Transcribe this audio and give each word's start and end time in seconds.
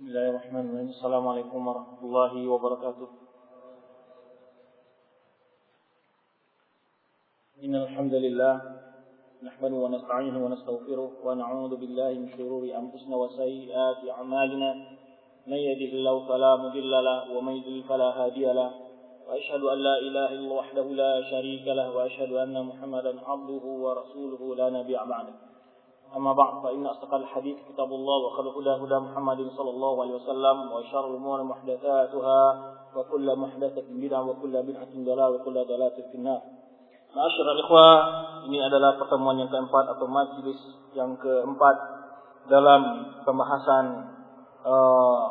بسم 0.00 0.08
الله 0.08 0.28
الرحمن 0.30 0.64
الرحيم 0.70 0.88
السلام 0.88 1.28
عليكم 1.28 1.68
ورحمة 1.68 2.00
الله 2.02 2.48
وبركاته 2.48 3.08
إن 7.64 7.74
الحمد 7.74 8.14
لله 8.14 8.54
نحمده 9.42 9.74
ونستعينه 9.74 10.44
ونستغفره 10.44 11.10
ونعوذ 11.24 11.72
بالله 11.76 12.10
من 12.12 12.28
شرور 12.36 12.62
أنفسنا 12.64 13.16
وسيئات 13.16 14.00
أعمالنا 14.10 14.70
من 15.46 15.56
يهده 15.68 15.92
الله 15.92 16.28
فلا 16.28 16.56
مضل 16.56 16.90
له 17.04 17.36
ومن 17.36 17.52
يضلل 17.52 17.82
فلا 17.82 18.08
هادي 18.24 18.52
له 18.52 18.70
وأشهد 19.28 19.62
أن 19.62 19.78
لا 19.78 19.98
إله 19.98 20.28
إلا 20.32 20.40
الله 20.40 20.56
وحده 20.56 20.82
لا 20.82 21.12
شريك 21.30 21.66
له 21.68 21.96
وأشهد 21.96 22.32
أن 22.32 22.56
محمدا 22.66 23.20
عبده 23.28 23.64
ورسوله 23.84 24.54
لا 24.56 24.70
نبي 24.70 24.96
بعده 24.96 25.49
أما 26.15 26.33
بعد 26.33 26.63
فإن 26.63 26.85
أصدق 26.85 27.13
الحديث 27.13 27.57
كتاب 27.69 27.89
الله 27.91 28.17
وخير 28.25 28.45
الهدى 28.49 28.83
هدى 28.83 28.99
محمد 28.99 29.39
صلى 29.57 29.69
الله 29.69 30.01
عليه 30.01 30.15
وسلم 30.15 30.71
وشر 30.71 31.11
الأمور 31.11 31.43
محدثاتها 31.43 32.41
وكل 32.95 33.35
محدثة 33.35 33.83
بدعة 33.89 34.29
وكل 34.29 34.63
بدعة 34.63 34.91
ضلالة 34.95 35.29
وكل 35.29 35.53
ضلالة 35.53 35.97
في 36.11 36.15
النار 36.15 36.41
Ma'asyiral 37.15 37.63
ikhwah, 37.63 37.95
ini 38.51 38.59
adalah 38.59 38.99
pertemuan 38.99 39.39
yang 39.39 39.47
keempat 39.47 39.87
atau 39.87 40.03
majelis 40.03 40.59
yang 40.99 41.15
keempat 41.15 41.75
dalam 42.51 42.81
pembahasan 43.23 43.85
uh, 44.67 45.23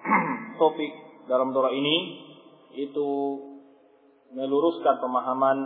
topik 0.61 0.93
dalam 1.25 1.49
doa 1.49 1.73
ini 1.73 1.97
itu 2.77 3.09
meluruskan 4.37 5.01
pemahaman 5.01 5.57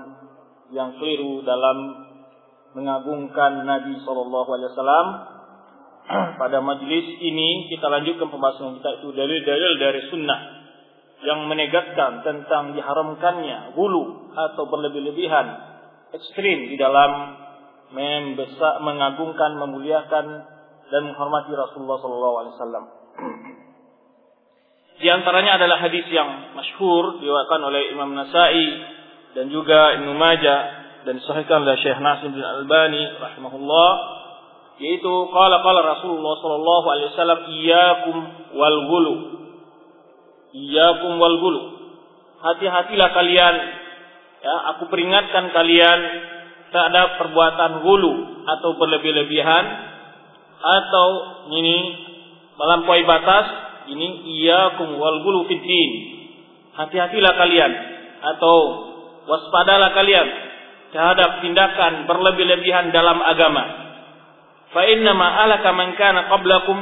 yang 0.72 0.96
keliru 0.96 1.44
dalam 1.44 1.92
mengagungkan 2.79 3.67
Nabi 3.67 3.99
Shallallahu 4.07 4.49
Alaihi 4.55 4.71
Wasallam. 4.71 5.07
Pada 6.41 6.63
majelis 6.63 7.19
ini 7.19 7.67
kita 7.69 7.91
lanjutkan 7.91 8.31
pembahasan 8.31 8.79
kita 8.79 9.03
itu 9.03 9.09
dalil-dalil 9.13 9.73
dari 9.83 10.01
sunnah 10.09 10.41
yang 11.27 11.51
menegaskan 11.51 12.23
tentang 12.23 12.79
diharamkannya 12.79 13.75
hulu 13.75 14.33
atau 14.33 14.71
berlebih-lebihan 14.71 15.47
ekstrim 16.15 16.71
di 16.71 16.79
dalam 16.79 17.37
membesar, 17.91 18.81
mengagungkan, 18.87 19.59
memuliakan 19.59 20.27
dan 20.89 21.01
menghormati 21.05 21.53
Rasulullah 21.53 21.99
Sallallahu 22.01 22.37
Alaihi 22.39 22.55
Wasallam. 22.57 22.85
Di 24.99 25.09
antaranya 25.15 25.63
adalah 25.63 25.79
hadis 25.79 26.07
yang 26.11 26.59
masyhur 26.59 27.23
diwakilkan 27.23 27.63
oleh 27.63 27.95
Imam 27.95 28.19
Nasai 28.19 28.67
dan 29.39 29.47
juga 29.47 29.95
Ibnu 29.95 30.11
Majah 30.19 30.88
dan 31.09 31.25
disahihkan 31.25 31.65
oleh 31.65 31.81
Syekh 31.81 31.97
Nasir 32.05 32.29
bin 32.29 32.45
Albani 32.45 33.01
rahimahullah 33.17 33.91
yaitu 34.77 35.09
qala 35.33 35.65
qala 35.65 35.81
Rasulullah 35.97 36.37
sallallahu 36.37 36.87
alaihi 36.93 37.09
wasallam 37.17 37.41
iyyakum 37.49 38.17
wal 38.53 38.79
ghulu. 38.93 39.15
Iyyakum 40.53 41.17
wal 41.17 41.37
ghulu. 41.41 41.63
Hati-hatilah 42.45 43.09
kalian 43.17 43.55
ya 44.45 44.55
aku 44.77 44.93
peringatkan 44.93 45.49
kalian 45.57 46.01
terhadap 46.77 47.25
perbuatan 47.25 47.81
ghulu 47.81 48.45
atau 48.45 48.77
berlebih-lebihan 48.77 49.65
atau 50.61 51.09
ini 51.57 51.79
melampaui 52.61 53.09
batas 53.09 53.49
ini 53.89 54.29
iyyakum 54.37 54.93
wal 55.01 55.25
ghulu 55.25 55.49
fid 55.49 55.65
hati-hatilah 56.77 57.33
kalian 57.33 57.73
atau 58.37 58.57
waspadalah 59.25 59.97
kalian 59.97 60.48
terhadap 60.93 61.45
tindakan 61.45 62.09
berlebih-lebihan 62.09 62.91
dalam 62.91 63.21
agama. 63.21 63.65
Fa 64.73 64.83
inna 64.85 65.13
ma 65.17 65.45
alaka 65.45 65.73
man 65.73 65.97
kana 65.97 66.29
qablakum 66.29 66.79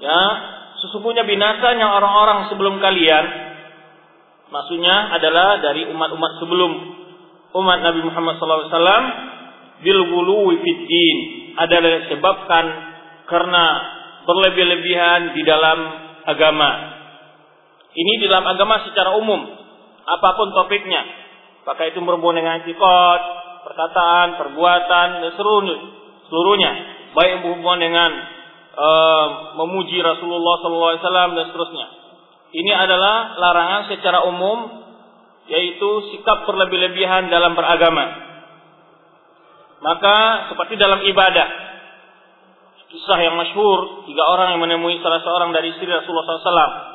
ya 0.00 0.22
sesungguhnya 0.82 1.22
binasanya 1.28 1.86
orang-orang 1.92 2.48
sebelum 2.50 2.80
kalian 2.82 3.24
maksudnya 4.50 5.14
adalah 5.14 5.60
dari 5.62 5.86
umat-umat 5.88 6.32
sebelum 6.42 6.70
umat 7.52 7.78
Nabi 7.84 8.00
Muhammad 8.02 8.34
SAW 8.40 9.06
bil 9.84 10.00
ghuluwi 10.08 10.56
fid 10.64 10.90
adalah 11.60 11.88
disebabkan 12.04 12.64
karena 13.28 13.64
berlebih-lebihan 14.24 15.36
di 15.36 15.42
dalam 15.44 15.78
agama. 16.24 16.70
Ini 17.92 18.12
di 18.24 18.26
dalam 18.26 18.46
agama 18.48 18.88
secara 18.88 19.20
umum 19.20 19.40
apa 20.02 20.28
pun 20.34 20.48
topiknya 20.56 21.21
Apakah 21.62 21.94
itu 21.94 22.02
berhubungan 22.02 22.42
dengan 22.42 22.54
etikot, 22.66 23.20
perkataan, 23.62 24.34
perbuatan, 24.34 25.08
dan 25.22 25.30
seluruhnya, 25.38 25.78
seluruhnya. 26.26 26.70
Baik 27.14 27.46
berhubungan 27.46 27.78
dengan 27.78 28.10
uh, 28.74 29.26
memuji 29.62 30.02
Rasulullah 30.02 30.58
SAW 30.58 31.38
dan 31.38 31.44
seterusnya. 31.54 31.86
Ini 32.52 32.72
adalah 32.74 33.38
larangan 33.38 33.82
secara 33.94 34.26
umum, 34.26 34.82
yaitu 35.46 35.88
sikap 36.10 36.50
berlebih-lebihan 36.50 37.30
dalam 37.30 37.54
beragama. 37.54 38.10
Maka 39.86 40.16
seperti 40.50 40.74
dalam 40.82 40.98
ibadah, 41.06 41.48
kisah 42.90 43.18
yang 43.22 43.38
masyhur 43.38 44.04
tiga 44.10 44.22
orang 44.26 44.58
yang 44.58 44.60
menemui 44.66 44.98
salah 44.98 45.22
seorang 45.22 45.54
dari 45.54 45.72
istri 45.72 45.86
Rasulullah 45.86 46.42
SAW 46.42 46.91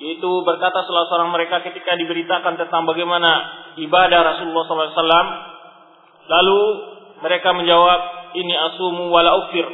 yaitu 0.00 0.30
berkata 0.46 0.84
salah 0.88 1.04
seorang 1.12 1.30
mereka 1.34 1.60
ketika 1.60 1.92
diberitakan 1.98 2.56
tentang 2.56 2.88
bagaimana 2.88 3.30
ibadah 3.76 4.20
Rasulullah 4.34 4.64
SAW 4.64 5.28
lalu 6.28 6.60
mereka 7.22 7.52
menjawab 7.52 8.00
ini 8.34 8.54
asumu 8.56 9.12
wala 9.12 9.36
ufir. 9.46 9.66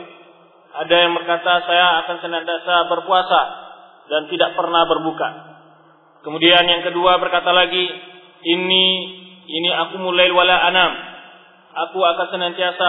Ada 0.79 0.95
yang 0.95 1.13
berkata 1.17 1.65
saya 1.65 2.05
akan 2.05 2.17
senantiasa 2.23 2.75
berpuasa 2.93 3.41
dan 4.09 4.23
tidak 4.31 4.53
pernah 4.55 4.85
berbuka. 4.85 5.29
Kemudian 6.23 6.67
yang 6.67 6.83
kedua 6.85 7.17
berkata 7.23 7.55
lagi 7.55 7.89
ini 8.43 8.85
ini 9.49 9.71
aku 9.73 9.97
mulai 10.03 10.29
wala 10.29 10.57
anam. 10.67 10.93
Aku 11.89 11.99
akan 12.03 12.27
senantiasa 12.35 12.89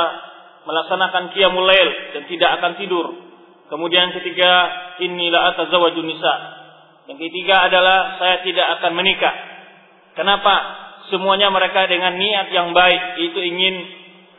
melaksanakan 0.65 1.31
qiyamul 1.31 1.65
lail 1.65 1.89
dan 2.17 2.23
tidak 2.27 2.49
akan 2.59 2.71
tidur. 2.81 3.05
Kemudian 3.69 4.11
ketiga 4.17 4.51
inilah 4.99 5.55
atazawajun 5.55 6.09
nisa 6.09 6.58
yang 7.09 7.17
ketiga 7.17 7.65
adalah 7.65 8.21
saya 8.21 8.45
tidak 8.45 8.67
akan 8.77 8.93
menikah. 8.93 9.33
Kenapa? 10.13 10.55
Semuanya 11.09 11.49
mereka 11.49 11.89
dengan 11.89 12.13
niat 12.13 12.53
yang 12.53 12.69
baik 12.69 13.17
itu 13.17 13.39
ingin 13.41 13.75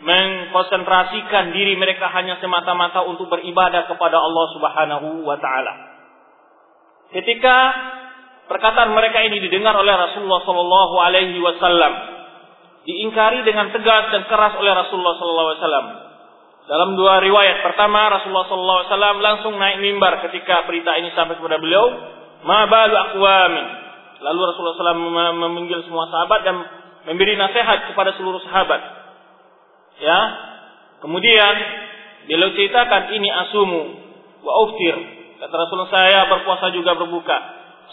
mengkonsentrasikan 0.00 1.50
diri 1.50 1.74
mereka 1.74 2.06
hanya 2.14 2.38
semata-mata 2.38 3.02
untuk 3.04 3.26
beribadah 3.26 3.90
kepada 3.90 4.22
Allah 4.22 4.46
Subhanahu 4.54 5.26
wa 5.26 5.34
taala. 5.42 5.72
Ketika 7.10 7.56
perkataan 8.46 8.94
mereka 8.94 9.18
ini 9.26 9.42
didengar 9.42 9.74
oleh 9.74 9.90
Rasulullah 9.90 10.46
sallallahu 10.46 10.94
alaihi 11.02 11.42
wasallam, 11.42 11.92
diingkari 12.86 13.42
dengan 13.42 13.74
tegas 13.74 14.14
dan 14.14 14.30
keras 14.30 14.54
oleh 14.56 14.72
Rasulullah 14.78 15.18
sallallahu 15.18 15.48
alaihi 15.50 15.60
wasallam. 15.60 15.86
Dalam 16.70 16.90
dua 16.94 17.18
riwayat, 17.18 17.66
pertama 17.66 18.14
Rasulullah 18.14 18.46
sallallahu 18.46 18.78
alaihi 18.78 18.90
wasallam 18.94 19.16
langsung 19.18 19.52
naik 19.58 19.82
mimbar 19.82 20.22
ketika 20.30 20.70
berita 20.70 20.94
ini 21.02 21.10
sampai 21.18 21.34
kepada 21.34 21.58
beliau, 21.58 21.84
ma 22.44 22.66
balu 22.68 22.94
aqwamin. 22.96 23.66
Lalu 24.20 24.40
Rasulullah 24.52 24.76
SAW 24.76 25.32
memanggil 25.32 25.80
semua 25.88 26.04
sahabat 26.12 26.44
dan 26.44 26.56
memberi 27.08 27.40
nasihat 27.40 27.88
kepada 27.88 28.12
seluruh 28.20 28.40
sahabat. 28.44 28.80
Ya. 30.00 30.20
Kemudian 31.00 31.54
beliau 32.28 32.52
ceritakan 32.52 33.16
ini 33.16 33.28
asumu 33.32 33.82
wa 34.44 34.52
uftir. 34.68 34.96
Kata 35.40 35.54
Rasulullah 35.56 35.88
saya 35.88 36.20
berpuasa 36.28 36.68
juga 36.76 36.92
berbuka. 37.00 37.38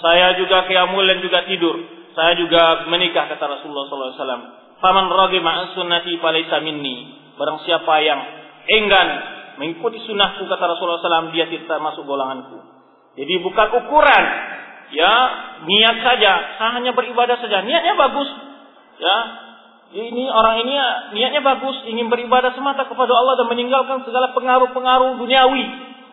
Saya 0.03 0.35
juga 0.35 0.67
qiyamul 0.67 1.07
dan 1.07 1.23
juga 1.23 1.47
tidur. 1.47 1.79
Saya 2.11 2.35
juga 2.35 2.89
menikah 2.91 3.31
kata 3.31 3.45
Rasulullah 3.47 3.87
SAW. 3.87 4.43
Faman 4.83 5.07
ragima 5.07 5.71
sunnati 5.73 6.19
falaysa 6.19 6.59
minni. 6.59 7.15
Barang 7.39 7.63
siapa 7.63 8.03
yang 8.03 8.19
enggan 8.67 9.07
mengikuti 9.63 10.03
sunnahku 10.03 10.43
kata 10.43 10.63
Rasulullah 10.75 11.01
SAW 11.01 11.31
dia 11.31 11.47
tidak 11.47 11.79
masuk 11.79 12.03
golonganku. 12.03 12.76
Jadi 13.17 13.33
bukan 13.41 13.67
ukuran 13.81 14.23
ya 14.93 15.13
niat 15.65 15.97
saja, 16.05 16.33
hanya 16.77 16.93
beribadah 16.93 17.41
saja. 17.41 17.65
Niatnya 17.65 17.97
bagus. 17.97 18.29
Ya. 19.01 19.17
Ini 19.87 20.27
orang 20.27 20.67
ini 20.67 20.75
niatnya 21.15 21.39
bagus, 21.39 21.87
ingin 21.87 22.11
beribadah 22.11 22.51
semata 22.51 22.83
kepada 22.85 23.13
Allah 23.15 23.39
dan 23.39 23.47
meninggalkan 23.47 24.03
segala 24.03 24.35
pengaruh-pengaruh 24.35 25.15
duniawi 25.15 25.63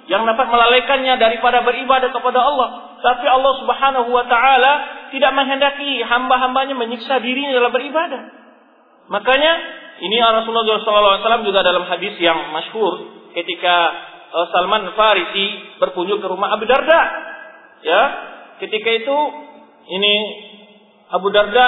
yang 0.07 0.23
dapat 0.29 0.47
melalaikannya 0.47 1.19
daripada 1.19 1.65
beribadah 1.67 2.15
kepada 2.15 2.39
Allah. 2.39 2.69
Tapi 3.03 3.27
Allah 3.27 3.53
Subhanahu 3.61 4.09
wa 4.15 4.25
taala 4.31 4.73
tidak 5.11 5.33
menghendaki 5.35 6.07
hamba-hambanya 6.07 6.79
menyiksa 6.79 7.19
dirinya 7.19 7.51
dalam 7.51 7.75
beribadah. 7.75 8.23
Makanya 9.11 9.53
ini 10.01 10.17
Rasulullah 10.23 10.81
SAW 10.81 11.45
juga 11.45 11.61
dalam 11.61 11.85
hadis 11.89 12.15
yang 12.23 12.55
masyhur 12.55 13.27
ketika 13.35 13.75
Salman 14.51 14.91
Farisi 14.99 15.79
berkunjung 15.79 16.19
ke 16.19 16.27
rumah 16.27 16.51
Abu 16.59 16.67
Darda. 16.67 17.01
Ya, 17.85 18.01
ketika 18.59 18.91
itu 18.91 19.17
ini 19.95 20.15
Abu 21.15 21.31
Darda 21.31 21.67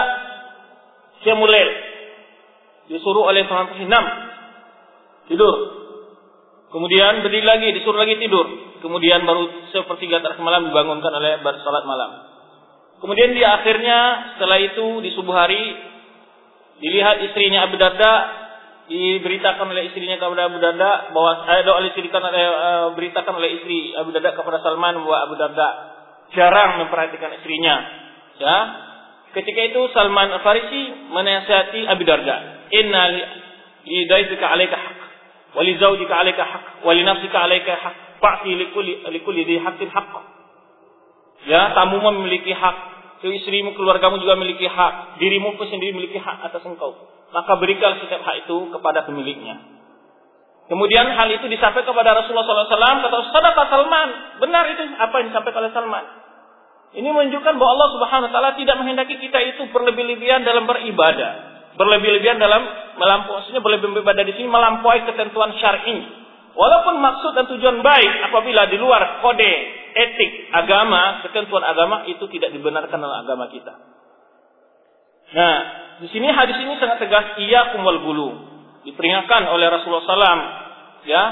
Syamulail 1.23 1.71
disuruh 2.91 3.31
oleh 3.31 3.47
Tuhan 3.47 3.67
Hinam 3.79 4.05
tidur. 5.31 5.55
Kemudian 6.75 7.23
berdiri 7.23 7.47
lagi, 7.47 7.69
disuruh 7.79 8.03
lagi 8.03 8.19
tidur. 8.19 8.47
Kemudian 8.83 9.23
baru 9.23 9.71
sepertiga 9.71 10.21
terakhir 10.21 10.43
malam 10.43 10.69
dibangunkan 10.69 11.13
oleh 11.15 11.39
bersalat 11.41 11.87
malam. 11.87 12.11
Kemudian 12.99 13.33
dia 13.37 13.63
akhirnya 13.63 13.99
setelah 14.35 14.59
itu 14.59 14.87
di 15.05 15.11
subuh 15.15 15.35
hari 15.37 15.63
dilihat 16.81 17.23
istrinya 17.25 17.69
Abu 17.69 17.79
Darda 17.81 18.46
diberitakan 18.87 19.67
oleh 19.67 19.91
istrinya 19.91 20.17
kepada 20.17 20.47
Abu 20.47 20.63
Darda 20.63 21.11
bahwa 21.11 21.33
ada 21.43 21.71
oleh 21.75 21.91
oleh 21.91 22.47
uh, 22.47 22.89
beritakan 22.95 23.35
oleh 23.35 23.51
istri 23.59 23.91
Abu 23.99 24.15
Darda 24.15 24.35
kepada 24.39 24.63
Salman 24.63 25.03
bahwa 25.03 25.19
Abu 25.27 25.35
Darda 25.35 25.69
jarang 26.35 26.87
memperhatikan 26.87 27.35
istrinya. 27.39 27.77
Ya. 28.39 28.57
Ketika 29.35 29.61
itu 29.69 29.81
Salman 29.93 30.33
Farisi 30.41 31.13
menasihati 31.13 31.83
Abu 31.91 32.03
Darda, 32.07 32.37
"Inna 32.73 33.03
li 33.85 34.01
daifika 34.07 34.55
'alaika 34.55 34.77
haqq 34.79 35.01
wa 35.59 35.63
li 35.67 35.73
zawjika 35.77 36.15
'alaika 36.15 36.43
haqq 36.47 36.67
wa 36.87 36.93
li 36.95 37.03
nafsika 37.05 37.37
'alaika 37.43 37.73
haqq 37.75 37.99
fa'ti 38.23 38.51
li 38.55 38.67
kulli 38.73 39.03
li 39.03 39.21
kulli 39.27 39.43
dhi 39.45 39.61
haqqin 39.61 39.91
haqq." 39.91 40.37
Ya, 41.47 41.71
tamu 41.79 42.03
memiliki 42.03 42.51
hak, 42.51 42.77
istrimu, 43.23 43.79
keluargamu 43.79 44.19
juga 44.19 44.35
memiliki 44.35 44.67
hak, 44.67 45.23
dirimu 45.23 45.55
pun 45.55 45.71
sendiri 45.71 45.95
memiliki 45.95 46.19
hak 46.19 46.43
atas 46.51 46.63
engkau. 46.67 46.97
Maka 47.37 47.53
berikan 47.61 48.01
setiap 48.01 48.25
hak 48.25 48.49
itu 48.49 48.73
kepada 48.73 49.05
pemiliknya. 49.05 49.61
Kemudian 50.73 51.05
hal 51.13 51.29
itu 51.31 51.47
disampaikan 51.53 51.93
kepada 51.93 52.17
Rasulullah 52.17 52.49
SAW, 52.49 53.05
kata 53.05 53.17
Sadaqah 53.29 53.65
Salman. 53.69 54.09
Benar 54.41 54.65
itu 54.73 54.83
apa 54.97 55.15
yang 55.21 55.29
disampaikan 55.31 55.61
oleh 55.61 55.73
Salman. 55.77 56.05
Ini 56.97 57.09
menunjukkan 57.13 57.55
bahwa 57.61 57.71
Allah 57.77 57.91
Subhanahu 57.93 58.29
wa 58.31 58.33
taala 58.33 58.51
tidak 58.57 58.77
menghendaki 58.81 59.21
kita 59.21 59.37
itu 59.53 59.69
berlebih-lebihan 59.69 60.49
dalam 60.49 60.65
beribadah. 60.65 61.61
Berlebih-lebihan 61.77 62.41
dalam 62.41 62.65
melampaui 62.97 63.45
maksudnya 63.45 63.61
berlebih-lebihan 63.61 64.07
ibadah 64.09 64.25
di 64.25 64.33
sini 64.41 64.49
melampaui 64.49 65.05
ketentuan 65.05 65.53
syar'i. 65.61 65.99
Walaupun 66.57 66.95
maksud 67.05 67.37
dan 67.37 67.53
tujuan 67.53 67.85
baik 67.85 68.13
apabila 68.33 68.65
di 68.73 68.81
luar 68.81 69.21
kode 69.21 69.53
etik 69.93 70.57
agama, 70.57 71.21
ketentuan 71.29 71.69
agama 71.69 72.09
itu 72.09 72.25
tidak 72.33 72.49
dibenarkan 72.57 72.97
dalam 72.97 73.29
agama 73.29 73.53
kita. 73.53 73.77
Nah, 75.37 75.86
di 76.03 76.09
sini 76.13 76.29
hadis 76.29 76.57
ini 76.61 76.77
sangat 76.77 77.01
tegas 77.01 77.37
iya 77.41 77.73
kumal 77.73 78.01
bulu. 78.05 78.29
Diperingatkan 78.85 79.51
oleh 79.51 79.67
Rasulullah 79.73 80.05
SAW. 80.05 80.43
Ya, 81.07 81.23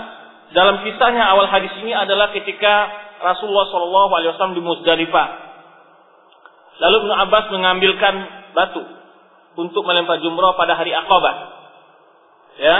dalam 0.54 0.86
kisahnya 0.86 1.24
awal 1.34 1.50
hadis 1.50 1.74
ini 1.82 1.90
adalah 1.90 2.30
ketika 2.30 2.90
Rasulullah 3.22 3.66
SAW 3.70 4.54
di 4.54 4.62
Musdalifah. 4.62 5.28
Lalu 6.74 6.96
Ibnu 7.06 7.14
Abbas 7.14 7.44
mengambilkan 7.54 8.14
batu 8.54 8.82
untuk 9.54 9.82
melempar 9.86 10.18
jumroh 10.18 10.58
pada 10.58 10.74
hari 10.74 10.90
Aqabah. 10.90 11.34
Ya, 12.58 12.78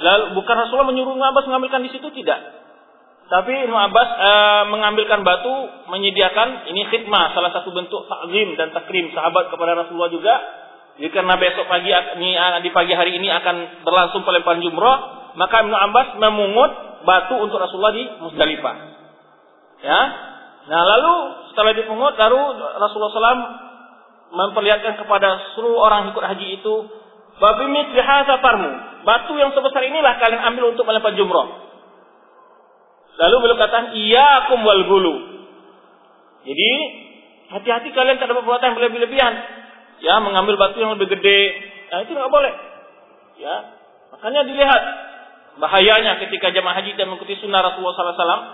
Lalu 0.00 0.24
bukan 0.40 0.54
Rasulullah 0.56 0.88
menyuruh 0.88 1.12
Ibnu 1.12 1.26
Abbas 1.26 1.44
mengambilkan 1.44 1.84
di 1.84 1.90
situ 1.92 2.08
tidak. 2.16 2.40
Tapi 3.28 3.52
Ibnu 3.68 3.76
Abbas 3.76 4.08
e, 4.08 4.30
mengambilkan 4.72 5.20
batu, 5.20 5.52
menyediakan 5.92 6.68
ini 6.72 6.88
khidmah, 6.88 7.32
salah 7.36 7.52
satu 7.52 7.72
bentuk 7.72 8.08
takzim 8.08 8.56
dan 8.56 8.72
takrim 8.72 9.12
sahabat 9.12 9.52
kepada 9.52 9.84
Rasulullah 9.84 10.12
juga. 10.12 10.34
Jadi 11.00 11.08
karena 11.08 11.34
besok 11.40 11.64
pagi 11.66 11.88
di 12.62 12.70
pagi 12.72 12.92
hari 12.92 13.16
ini 13.16 13.28
akan 13.32 13.84
berlangsung 13.84 14.22
pelemparan 14.28 14.60
jumroh, 14.60 14.96
maka 15.40 15.64
Ibnu 15.64 15.72
Abbas 15.72 16.08
memungut 16.20 16.72
batu 17.08 17.40
untuk 17.40 17.56
Rasulullah 17.56 17.96
di 17.96 18.04
Musdalifah. 18.20 18.76
Ya. 19.82 20.00
Nah, 20.62 20.82
lalu 20.86 21.14
setelah 21.50 21.74
dipungut, 21.74 22.14
lalu 22.14 22.38
Rasulullah 22.78 23.10
SAW 23.10 23.44
memperlihatkan 24.32 24.94
kepada 25.00 25.58
seluruh 25.58 25.80
orang 25.82 26.14
ikut 26.14 26.22
haji 26.22 26.46
itu 26.62 26.74
Babi 27.42 27.64
mitliha 27.66 28.28
farmu. 28.38 28.70
Batu 29.02 29.34
yang 29.34 29.50
sebesar 29.50 29.82
inilah 29.82 30.14
kalian 30.20 30.42
ambil 30.52 30.76
untuk 30.76 30.86
melempar 30.86 31.16
jumroh. 31.18 31.48
Lalu 33.18 33.34
beliau 33.42 33.58
katakan, 33.58 33.98
iya 33.98 34.46
akum 34.46 34.62
wal 34.62 34.82
gulu. 34.86 35.14
Jadi, 36.46 36.70
hati-hati 37.50 37.90
kalian 37.90 38.18
terhadap 38.22 38.42
perbuatan 38.42 38.72
yang 38.72 38.76
berlebih-lebihan. 38.78 39.34
Ya, 40.02 40.18
mengambil 40.18 40.58
batu 40.58 40.82
yang 40.82 40.98
lebih 40.98 41.14
gede. 41.14 41.40
Nah, 41.94 42.02
itu 42.02 42.10
nggak 42.12 42.32
boleh. 42.32 42.52
Ya, 43.38 43.54
makanya 44.12 44.42
dilihat 44.44 44.82
bahayanya 45.62 46.18
ketika 46.26 46.50
jamaah 46.50 46.82
haji 46.82 46.98
dan 46.98 47.10
mengikuti 47.10 47.38
sunnah 47.38 47.62
Rasulullah 47.62 47.94
SAW. 47.94 48.44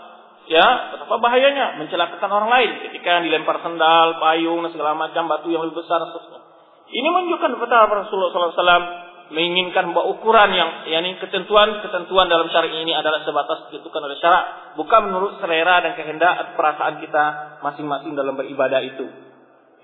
Ya, 0.48 0.64
betapa 0.96 1.20
bahayanya 1.20 1.76
mencelakakan 1.76 2.30
orang 2.32 2.48
lain 2.48 2.70
ketika 2.88 3.20
dilempar 3.20 3.60
sendal, 3.60 4.16
payung, 4.16 4.64
dan 4.64 4.72
segala 4.72 4.96
macam 4.96 5.28
batu 5.28 5.52
yang 5.52 5.60
lebih 5.64 5.84
besar. 5.84 6.00
Seterusnya. 6.08 6.40
Ini 6.88 7.08
menunjukkan 7.12 7.52
betapa 7.60 7.92
Rasulullah 8.00 8.32
SAW 8.32 9.08
menginginkan 9.28 9.92
bahwa 9.92 10.16
ukuran 10.16 10.56
yang 10.56 10.88
yakni 10.88 11.20
ketentuan-ketentuan 11.20 12.32
dalam 12.32 12.48
syariat 12.48 12.80
ini 12.80 12.96
adalah 12.96 13.20
sebatas 13.28 13.68
ditentukan 13.68 14.08
oleh 14.08 14.16
syarat, 14.16 14.72
bukan 14.80 15.12
menurut 15.12 15.36
selera 15.36 15.84
dan 15.84 15.92
kehendak 16.00 16.56
perasaan 16.56 16.96
kita 17.04 17.24
masing-masing 17.60 18.16
dalam 18.16 18.40
beribadah 18.40 18.80
itu. 18.80 19.04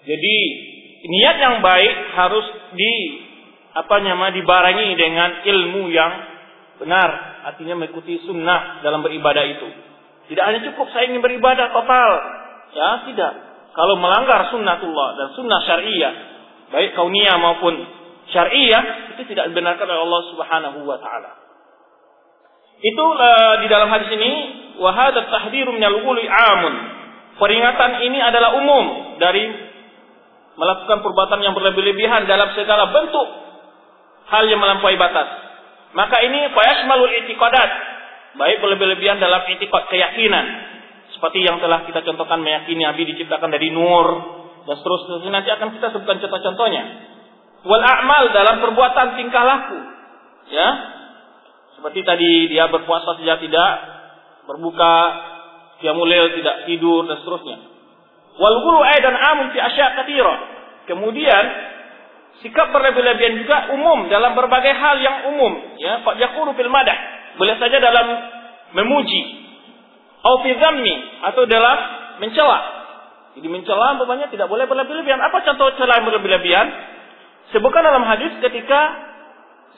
Jadi 0.04 0.36
niat 1.04 1.36
yang 1.36 1.56
baik 1.60 1.94
harus 2.16 2.46
di 2.72 2.94
apa 3.74 4.00
namanya 4.00 4.38
dibarengi 4.38 4.88
dengan 4.96 5.30
ilmu 5.44 5.90
yang 5.90 6.12
benar, 6.78 7.10
artinya 7.52 7.76
mengikuti 7.76 8.22
sunnah 8.24 8.80
dalam 8.80 9.02
beribadah 9.02 9.44
itu. 9.44 9.68
Tidak 10.32 10.40
hanya 10.40 10.60
cukup 10.72 10.88
saya 10.94 11.10
ingin 11.10 11.20
beribadah 11.20 11.74
total, 11.74 12.10
ya 12.72 12.90
tidak. 13.10 13.32
Kalau 13.74 13.98
melanggar 13.98 14.48
sunnatullah 14.54 15.08
dan 15.18 15.28
sunnah 15.34 15.60
syariah, 15.66 16.14
baik 16.70 16.94
kauniyah 16.94 17.36
maupun 17.36 17.74
syariah 18.30 19.12
itu 19.18 19.34
tidak 19.34 19.50
dibenarkan 19.50 19.84
oleh 19.90 20.02
Allah 20.06 20.22
Subhanahu 20.32 20.78
wa 20.86 20.98
taala. 21.02 21.30
Itu 22.80 23.04
uh, 23.04 23.54
di 23.64 23.66
dalam 23.66 23.90
hadis 23.90 24.10
ini 24.14 24.32
wahada 24.78 25.26
tahdiru 25.28 25.74
minal 25.74 25.98
amun. 26.00 26.74
Peringatan 27.34 28.06
ini 28.06 28.18
adalah 28.22 28.54
umum 28.54 29.18
dari 29.18 29.50
melakukan 30.54 31.02
perbuatan 31.02 31.40
yang 31.42 31.54
berlebih-lebihan 31.56 32.26
dalam 32.30 32.54
segala 32.54 32.90
bentuk 32.94 33.28
hal 34.30 34.44
yang 34.46 34.62
melampaui 34.62 34.94
batas. 34.96 35.28
Maka 35.94 36.22
ini 36.26 36.50
fayashmalul 36.50 37.10
i'tiqadat, 37.22 37.70
baik 38.38 38.58
berlebih-lebihan 38.62 39.18
dalam 39.18 39.46
i'tiqad 39.46 39.90
keyakinan 39.90 40.74
seperti 41.14 41.46
yang 41.46 41.62
telah 41.62 41.86
kita 41.86 42.02
contohkan 42.02 42.42
meyakini 42.42 42.82
Nabi 42.82 43.06
diciptakan 43.14 43.48
dari 43.54 43.70
nur, 43.70 44.06
dan 44.66 44.74
seterusnya 44.76 45.30
nanti 45.30 45.48
akan 45.54 45.72
kita 45.78 45.94
sebutkan 45.94 46.18
contoh-contohnya. 46.20 46.84
Wal 47.64 47.80
a'mal 47.80 48.28
dalam 48.34 48.60
perbuatan 48.60 49.16
tingkah 49.16 49.44
laku. 49.46 49.78
Ya. 50.52 50.68
Seperti 51.78 52.04
tadi 52.04 52.52
dia 52.52 52.68
berpuasa 52.68 53.16
saja 53.16 53.40
tidak, 53.40 53.72
berbuka, 54.44 54.96
mulai 55.96 56.32
tidak 56.36 56.56
tidur 56.68 57.08
dan 57.08 57.16
seterusnya. 57.24 57.58
Wal 58.34 58.56
gulu 58.66 58.80
dan 58.82 59.14
amun 59.14 59.46
fi 59.54 59.58
asya' 59.62 59.94
katira. 60.02 60.34
Kemudian 60.90 61.44
sikap 62.42 62.74
berlebih-lebihan 62.74 63.40
juga 63.40 63.72
umum 63.72 64.10
dalam 64.10 64.34
berbagai 64.34 64.74
hal 64.74 64.96
yang 65.00 65.16
umum, 65.32 65.52
ya. 65.80 66.02
Pak 66.02 66.18
yakuru 66.18 66.52
fil 66.58 66.68
madah. 66.68 66.98
Boleh 67.38 67.56
saja 67.58 67.78
dalam 67.78 68.06
memuji 68.74 69.42
atau 70.24 70.40
fi 70.40 70.56
atau 71.20 71.42
dalam 71.44 71.78
mencela 72.22 72.74
jadi 73.34 73.50
mencela 73.50 73.98
umpamanya 73.98 74.30
tidak 74.30 74.46
boleh 74.46 74.62
berlebih-lebihan. 74.70 75.18
Apa 75.18 75.42
contoh 75.42 75.74
yang 75.74 76.06
berlebih-lebihan? 76.06 76.66
Sebutkan 77.50 77.82
dalam 77.82 78.06
hadis 78.06 78.30
ketika 78.38 78.80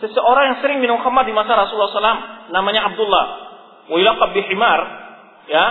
seseorang 0.04 0.52
yang 0.52 0.58
sering 0.60 0.78
minum 0.84 1.00
khamar 1.00 1.24
di 1.24 1.32
masa 1.32 1.56
Rasulullah 1.56 1.88
SAW, 1.88 2.52
namanya 2.52 2.92
Abdullah, 2.92 3.24
wilaqab 3.88 4.36
bihimar, 4.36 4.80
ya. 5.48 5.64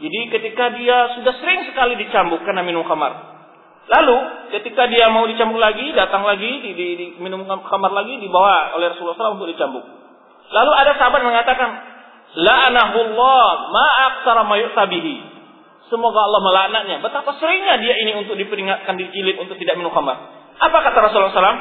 Jadi 0.00 0.20
ketika 0.32 0.72
dia 0.80 1.12
sudah 1.20 1.34
sering 1.44 1.68
sekali 1.68 2.00
dicambuk 2.00 2.40
karena 2.42 2.64
minum 2.64 2.88
khamar. 2.88 3.30
Lalu 3.90 4.16
ketika 4.56 4.88
dia 4.88 5.12
mau 5.12 5.28
dicambuk 5.28 5.60
lagi, 5.60 5.92
datang 5.92 6.24
lagi, 6.24 6.50
di, 6.64 6.70
di, 6.72 6.86
di 6.96 7.06
minum 7.20 7.44
khamar 7.44 7.92
lagi, 7.92 8.16
dibawa 8.16 8.72
oleh 8.80 8.96
Rasulullah 8.96 9.18
SAW 9.18 9.36
untuk 9.36 9.52
dicambuk. 9.52 9.84
Lalu 10.50 10.72
ada 10.72 10.92
sahabat 10.96 11.20
mengatakan, 11.20 11.70
La'anahullah 12.30 13.46
ma'aksara 13.74 14.46
mayuktabihi. 14.46 15.16
Semoga 15.90 16.22
Allah 16.22 16.40
melaknatnya. 16.46 16.96
Betapa 17.02 17.34
seringnya 17.42 17.82
dia 17.82 17.94
ini 18.06 18.14
untuk 18.22 18.38
diperingatkan, 18.38 18.94
dicilid 18.94 19.42
untuk 19.42 19.58
tidak 19.58 19.74
minum 19.74 19.90
khamar. 19.90 20.16
Apa 20.62 20.78
kata 20.86 20.96
Rasulullah 21.02 21.34
SAW? 21.34 21.60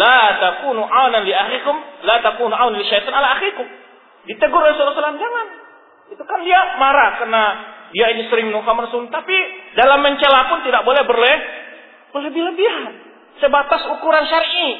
La 0.00 0.18
takunu 0.40 0.86
awanan 0.86 1.28
li 1.28 1.34
akhikum, 1.34 1.76
la 2.08 2.24
takunu 2.24 2.56
awanan 2.56 2.80
li 2.80 2.86
syaitan 2.88 3.12
ala 3.12 3.36
akhikum. 3.36 3.68
Ditegur 4.24 4.64
Rasulullah 4.64 4.96
SAW, 4.96 5.20
jangan. 5.20 5.46
Itu 6.10 6.22
kan 6.26 6.42
dia 6.42 6.60
marah 6.76 7.22
karena 7.22 7.42
dia 7.90 8.06
ini 8.14 8.26
sering 8.30 8.50
minum 8.50 8.62
khamar 8.62 8.90
tapi 8.90 9.36
dalam 9.74 9.98
mencela 10.02 10.50
pun 10.50 10.62
tidak 10.66 10.82
boleh 10.82 11.02
berleh 11.06 11.36
berlebih-lebihan. 12.14 12.92
Sebatas 13.38 13.82
ukuran 13.88 14.26
syar'i. 14.26 14.70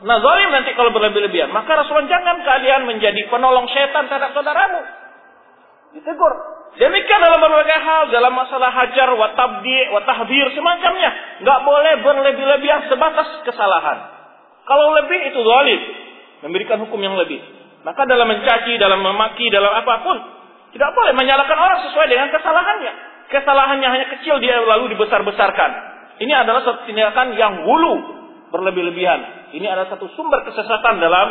Nah, 0.00 0.16
zalim 0.16 0.48
nanti 0.50 0.72
kalau 0.72 0.90
berlebih-lebihan. 0.96 1.52
Maka 1.52 1.84
Rasulullah 1.84 2.08
jangan 2.08 2.40
kalian 2.40 2.88
menjadi 2.88 3.20
penolong 3.28 3.68
setan 3.68 4.08
terhadap 4.08 4.32
saudaramu. 4.32 4.80
Ditegur. 5.92 6.32
Demikian 6.80 7.20
dalam 7.20 7.42
berbagai 7.42 7.78
hal, 7.82 8.02
dalam 8.14 8.32
masalah 8.32 8.70
hajar, 8.72 9.10
wa 9.12 9.34
tabdi, 9.36 9.90
wa 9.92 10.00
tahdir, 10.06 10.46
semacamnya. 10.56 11.10
Nggak 11.44 11.60
boleh 11.66 11.92
berlebih-lebihan 12.00 12.88
sebatas 12.88 13.44
kesalahan. 13.44 13.98
Kalau 14.64 14.96
lebih 15.02 15.20
itu 15.28 15.40
zalim. 15.44 15.80
Memberikan 16.48 16.80
hukum 16.80 16.96
yang 17.04 17.20
lebih. 17.20 17.59
Maka 17.80 18.04
dalam 18.04 18.28
mencaci, 18.28 18.76
dalam 18.76 19.00
memaki, 19.00 19.48
dalam 19.48 19.72
apa 19.72 19.94
pun, 20.04 20.16
tidak 20.76 20.90
boleh 20.92 21.12
menyalahkan 21.16 21.56
orang 21.56 21.78
sesuai 21.88 22.06
dengan 22.06 22.28
kesalahannya. 22.28 22.92
Kesalahannya 23.30 23.88
hanya 23.88 24.06
kecil 24.18 24.38
dia 24.42 24.60
lalu 24.60 24.92
dibesar-besarkan. 24.94 25.70
Ini 26.20 26.32
adalah 26.44 26.60
satu 26.60 26.84
tindakan 26.84 27.32
yang 27.38 27.64
hulu 27.64 27.94
berlebih-lebihan. 28.52 29.50
Ini 29.56 29.66
adalah 29.70 29.88
satu 29.88 30.10
sumber 30.12 30.44
kesesatan 30.44 31.00
dalam 31.00 31.28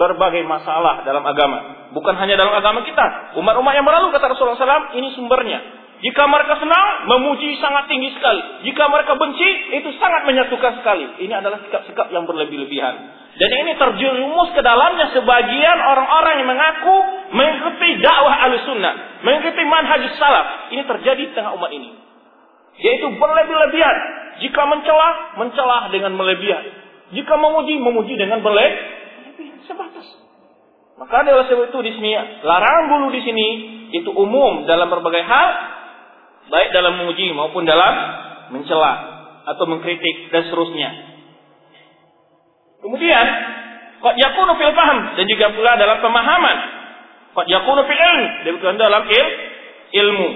berbagai 0.00 0.40
masalah 0.48 1.04
dalam 1.04 1.20
agama. 1.26 1.90
Bukan 1.92 2.16
hanya 2.16 2.40
dalam 2.40 2.56
agama 2.56 2.80
kita. 2.86 3.36
Umat-umat 3.36 3.72
yang 3.76 3.84
berlalu 3.84 4.08
kata 4.14 4.32
Rasulullah 4.32 4.56
SAW, 4.56 4.96
ini 4.96 5.12
sumbernya. 5.12 5.60
Jika 6.02 6.26
mereka 6.26 6.58
senang, 6.58 7.06
memuji 7.06 7.54
sangat 7.62 7.86
tinggi 7.86 8.10
sekali. 8.16 8.42
Jika 8.66 8.90
mereka 8.90 9.14
benci, 9.14 9.78
itu 9.78 9.94
sangat 10.02 10.26
menyatukan 10.26 10.82
sekali. 10.82 11.06
Ini 11.22 11.30
adalah 11.38 11.62
sikap-sikap 11.62 12.10
yang 12.10 12.26
berlebih-lebihan. 12.26 13.21
Dan 13.32 13.48
ini 13.48 13.72
terjerumus 13.80 14.52
ke 14.52 14.60
dalamnya 14.60 15.08
sebagian 15.16 15.78
orang-orang 15.80 16.44
yang 16.44 16.48
mengaku 16.52 16.96
mengikuti 17.32 17.96
dakwah 18.04 18.36
al-sunnah. 18.44 19.24
Mengikuti 19.24 19.62
manhaj 19.64 20.04
salaf. 20.20 20.68
Ini 20.68 20.82
terjadi 20.84 21.22
di 21.28 21.32
tengah 21.32 21.56
umat 21.56 21.72
ini. 21.72 21.96
Yaitu 22.76 23.08
berlebih-lebihan. 23.16 23.96
Jika 24.44 24.62
mencela, 24.68 25.08
mencela 25.40 25.88
dengan 25.88 26.12
melebihan. 26.12 26.64
Jika 27.16 27.34
memuji, 27.40 27.80
memuji 27.80 28.14
dengan 28.20 28.44
berlebih. 28.44 29.00
Sebatas. 29.64 30.06
Maka 31.00 31.24
oleh 31.24 31.46
sebab 31.48 31.72
itu 31.72 31.78
di 31.82 31.92
sini 31.98 32.12
larangan 32.44 32.84
bulu 32.92 33.08
di 33.10 33.20
sini 33.24 33.46
itu 33.90 34.10
umum 34.12 34.68
dalam 34.68 34.86
berbagai 34.86 35.24
hal 35.24 35.48
baik 36.52 36.68
dalam 36.74 37.00
memuji 37.00 37.32
maupun 37.32 37.64
dalam 37.64 37.94
mencela 38.52 38.92
atau 39.48 39.64
mengkritik 39.66 40.30
dan 40.30 40.46
seterusnya. 40.46 41.11
Kemudian, 42.82 43.26
qad 44.02 44.14
yakunu 44.18 44.58
fil 44.58 44.74
paham 44.74 44.98
dan 45.14 45.24
juga 45.30 45.54
pula 45.54 45.78
dalam 45.78 46.02
pemahaman. 46.02 46.58
Qad 47.32 47.46
yakunu 47.46 47.86
fil 47.86 48.00
ilm 48.02 48.22
dan 48.66 48.74
dalam 48.76 49.02
il, 49.06 49.26
ilmu. 50.02 50.28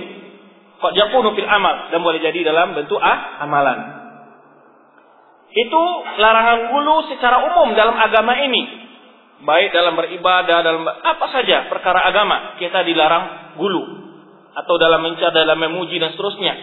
Qad 0.79 0.93
yakunu 0.95 1.35
fil 1.35 1.51
amal 1.51 1.91
dan 1.91 1.99
boleh 2.01 2.23
jadi 2.23 2.47
dalam 2.47 2.79
bentuk 2.79 3.03
ah, 3.03 3.43
amalan. 3.43 3.79
Itu 5.57 5.83
larangan 6.21 6.71
gulu 6.71 6.97
secara 7.11 7.43
umum 7.51 7.75
dalam 7.75 7.97
agama 7.99 8.39
ini. 8.39 8.87
Baik 9.37 9.73
dalam 9.73 9.97
beribadah, 9.97 10.65
dalam 10.65 10.85
apa 10.87 11.27
saja 11.29 11.69
perkara 11.69 12.09
agama, 12.09 12.57
kita 12.57 12.85
dilarang 12.89 13.57
gulu 13.61 14.07
atau 14.57 14.75
dalam 14.81 15.05
mencar, 15.05 15.33
dalam 15.37 15.61
memuji 15.61 16.01
dan 16.01 16.17
seterusnya. 16.17 16.55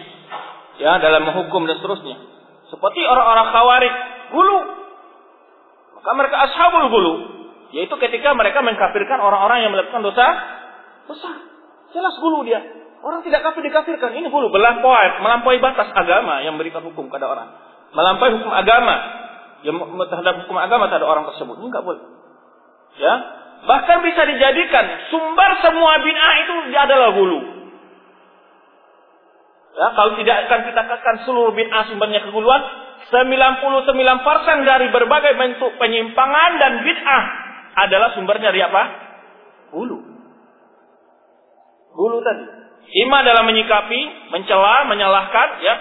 Ya, 0.82 0.98
dalam 0.98 1.22
menghukum 1.22 1.70
dan 1.70 1.78
seterusnya. 1.78 2.18
Seperti 2.66 3.06
orang-orang 3.06 3.46
khawarij, 3.54 3.94
gulu. 4.34 4.58
Mereka 6.04 6.36
ashabul 6.36 6.92
gulu. 6.92 7.14
Yaitu 7.72 7.94
ketika 7.96 8.36
mereka 8.36 8.60
mengkafirkan 8.60 9.18
orang-orang 9.18 9.64
yang 9.64 9.72
melakukan 9.72 10.04
dosa 10.04 10.26
besar. 11.08 11.36
Jelas 11.96 12.14
gulu 12.20 12.44
dia. 12.44 12.60
Orang 13.00 13.24
tidak 13.24 13.44
kafir 13.44 13.64
dikafirkan. 13.64 14.12
Ini 14.12 14.28
gulu. 14.28 14.52
Melampaui, 14.52 15.24
melampaui 15.24 15.58
batas 15.64 15.88
agama 15.96 16.44
yang 16.44 16.56
memberikan 16.56 16.84
hukum 16.84 17.08
kepada 17.08 17.28
orang. 17.28 17.48
Melampaui 17.96 18.36
hukum 18.36 18.52
agama. 18.52 18.96
Yang 19.64 19.80
terhadap 20.12 20.34
hukum 20.44 20.56
agama 20.60 20.92
terhadap 20.92 21.08
orang 21.08 21.24
tersebut. 21.32 21.56
Ini 21.56 21.66
enggak 21.72 21.84
boleh. 21.84 22.04
Ya, 22.94 23.14
Bahkan 23.64 23.96
bisa 24.04 24.22
dijadikan 24.28 25.08
sumber 25.08 25.50
semua 25.64 25.96
bid'ah 26.04 26.34
itu 26.44 26.54
adalah 26.76 27.10
gulu. 27.16 27.40
Ya, 29.74 29.86
kalau 29.96 30.12
tidak 30.20 30.36
akan 30.46 30.60
kita 30.68 30.82
katakan 30.84 31.16
seluruh 31.24 31.56
bid'ah 31.56 31.88
sumbernya 31.88 32.20
keguluan, 32.28 32.60
99% 33.12 34.64
dari 34.64 34.86
berbagai 34.88 35.32
bentuk 35.36 35.72
penyimpangan 35.76 36.50
dan 36.56 36.72
bid'ah 36.80 37.24
adalah 37.84 38.16
sumbernya 38.16 38.48
dari 38.48 38.60
apa? 38.64 38.82
Hulu. 39.74 39.98
Hulu 41.94 42.18
tadi. 42.24 42.44
Ima 43.04 43.24
dalam 43.24 43.48
menyikapi, 43.48 44.00
mencela, 44.32 44.86
menyalahkan, 44.88 45.48
ya. 45.60 45.74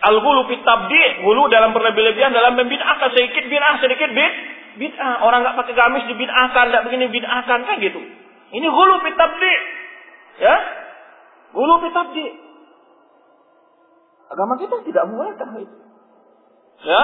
Al-hulu 0.00 0.48
fitabdi, 0.48 1.28
hulu 1.28 1.52
dalam 1.52 1.76
berlebih-lebihan 1.76 2.32
dalam 2.32 2.56
membid'ahkan 2.56 3.12
sedikit 3.12 3.44
bid'ah, 3.52 3.74
sedikit 3.84 4.08
bid, 4.16 4.34
bid'ah. 4.80 5.20
Orang 5.28 5.44
nggak 5.44 5.60
pakai 5.60 5.74
gamis 5.76 6.08
dibid'ahkan, 6.08 6.64
nggak 6.72 6.84
begini 6.88 7.12
bid'ahkan 7.12 7.68
kan 7.68 7.76
gitu. 7.84 8.00
Ini 8.50 8.66
hulu 8.66 8.94
fitabdi. 9.04 9.54
Ya. 10.40 10.56
Hulu 11.52 11.74
fitabdi. 11.84 12.26
Agama 14.30 14.54
kita 14.62 14.76
tidak 14.86 15.04
membolehkan 15.10 15.48
itu. 15.58 15.89
Ya, 16.80 17.02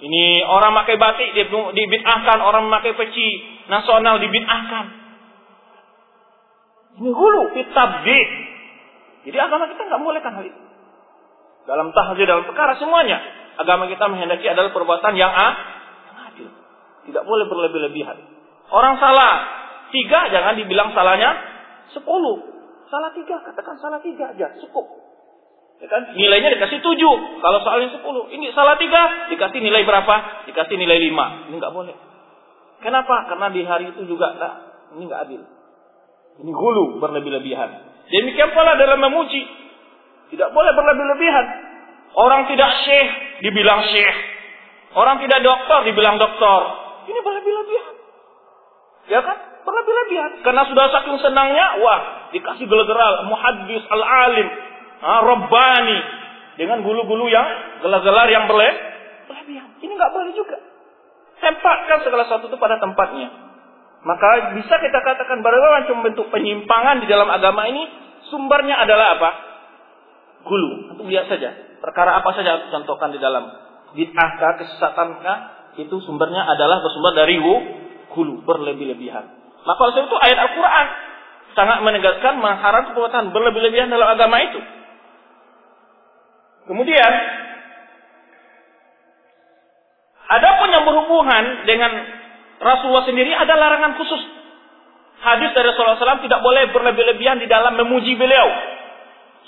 ini 0.00 0.40
orang 0.42 0.72
pakai 0.82 0.96
batik 0.96 1.30
dibid'ahkan, 1.76 2.38
orang 2.40 2.72
memakai 2.72 2.96
peci 2.96 3.28
nasional 3.68 4.16
dibid'ahkan. 4.16 4.84
Ini 7.00 7.10
hulu 7.12 7.42
fitabdi. 7.52 8.20
Jadi 9.28 9.36
agama 9.36 9.68
kita 9.68 9.84
nggak 9.84 10.00
membolehkan 10.00 10.32
hal 10.40 10.44
itu. 10.48 10.60
Dalam 11.68 11.92
tahajud 11.92 12.24
dalam 12.24 12.44
perkara 12.48 12.80
semuanya, 12.80 13.20
agama 13.60 13.86
kita 13.92 14.08
menghendaki 14.08 14.48
adalah 14.48 14.72
perbuatan 14.72 15.12
yang, 15.14 15.28
a, 15.28 15.48
yang 16.08 16.16
adil. 16.32 16.48
Tidak 17.04 17.22
boleh 17.28 17.44
berlebih-lebihan. 17.46 18.16
Orang 18.72 18.96
salah 18.96 19.32
tiga 19.92 20.32
jangan 20.32 20.56
dibilang 20.56 20.96
salahnya 20.96 21.36
sepuluh. 21.92 22.40
Salah 22.88 23.12
tiga 23.12 23.38
katakan 23.44 23.76
salah 23.78 24.00
tiga 24.00 24.32
aja 24.32 24.56
cukup. 24.64 25.09
Ya 25.80 25.88
kan? 25.88 26.12
Nilainya 26.12 26.52
dikasih 26.60 26.84
tujuh. 26.84 27.14
Kalau 27.40 27.58
soalnya 27.64 27.88
sepuluh. 27.96 28.28
Ini 28.28 28.52
salah 28.52 28.76
tiga. 28.76 29.32
Dikasih 29.32 29.60
nilai 29.64 29.82
berapa? 29.88 30.44
Dikasih 30.52 30.76
nilai 30.76 31.00
lima. 31.00 31.48
Ini 31.48 31.56
nggak 31.56 31.72
boleh. 31.72 31.96
Kenapa? 32.84 33.28
Karena 33.32 33.48
di 33.48 33.60
hari 33.64 33.92
itu 33.92 34.04
juga 34.08 34.36
nah, 34.36 34.54
ini 34.96 35.08
nggak 35.08 35.20
adil. 35.24 35.42
Ini 36.40 36.52
hulu 36.52 37.00
berlebih-lebihan. 37.00 37.70
Demikian 38.08 38.52
pula 38.52 38.76
dalam 38.76 39.00
memuji. 39.00 39.44
Tidak 40.32 40.48
boleh 40.52 40.72
berlebih-lebihan. 40.76 41.46
Orang 42.16 42.48
tidak 42.48 42.70
syekh 42.84 43.10
dibilang 43.44 43.84
syekh. 43.88 44.16
Orang 44.92 45.22
tidak 45.22 45.40
dokter 45.40 45.78
dibilang 45.86 46.18
dokter. 46.20 46.60
Ini 47.06 47.20
berlebih-lebihan. 47.24 47.94
Ya 49.08 49.20
kan? 49.22 49.36
Berlebih-lebihan. 49.62 50.30
Karena 50.42 50.62
sudah 50.66 50.86
saking 50.90 51.18
senangnya, 51.22 51.78
wah, 51.84 52.30
dikasih 52.34 52.66
gelar-gelar 52.66 53.26
muhaddis 53.28 53.84
al-alim, 53.86 54.48
ah, 55.00 55.20
Rabbani 55.24 55.98
dengan 56.60 56.84
bulu-bulu 56.84 57.26
yang 57.32 57.46
gelar-gelar 57.80 58.28
yang 58.28 58.44
berlebihan. 58.48 59.68
Ini 59.80 59.92
nggak 59.96 60.12
boleh 60.12 60.32
juga. 60.36 60.58
Tempatkan 61.40 62.04
segala 62.04 62.28
sesuatu 62.28 62.52
itu 62.52 62.58
pada 62.60 62.76
tempatnya. 62.76 63.32
Maka 64.00 64.56
bisa 64.56 64.80
kita 64.80 64.98
katakan 65.00 65.44
berbagai 65.44 65.84
macam 65.84 65.96
bentuk 66.04 66.26
penyimpangan 66.32 67.04
di 67.04 67.06
dalam 67.08 67.28
agama 67.28 67.68
ini 67.68 67.84
sumbernya 68.28 68.80
adalah 68.80 69.16
apa? 69.16 69.30
Gulu. 70.44 70.96
Itu 70.96 71.02
lihat 71.04 71.28
saja. 71.28 71.80
Perkara 71.80 72.20
apa 72.20 72.32
saja 72.36 72.68
contohkan 72.72 73.12
di 73.12 73.20
dalam 73.20 73.48
bid'ahkah, 73.96 74.60
kesesatankah 74.60 75.36
itu 75.80 75.96
sumbernya 76.04 76.44
adalah 76.44 76.84
bersumber 76.84 77.16
dari 77.16 77.40
gulu 77.40 78.44
berlebih-lebihan. 78.44 79.24
Maka 79.64 79.82
itu 79.96 80.16
ayat 80.16 80.38
Al-Quran 80.48 80.86
sangat 81.52 81.78
menegaskan 81.84 82.40
mengharam 82.40 82.92
perbuatan 82.92 83.32
berlebih-lebihan 83.32 83.88
dalam 83.92 84.08
agama 84.12 84.40
itu. 84.44 84.60
Kemudian 86.68 87.12
adapun 90.28 90.68
yang 90.70 90.84
berhubungan 90.84 91.44
dengan 91.64 91.92
Rasulullah 92.60 93.08
sendiri 93.08 93.32
ada 93.32 93.56
larangan 93.56 93.96
khusus. 93.96 94.22
Hadis 95.20 95.52
dari 95.52 95.68
Rasulullah 95.68 96.00
SAW 96.00 96.24
tidak 96.24 96.40
boleh 96.40 96.72
berlebih-lebihan 96.72 97.40
di 97.40 97.48
dalam 97.48 97.76
memuji 97.76 98.16
beliau. 98.16 98.48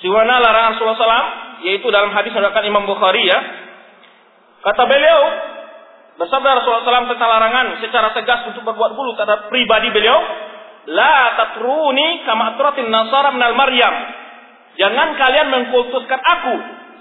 Siwana 0.05 0.41
larangan 0.41 0.77
Rasulullah 0.77 1.01
SAW, 1.01 1.29
yaitu 1.65 1.89
dalam 1.89 2.13
hadis 2.13 2.33
yang 2.33 2.45
Imam 2.69 2.85
Bukhari 2.85 3.25
ya. 3.25 3.39
Kata 4.63 4.85
beliau, 4.85 5.21
bersabda 6.21 6.61
Rasulullah 6.61 6.85
SAW 6.85 7.13
tentang 7.13 7.31
larangan 7.31 7.67
secara 7.81 8.09
tegas 8.13 8.53
untuk 8.53 8.69
berbuat 8.69 8.93
bulu 8.93 9.17
terhadap 9.17 9.49
pribadi 9.49 9.89
beliau. 9.93 10.19
La 10.93 11.39
tatruni 11.39 12.27
kama 12.27 12.59
nasara 12.91 13.31
minal 13.33 13.55
Maryam. 13.55 13.95
Jangan 14.77 15.09
kalian 15.15 15.47
mengkultuskan 15.53 16.21
aku 16.21 16.55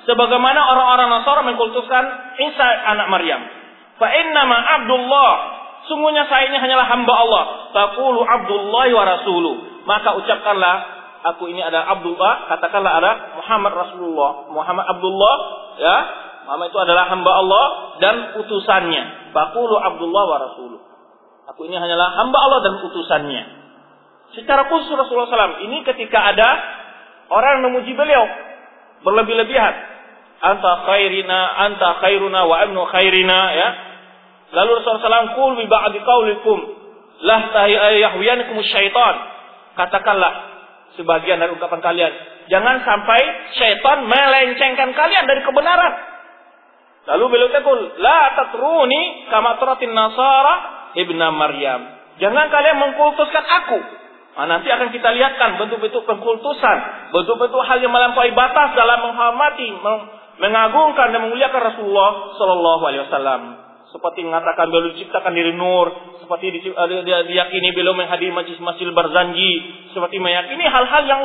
sebagaimana 0.06 0.60
orang-orang 0.72 1.08
Nasara 1.10 1.42
mengkultuskan 1.46 2.04
Isa 2.42 2.68
anak 2.90 3.08
Maryam. 3.12 3.42
Fa 4.02 4.08
innama 4.10 4.58
Abdullah, 4.82 5.32
sungguhnya 5.86 6.26
saya 6.26 6.50
ini 6.50 6.58
hanyalah 6.58 6.88
hamba 6.90 7.14
Allah. 7.14 7.44
Taqulu 7.70 8.22
Abdullah 8.26 8.86
wa 8.90 9.04
rasuluh. 9.06 9.56
Maka 9.86 10.18
ucapkanlah 10.18 10.76
aku 11.34 11.50
ini 11.54 11.62
adalah 11.62 11.98
Abdullah, 11.98 12.50
katakanlah 12.50 12.94
ada 12.98 13.12
Muhammad 13.38 13.74
Rasulullah. 13.78 14.32
Muhammad 14.50 14.86
Abdullah, 14.90 15.36
ya. 15.78 15.98
Muhammad 16.50 16.74
itu 16.74 16.80
adalah 16.82 17.04
hamba 17.14 17.32
Allah 17.38 17.66
dan 18.02 18.16
utusannya. 18.42 19.04
Faqulu 19.30 19.76
Abdullah 19.78 20.24
wa 20.26 20.38
rasuluh. 20.50 20.82
Aku 21.54 21.68
ini 21.70 21.78
hanyalah 21.78 22.18
hamba 22.18 22.38
Allah 22.42 22.60
dan 22.66 22.74
utusannya. 22.82 23.44
Secara 24.32 24.72
khusus 24.72 24.90
Rasulullah 24.96 25.28
SAW 25.28 25.68
ini 25.68 25.84
ketika 25.84 26.32
ada 26.32 26.50
orang 27.28 27.60
yang 27.60 27.64
memuji 27.68 27.92
beliau 27.92 28.24
berlebih-lebihan 29.04 29.91
anta 30.42 30.72
khairina 30.90 31.40
anta 31.70 31.90
khairuna 32.02 32.40
wa 32.50 32.56
ibnu 32.66 32.82
khairina 32.90 33.40
ya 33.54 33.70
lalu 34.52 34.82
Rasulullah 34.82 35.32
SAW 35.32 35.38
kul 35.38 35.52
bi 35.62 35.66
ba'di 35.70 36.00
qaulikum 36.02 36.82
lah 37.22 37.70
yahwiyanakum 37.70 38.58
syaitan. 38.66 39.16
Katakanlah 39.78 40.34
sebagian 41.00 41.40
dari 41.40 41.54
ungkapan 41.56 41.80
kalian, 41.80 42.14
jangan 42.52 42.84
sampai 42.84 43.22
syaitan 43.56 44.04
melencengkan 44.10 44.92
kalian 44.92 45.26
dari 45.30 45.42
kebenaran. 45.46 45.94
Lalu 47.02 47.24
beliau 47.34 47.50
tegur, 47.50 47.80
la 47.98 48.38
tatruni 48.38 49.26
kama 49.32 49.58
turatin 49.58 49.94
nasara 49.94 50.54
ibna 50.98 51.34
Maryam. 51.34 51.82
Jangan 52.22 52.46
kalian 52.54 52.78
mengkultuskan 52.78 53.46
aku. 53.64 53.80
Nah, 54.32 54.48
nanti 54.48 54.70
akan 54.72 54.96
kita 54.96 55.10
lihatkan 55.12 55.60
bentuk-bentuk 55.60 56.08
pengkultusan, 56.08 56.78
bentuk-bentuk 57.12 57.62
hal 57.68 57.84
yang 57.84 57.92
melampaui 57.92 58.32
batas 58.32 58.70
dalam 58.78 59.04
menghormati, 59.04 59.68
mengagungkan 60.42 61.14
dan 61.14 61.22
memuliakan 61.30 61.62
Rasulullah 61.62 62.34
Shallallahu 62.36 62.84
Alaihi 62.90 63.04
Wasallam 63.06 63.42
seperti 63.92 64.24
mengatakan 64.24 64.72
beliau 64.72 64.96
diciptakan 64.96 65.36
dari 65.36 65.52
nur, 65.52 65.92
seperti 66.24 66.64
eh, 66.64 67.24
diyakini 67.28 67.70
beliau 67.76 67.92
menghadiri 67.92 68.32
majlis 68.32 68.58
masil 68.64 68.90
barzanji, 68.96 69.52
seperti 69.92 70.18
meyakini 70.18 70.64
hal-hal 70.64 71.04
yang 71.06 71.22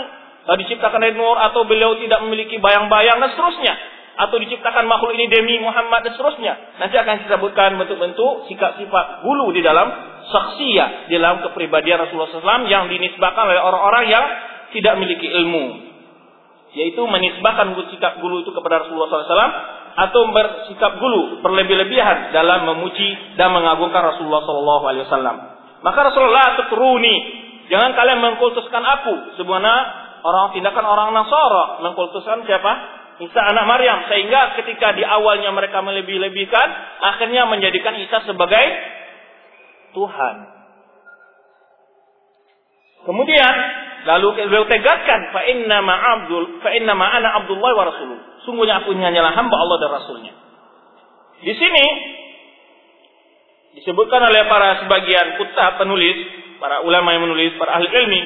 eh, 0.50 0.56
diciptakan 0.66 0.98
dari 0.98 1.14
nur 1.14 1.38
atau 1.38 1.62
beliau 1.62 1.94
tidak 1.96 2.20
memiliki 2.26 2.58
bayang-bayang 2.58 3.22
dan 3.22 3.30
seterusnya 3.32 3.74
atau 4.16 4.36
diciptakan 4.40 4.88
makhluk 4.88 5.12
ini 5.12 5.28
demi 5.28 5.60
Muhammad 5.60 6.02
dan 6.08 6.16
seterusnya. 6.16 6.80
Nanti 6.80 6.96
akan 6.96 7.14
disebutkan 7.28 7.76
bentuk-bentuk 7.76 8.48
sikap 8.48 8.80
sifat 8.80 9.22
bulu 9.22 9.52
di 9.52 9.60
dalam 9.60 9.92
saksiyah, 10.26 11.12
di 11.12 11.20
dalam 11.20 11.44
kepribadian 11.44 12.02
Rasulullah 12.02 12.32
SAW 12.32 12.66
yang 12.66 12.88
dinisbahkan 12.88 13.44
oleh 13.46 13.60
orang-orang 13.60 14.04
yang 14.08 14.24
tidak 14.72 14.98
memiliki 14.98 15.28
ilmu. 15.30 15.85
Yaitu 16.76 17.00
menisbahkan 17.08 17.72
sikap 17.88 18.20
bulu 18.20 18.44
itu 18.44 18.52
kepada 18.52 18.84
Rasulullah 18.84 19.08
SAW 19.08 19.52
atau 19.96 20.28
bersikap 20.28 21.00
gulu, 21.00 21.40
berlebih-lebihan 21.40 22.36
dalam 22.36 22.68
memuji 22.68 23.36
dan 23.40 23.48
mengagungkan 23.48 24.12
Rasulullah 24.12 24.44
Wasallam. 24.44 25.36
Maka 25.80 25.98
Rasulullah 26.12 26.60
tekuruni, 26.60 27.16
jangan 27.72 27.96
kalian 27.96 28.20
mengkultuskan 28.20 28.84
aku, 28.84 29.40
sebenarnya 29.40 29.76
orang 30.20 30.52
tindakan 30.52 30.84
orang 30.84 31.08
Nasara 31.16 31.80
mengkultuskan 31.80 32.44
siapa? 32.44 32.72
Isa 33.16 33.40
anak 33.40 33.64
Maryam 33.64 34.04
sehingga 34.12 34.60
ketika 34.60 34.92
di 34.92 35.00
awalnya 35.00 35.48
mereka 35.48 35.80
melebih-lebihkan 35.80 36.68
akhirnya 37.00 37.48
menjadikan 37.48 37.96
Isa 37.96 38.20
sebagai 38.28 38.66
Tuhan. 39.96 40.34
Kemudian 43.08 43.54
lalu 44.06 44.46
beliau 44.46 44.64
tegaskan 44.70 45.34
fa 45.34 45.42
inna 45.50 45.82
ma 45.82 45.94
abdul 46.16 46.62
fa 46.62 46.70
inna 46.70 46.94
ma 46.94 47.10
ana 47.10 47.42
abdullah 47.42 47.70
wa 47.74 47.84
rasuluh. 47.90 48.18
Sungguhnya 48.46 48.78
aku 48.80 48.94
hanyalah 48.94 49.34
hamba 49.34 49.56
Allah 49.58 49.76
dan 49.82 49.90
Rasulnya. 49.90 50.32
Di 51.42 51.52
sini 51.58 51.86
disebutkan 53.82 54.22
oleh 54.22 54.46
para 54.46 54.86
sebagian 54.86 55.36
kutab 55.42 55.82
penulis, 55.82 56.16
para 56.62 56.86
ulama 56.86 57.12
yang 57.12 57.26
menulis, 57.26 57.58
para 57.58 57.76
ahli 57.76 57.90
ilmi, 57.90 58.22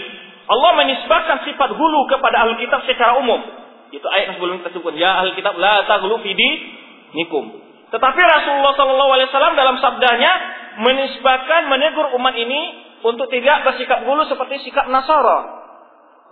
Allah 0.46 0.70
menisbahkan 0.84 1.48
sifat 1.48 1.70
hulu 1.74 2.06
kepada 2.06 2.44
ahli 2.44 2.60
kitab 2.60 2.84
secara 2.84 3.16
umum. 3.18 3.40
Itu 3.90 4.06
ayat 4.06 4.30
yang 4.30 4.36
sebelum 4.38 4.62
kita 4.62 4.70
sebutkan, 4.76 5.00
ya 5.00 5.24
ahli 5.24 5.34
kitab 5.34 5.58
la 5.58 5.88
taghlu 5.88 6.20
fi 6.22 6.36
nikum. 7.16 7.44
Tetapi 7.90 8.20
Rasulullah 8.22 8.74
Shallallahu 8.78 9.10
Alaihi 9.18 9.28
Wasallam 9.34 9.54
dalam 9.58 9.76
sabdanya 9.82 10.32
menisbahkan 10.78 11.66
menegur 11.66 12.14
umat 12.14 12.38
ini 12.38 12.86
untuk 13.02 13.26
tidak 13.32 13.66
bersikap 13.66 14.06
hulu 14.06 14.28
seperti 14.30 14.62
sikap 14.62 14.86
Nasara. 14.86 15.59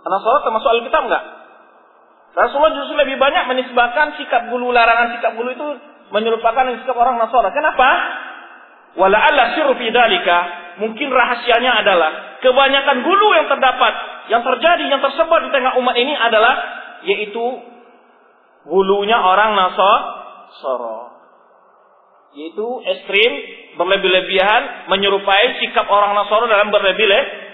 Nasara 0.05 0.37
termasuk 0.47 0.69
ahli 0.71 0.81
kitab 0.87 1.03
enggak? 1.07 1.23
Rasulullah 2.37 2.75
justru 2.77 2.95
lebih 2.95 3.19
banyak 3.19 3.43
menisbahkan 3.51 4.15
sikap 4.15 4.47
gulu 4.47 4.71
larangan 4.71 5.17
sikap 5.17 5.35
gulu 5.35 5.49
itu 5.51 5.67
menyerupakan 6.13 6.77
sikap 6.81 6.95
orang 6.95 7.19
Nasara. 7.19 7.49
Kenapa? 7.51 7.89
Wala 8.97 9.17
alla 9.17 9.53
sirru 9.57 9.75
fi. 9.77 9.89
Mungkin 10.79 11.07
rahasianya 11.11 11.83
adalah 11.83 12.39
kebanyakan 12.39 13.03
gulu 13.03 13.27
yang 13.35 13.51
terdapat, 13.51 13.93
yang 14.31 14.41
terjadi, 14.47 14.85
yang 14.87 15.01
tersebar 15.03 15.43
di 15.43 15.51
tengah 15.51 15.75
umat 15.83 15.95
ini 15.99 16.15
adalah 16.15 16.55
yaitu 17.03 17.45
gulunya 18.63 19.19
orang 19.19 19.59
Nasara. 19.59 20.99
Yaitu 22.29 22.67
ekstrim, 22.85 23.31
berlebih-lebihan, 23.75 24.87
menyerupai 24.87 25.59
sikap 25.59 25.89
orang 25.91 26.15
Nasara 26.15 26.47
dalam 26.47 26.71
berlebih-lebihan. 26.71 27.48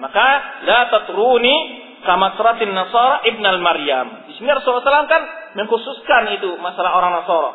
Maka 0.00 0.26
la 0.64 0.88
tatruni 0.88 1.54
sama 2.02 2.34
suratin 2.34 2.72
Nasara 2.72 3.22
Ibn 3.26 3.44
al-Maryam. 3.44 4.06
Di 4.30 4.32
sini 4.38 4.50
Rasulullah 4.50 4.82
SAW 4.82 5.10
kan 5.10 5.22
mengkhususkan 5.54 6.22
itu 6.40 6.56
masalah 6.58 6.98
orang 6.98 7.22
Nasara. 7.22 7.50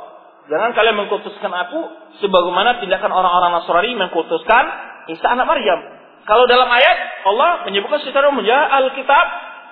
Jangan 0.48 0.72
kalian 0.72 0.96
mengkhususkan 0.96 1.52
aku 1.52 1.80
sebagaimana 2.24 2.80
tindakan 2.80 3.12
orang-orang 3.12 3.52
Nasrani 3.60 3.92
mengkhususkan 4.00 4.64
Isa 5.12 5.28
anak 5.28 5.48
Maryam. 5.48 5.80
Kalau 6.28 6.44
dalam 6.48 6.68
ayat 6.68 6.98
Allah 7.24 7.64
menyebutkan 7.68 8.04
secara 8.04 8.28
umum 8.32 8.44
ya 8.44 8.60
Alkitab 8.84 9.26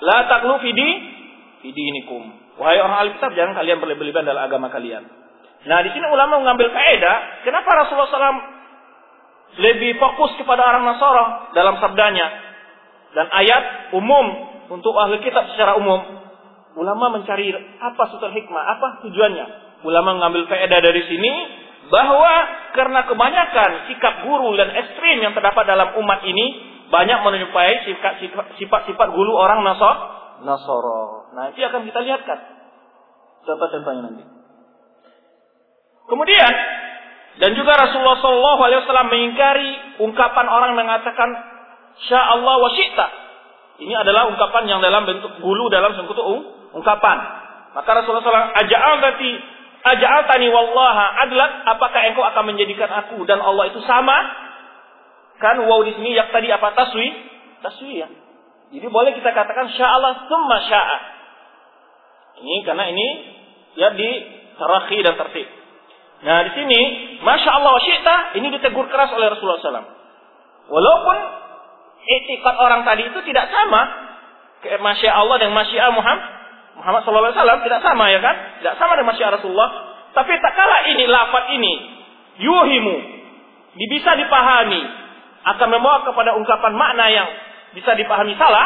la 0.03 0.17
taklu 0.31 0.59
fidi 0.63 0.89
fidi 1.63 1.81
inikum. 1.91 2.31
Wahai 2.59 2.79
orang 2.79 3.07
Alkitab 3.07 3.35
jangan 3.35 3.55
kalian 3.59 3.83
berlebihan 3.83 4.23
dalam 4.23 4.47
agama 4.47 4.71
kalian. 4.71 5.03
Nah 5.65 5.79
di 5.83 5.89
sini 5.91 6.05
ulama 6.07 6.39
mengambil 6.39 6.71
faedah 6.71 7.43
kenapa 7.43 7.67
Rasulullah 7.83 8.11
SAW 8.11 8.54
lebih 9.55 9.95
fokus 9.99 10.35
kepada 10.35 10.61
orang 10.67 10.83
Nasara 10.83 11.55
dalam 11.55 11.79
sabdanya 11.79 12.27
dan 13.15 13.31
ayat 13.31 13.95
umum 13.95 14.25
untuk 14.69 14.91
ahli 14.99 15.23
kitab 15.23 15.47
secara 15.55 15.79
umum. 15.79 16.03
Ulama 16.75 17.15
mencari 17.15 17.55
apa 17.79 18.03
sutur 18.11 18.35
hikmah, 18.35 18.63
apa 18.75 18.87
tujuannya. 19.07 19.45
Ulama 19.87 20.19
mengambil 20.19 20.43
faedah 20.51 20.79
dari 20.83 21.07
sini 21.07 21.33
bahwa 21.87 22.33
karena 22.75 23.07
kebanyakan 23.07 23.71
sikap 23.87 24.27
guru 24.27 24.59
dan 24.59 24.75
ekstrim 24.75 25.23
yang 25.23 25.31
terdapat 25.31 25.63
dalam 25.63 25.95
umat 26.03 26.19
ini 26.27 26.75
banyak 26.91 27.19
menyerupai 27.23 27.87
sifat-sifat 28.59 29.09
guru 29.15 29.31
orang 29.39 29.63
Nasor, 29.63 29.95
Nasoro. 30.43 31.31
Nanti 31.31 31.63
akan 31.63 31.87
kita 31.87 31.99
lihatkan 32.03 32.39
contoh-contohnya 33.47 34.01
nanti. 34.11 34.23
Kemudian 36.05 36.51
dan 37.35 37.51
juga 37.55 37.75
Rasulullah 37.75 38.19
Shallallahu 38.23 38.61
Alaihi 38.63 38.79
Wasallam 38.87 39.09
mengingkari 39.11 39.69
ungkapan 39.99 40.45
orang 40.47 40.71
mengatakan 40.79 41.29
Sya 42.07 42.19
Allah 42.19 42.55
wa 42.59 42.69
ini 43.75 43.91
adalah 43.91 44.31
ungkapan 44.31 44.71
yang 44.71 44.79
dalam 44.79 45.03
bentuk 45.03 45.35
bulu 45.43 45.67
dalam 45.67 45.91
sekutu 45.99 46.23
ungkapan. 46.71 47.17
Maka 47.75 47.89
Rasulullah 47.91 48.23
SAW 48.23 48.55
aja'al 48.55 48.95
tati 49.03 49.31
aja'al 49.83 50.23
tani 50.31 50.47
wallaha 50.47 51.27
adlat 51.27 51.51
apakah 51.75 51.99
engkau 52.07 52.23
akan 52.23 52.55
menjadikan 52.55 52.87
aku 53.03 53.27
dan 53.27 53.43
Allah 53.43 53.67
itu 53.67 53.83
sama? 53.83 54.15
Kan 55.43 55.59
wow 55.67 55.83
di 55.83 55.91
sini 55.91 56.15
yang 56.15 56.31
tadi 56.31 56.47
apa 56.47 56.71
taswi? 56.71 57.11
Taswi 57.59 57.99
ya. 57.99 58.07
Jadi 58.71 58.87
boleh 58.87 59.11
kita 59.11 59.35
katakan 59.35 59.67
sya'allah 59.75 60.23
summa 60.31 60.57
sya'a. 60.71 60.99
Ini 62.39 62.55
karena 62.63 62.85
ini 62.95 63.07
ya 63.75 63.91
di 63.91 64.09
tarakhi 64.55 65.03
dan 65.03 65.19
tertib. 65.19 65.47
Nah 66.25 66.41
di 66.41 66.51
sini, 66.57 66.81
masya 67.21 67.51
Allah 67.53 67.77
syi'ta 67.85 68.17
ini 68.41 68.49
ditegur 68.57 68.89
keras 68.89 69.13
oleh 69.13 69.29
Rasulullah 69.29 69.61
SAW. 69.61 69.89
Walaupun 70.65 71.17
etikat 72.01 72.55
orang 72.57 72.81
tadi 72.81 73.13
itu 73.13 73.19
tidak 73.29 73.45
sama. 73.53 74.03
Masya 74.65 75.13
Allah 75.13 75.37
dan 75.37 75.53
Masya 75.53 75.93
Muhammad 75.93 76.25
Muhammad 76.75 77.01
SAW 77.05 77.61
tidak 77.61 77.85
sama 77.85 78.09
ya 78.09 78.19
kan? 78.19 78.35
Tidak 78.59 78.73
sama 78.81 78.97
dengan 78.97 79.13
Masya 79.13 79.37
Rasulullah. 79.37 79.69
Tapi 80.17 80.33
tak 80.41 80.53
kala 80.57 80.77
ini 80.89 81.05
lafaz 81.05 81.45
ini 81.53 81.73
yuhimu 82.41 82.95
bisa 83.75 84.15
dipahami 84.15 84.81
akan 85.45 85.67
membawa 85.69 86.07
kepada 86.07 86.33
ungkapan 86.39 86.73
makna 86.73 87.05
yang 87.11 87.27
bisa 87.75 87.93
dipahami 87.93 88.33
salah 88.39 88.65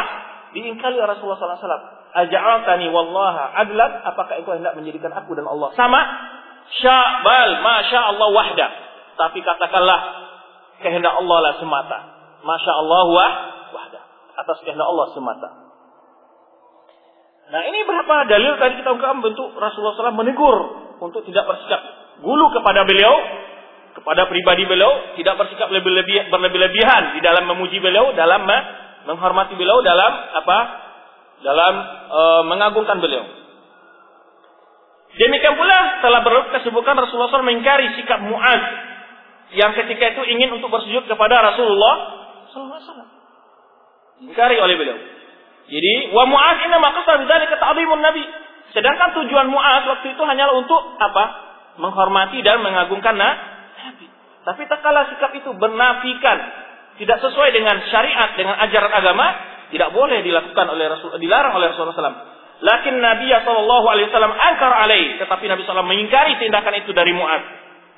diingkari 0.56 0.96
Rasulullah 0.96 1.38
SAW. 1.38 1.98
Aja'altani 2.10 2.90
wallaha 2.90 3.54
adlat 3.54 4.02
apakah 4.02 4.42
engkau 4.42 4.58
hendak 4.58 4.74
menjadikan 4.74 5.14
aku 5.14 5.38
dan 5.38 5.46
Allah 5.46 5.70
sama? 5.78 6.00
Sya'bal 6.80 7.52
masya 7.64 8.00
Allah 8.14 8.28
wahda. 8.30 8.66
Tapi 9.16 9.38
katakanlah 9.44 10.00
kehendak 10.80 11.14
Allah 11.16 11.38
lah 11.44 11.52
semata. 11.60 11.98
Masya 12.40 12.72
Allah 12.72 13.08
wahda. 13.72 14.00
Atas 14.40 14.58
kehendak 14.64 14.86
Allah 14.88 15.06
semata. 15.12 15.48
Nah 17.50 17.62
ini 17.66 17.82
berapa 17.82 18.30
dalil 18.30 18.54
tadi 18.62 18.78
kita 18.78 18.94
ungkapkan 18.94 19.26
bentuk 19.26 19.50
Rasulullah 19.58 19.98
SAW 19.98 20.14
menegur 20.14 20.56
untuk 21.02 21.26
tidak 21.26 21.50
bersikap 21.50 21.82
gulu 22.22 22.46
kepada 22.54 22.86
beliau, 22.86 23.14
kepada 23.98 24.30
pribadi 24.30 24.70
beliau, 24.70 25.18
tidak 25.18 25.34
bersikap 25.34 25.66
lebih-lebih 25.66 26.30
berlebih-lebihan 26.30 27.18
di 27.18 27.20
dalam 27.24 27.50
memuji 27.50 27.82
beliau, 27.82 28.14
dalam 28.14 28.46
menghormati 29.08 29.58
beliau, 29.58 29.82
dalam 29.82 30.12
apa? 30.36 30.58
Dalam 31.40 31.74
e, 32.06 32.20
mengagungkan 32.52 33.00
beliau. 33.00 33.24
Demikian 35.18 35.58
pula 35.58 36.04
telah 36.04 36.20
berkesibukan 36.22 36.94
Rasulullah 36.94 37.30
SAW 37.34 37.46
mengingkari 37.46 37.98
sikap 37.98 38.22
Muaz 38.22 38.62
yang 39.50 39.74
ketika 39.74 40.14
itu 40.14 40.22
ingin 40.30 40.54
untuk 40.54 40.70
bersujud 40.70 41.10
kepada 41.10 41.42
Rasulullah 41.42 41.94
Sallallahu 42.54 43.18
Dikari 44.20 44.60
oleh 44.60 44.76
beliau. 44.76 44.98
Jadi 45.70 46.12
wa 46.12 46.28
Mu'az 46.28 46.60
inna 46.66 46.76
maqsad 46.76 47.24
bidzalika 47.24 47.56
ta'dhimun 47.56 48.04
nabi. 48.04 48.20
Sedangkan 48.76 49.16
tujuan 49.16 49.48
Mu'az 49.48 49.88
waktu 49.88 50.12
itu 50.12 50.22
hanyalah 50.22 50.54
untuk 50.60 50.82
apa? 51.00 51.24
Menghormati 51.80 52.44
dan 52.44 52.60
mengagungkan 52.60 53.16
nabi. 53.16 54.06
Tapi 54.44 54.62
tak 54.68 54.84
kalah 54.84 55.08
sikap 55.08 55.32
itu 55.32 55.50
bernafikan 55.56 56.38
tidak 57.00 57.16
sesuai 57.24 57.48
dengan 57.56 57.80
syariat, 57.88 58.36
dengan 58.36 58.60
ajaran 58.60 58.92
agama, 58.92 59.26
tidak 59.72 59.88
boleh 59.96 60.20
dilakukan 60.20 60.66
oleh 60.68 60.84
Rasul, 60.92 61.16
dilarang 61.16 61.56
oleh 61.56 61.72
Rasulullah 61.72 61.96
SAW. 61.96 62.39
Lakin 62.60 62.94
Nabi 63.00 63.32
Shallallahu 63.32 63.86
Alaihi 63.88 64.12
Wasallam 64.12 64.36
angkar 64.36 64.72
alaih, 64.84 65.16
tetapi 65.16 65.48
Nabi 65.48 65.64
SAW 65.64 65.80
mengingkari 65.80 66.36
tindakan 66.36 66.76
itu 66.84 66.92
dari 66.92 67.16
Mu'ad. 67.16 67.42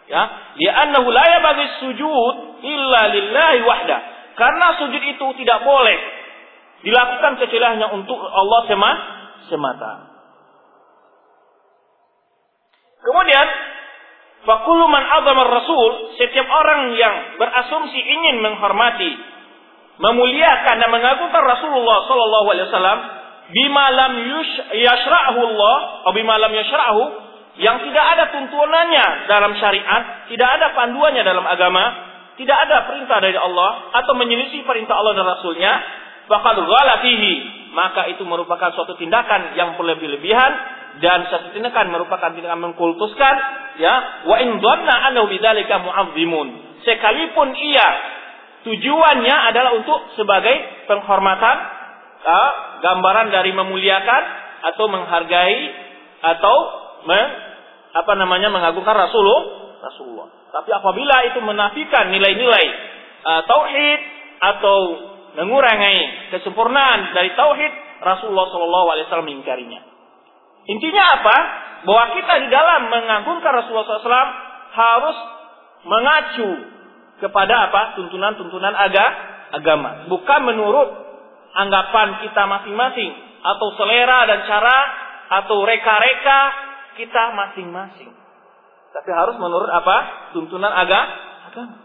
Ya, 0.07 0.23
dia 0.55 0.73
annahu 0.87 1.11
la 1.11 1.25
yabaghi 1.39 1.83
sujud 1.83 2.35
illa 2.63 3.03
lillahi 3.11 3.59
wahda. 3.67 3.99
Karena 4.39 4.67
sujud 4.79 5.03
itu 5.03 5.27
tidak 5.43 5.67
boleh 5.67 5.99
dilakukan 6.87 7.43
kecuali 7.43 7.67
hanya 7.75 7.91
untuk 7.91 8.19
Allah 8.19 8.61
semata. 9.51 9.93
Kemudian 13.03 13.47
Fakulu 14.43 14.91
man 14.91 15.07
rasul, 15.47 16.19
setiap 16.19 16.47
orang 16.51 16.99
yang 16.99 17.39
berasumsi 17.39 17.95
ingin 17.95 18.43
menghormati, 18.43 19.15
memuliakan 20.03 20.83
dan 20.83 20.91
mengagungkan 20.91 21.43
Rasulullah 21.47 22.11
sallallahu 22.11 22.47
alaihi 22.51 22.67
wasallam 22.67 23.01
bima 23.53 23.87
lam 23.93 24.13
yashra'hu 24.73 25.41
Allah 25.53 25.77
atau 26.03 26.13
bima 26.17 26.41
lam 26.41 26.53
yashra'hu 26.57 27.03
yang 27.61 27.85
tidak 27.85 28.05
ada 28.17 28.25
tuntunannya 28.33 29.29
dalam 29.29 29.53
syariat, 29.61 30.25
tidak 30.33 30.49
ada 30.57 30.73
panduannya 30.73 31.21
dalam 31.21 31.45
agama, 31.45 31.85
tidak 32.41 32.57
ada 32.65 32.89
perintah 32.89 33.21
dari 33.21 33.37
Allah 33.37 33.93
atau 33.93 34.17
menyelisih 34.17 34.65
perintah 34.65 34.97
Allah 34.97 35.21
dan 35.21 35.27
Rasulnya, 35.29 35.73
ghala 36.33 36.95
fihi, 37.05 37.35
maka 37.77 38.09
itu 38.09 38.25
merupakan 38.25 38.73
suatu 38.73 38.97
tindakan 38.97 39.53
yang 39.53 39.77
berlebih-lebihan 39.77 40.53
dan 41.05 41.29
satu 41.29 41.53
tindakan 41.57 41.89
merupakan 41.93 42.33
tindakan 42.33 42.73
mengkultuskan 42.73 43.35
ya 43.81 44.25
wa 44.29 44.37
in 44.41 44.61
dhanna 44.61 44.95
annahu 45.13 45.29
bidzalika 45.29 45.81
mu'azzimun. 45.81 46.81
Sekalipun 46.85 47.53
ia 47.57 47.89
tujuannya 48.65 49.37
adalah 49.53 49.77
untuk 49.77 50.13
sebagai 50.17 50.85
penghormatan 50.89 51.82
ya, 52.23 52.43
gambaran 52.83 53.31
dari 53.35 53.51
memuliakan 53.53 54.23
atau 54.73 54.85
menghargai 54.87 55.61
atau 56.23 56.57
me, 57.07 57.21
apa 57.99 58.13
namanya 58.15 58.49
mengagungkan 58.49 58.95
Rasulullah 58.95 59.43
Rasulullah 59.83 60.29
tapi 60.53 60.71
apabila 60.71 61.17
itu 61.33 61.41
menafikan 61.41 62.13
nilai-nilai 62.13 62.67
uh, 63.25 63.43
tauhid 63.49 64.01
atau 64.43 64.79
mengurangi 65.41 66.29
kesempurnaan 66.37 67.17
dari 67.17 67.33
tauhid 67.33 67.73
Rasulullah 68.05 68.53
Shallallahu 68.53 68.89
Alaihi 68.93 69.05
Wasallam 69.09 69.29
mengingkarinya. 69.33 69.81
Intinya 70.69 71.05
apa? 71.19 71.37
Bahwa 71.83 72.05
kita 72.15 72.35
di 72.47 72.49
dalam 72.53 72.87
mengagungkan 72.87 73.51
Rasulullah 73.51 73.87
SAW 73.99 74.31
harus 74.71 75.19
mengacu 75.83 76.51
kepada 77.19 77.67
apa? 77.67 77.99
Tuntunan-tuntunan 77.99 78.71
aga, 78.71 79.07
agama. 79.59 80.07
Bukan 80.07 80.41
menurut 80.47 80.89
anggapan 81.57 82.25
kita 82.25 82.43
masing-masing. 82.49 83.13
Atau 83.43 83.69
selera 83.77 84.29
dan 84.29 84.45
cara. 84.47 84.79
Atau 85.43 85.65
reka-reka 85.65 86.41
kita 87.01 87.33
masing-masing. 87.33 88.13
Tapi 88.93 89.11
harus 89.11 89.41
menurut 89.41 89.73
apa? 89.73 90.31
Tuntunan 90.37 90.69
aga, 90.69 91.01
agama. 91.49 91.77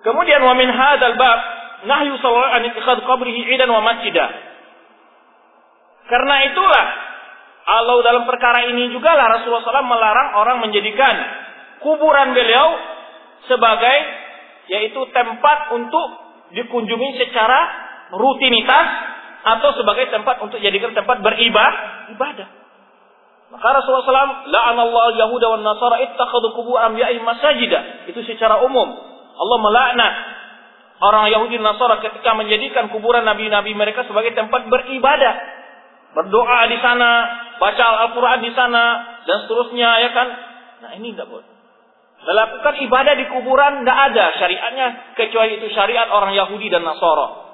Kemudian 0.00 0.40
wa 0.40 0.54
min 0.56 0.70
hadzal 0.72 1.18
bab 1.20 1.38
nahyu 1.84 2.16
sallallahu 2.18 2.56
an 2.56 2.64
ittikhad 2.72 2.98
qabrihi 3.04 3.52
idan 3.52 3.68
wa 3.68 3.82
masjidah. 3.84 4.30
Karena 6.08 6.34
itulah 6.48 6.86
Allah 7.68 7.96
dalam 8.00 8.24
perkara 8.24 8.64
ini 8.72 8.88
juga 8.88 9.12
lah 9.12 9.28
Rasulullah 9.28 9.60
SAW 9.60 9.92
melarang 9.92 10.28
orang 10.40 10.56
menjadikan 10.64 11.14
kuburan 11.84 12.32
beliau 12.32 12.80
sebagai 13.44 13.96
yaitu 14.72 15.04
tempat 15.12 15.76
untuk 15.76 16.27
dikunjungi 16.54 17.08
secara 17.20 17.58
rutinitas 18.14 18.86
atau 19.44 19.70
sebagai 19.76 20.08
tempat 20.12 20.40
untuk 20.44 20.58
jadikan 20.60 20.92
tempat 20.96 21.20
beribadah 21.20 22.12
ibadah. 22.12 22.48
Maka 23.48 23.80
Rasulullah 23.80 24.04
SAW 24.04 24.44
la'anallahu 24.44 25.10
yahuda 25.16 25.46
wan 25.56 25.64
nasara 25.64 26.04
ittakhadhu 26.04 26.52
qubur 26.52 26.76
anbiya'ihim 26.84 27.24
masajida. 27.24 28.04
Itu 28.12 28.20
secara 28.28 28.60
umum. 28.60 28.92
Allah 29.38 29.58
melaknat 29.62 30.12
orang 30.98 31.30
Yahudi 31.30 31.62
dan 31.62 31.74
Nasara 31.74 32.02
ketika 32.02 32.34
menjadikan 32.34 32.90
kuburan 32.90 33.22
nabi-nabi 33.22 33.70
mereka 33.74 34.02
sebagai 34.06 34.34
tempat 34.34 34.66
beribadah 34.66 35.34
berdoa 36.18 36.60
di 36.66 36.78
sana, 36.82 37.10
baca 37.62 37.84
Al-Quran 38.08 38.40
di 38.42 38.50
sana, 38.56 38.84
dan 39.22 39.36
seterusnya, 39.46 39.90
ya 40.02 40.10
kan? 40.10 40.28
Nah 40.82 40.90
ini 40.98 41.14
tidak 41.14 41.30
boleh. 41.30 41.57
Melakukan 42.18 42.74
ibadah 42.82 43.14
di 43.14 43.24
kuburan 43.30 43.86
tidak 43.86 43.98
ada 44.10 44.24
syariatnya 44.42 44.88
kecuali 45.14 45.62
itu 45.62 45.70
syariat 45.70 46.10
orang 46.10 46.34
Yahudi 46.34 46.66
dan 46.66 46.82
Nasara. 46.82 47.46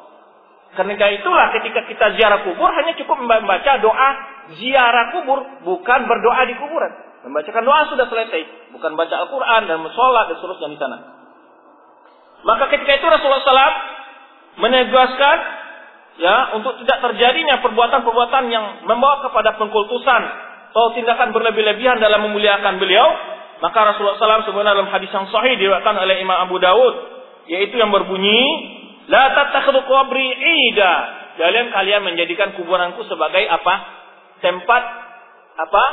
Karena 0.75 1.07
itulah 1.15 1.55
ketika 1.55 1.87
kita 1.87 2.07
ziarah 2.19 2.43
kubur 2.43 2.67
hanya 2.67 2.99
cukup 2.99 3.23
membaca 3.23 3.73
doa 3.79 4.11
ziarah 4.59 5.15
kubur, 5.15 5.39
bukan 5.63 6.01
berdoa 6.09 6.43
di 6.51 6.55
kuburan. 6.59 6.93
Membacakan 7.25 7.63
doa 7.65 7.81
sudah 7.89 8.07
selesai, 8.11 8.73
bukan 8.75 8.99
baca 8.99 9.15
Al-Quran 9.25 9.63
dan 9.65 9.79
sholat 9.95 10.25
dan 10.29 10.37
seterusnya 10.37 10.69
di 10.75 10.79
sana. 10.81 10.99
Maka 12.45 12.65
ketika 12.69 12.93
itu 13.01 13.07
Rasulullah 13.09 13.41
SAW 13.41 13.77
menegaskan 14.61 15.37
ya 16.21 16.37
untuk 16.61 16.79
tidak 16.85 16.99
terjadinya 17.01 17.65
perbuatan-perbuatan 17.65 18.45
yang 18.53 18.85
membawa 18.85 19.25
kepada 19.25 19.57
pengkultusan 19.57 20.23
atau 20.75 20.91
tindakan 20.93 21.33
berlebih-lebihan 21.33 22.03
dalam 22.03 22.29
memuliakan 22.29 22.77
beliau 22.77 23.07
maka 23.65 23.97
Rasulullah 23.97 24.21
SAW 24.21 24.45
sebenarnya 24.45 24.77
dalam 24.77 24.93
hadis 24.93 25.09
yang 25.09 25.25
sahih 25.33 25.57
diriwayatkan 25.57 25.97
oleh 25.97 26.21
Imam 26.21 26.37
Abu 26.37 26.61
Dawud 26.61 26.95
yaitu 27.49 27.81
yang 27.81 27.89
berbunyi 27.89 28.45
la 29.09 29.33
tattakhidhu 29.33 29.89
qabri 29.89 30.29
ida. 30.69 30.95
Kalian 31.41 31.73
kalian 31.73 32.05
menjadikan 32.05 32.53
kuburanku 32.61 33.09
sebagai 33.09 33.41
apa? 33.49 33.75
Tempat 34.45 34.83
apa? 35.65 35.85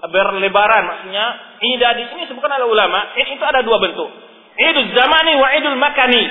Berlebaran 0.00 0.82
maksudnya 0.88 1.24
ida. 1.60 1.92
Di 1.92 2.08
sini 2.08 2.24
sebutkan 2.24 2.56
oleh 2.56 2.72
ulama 2.72 3.12
ini 3.20 3.36
itu 3.36 3.44
ada 3.44 3.60
dua 3.60 3.76
bentuk. 3.84 4.08
Idul 4.56 4.88
zamani 4.96 5.32
wa 5.36 5.48
idul 5.60 5.76
makani. 5.76 6.24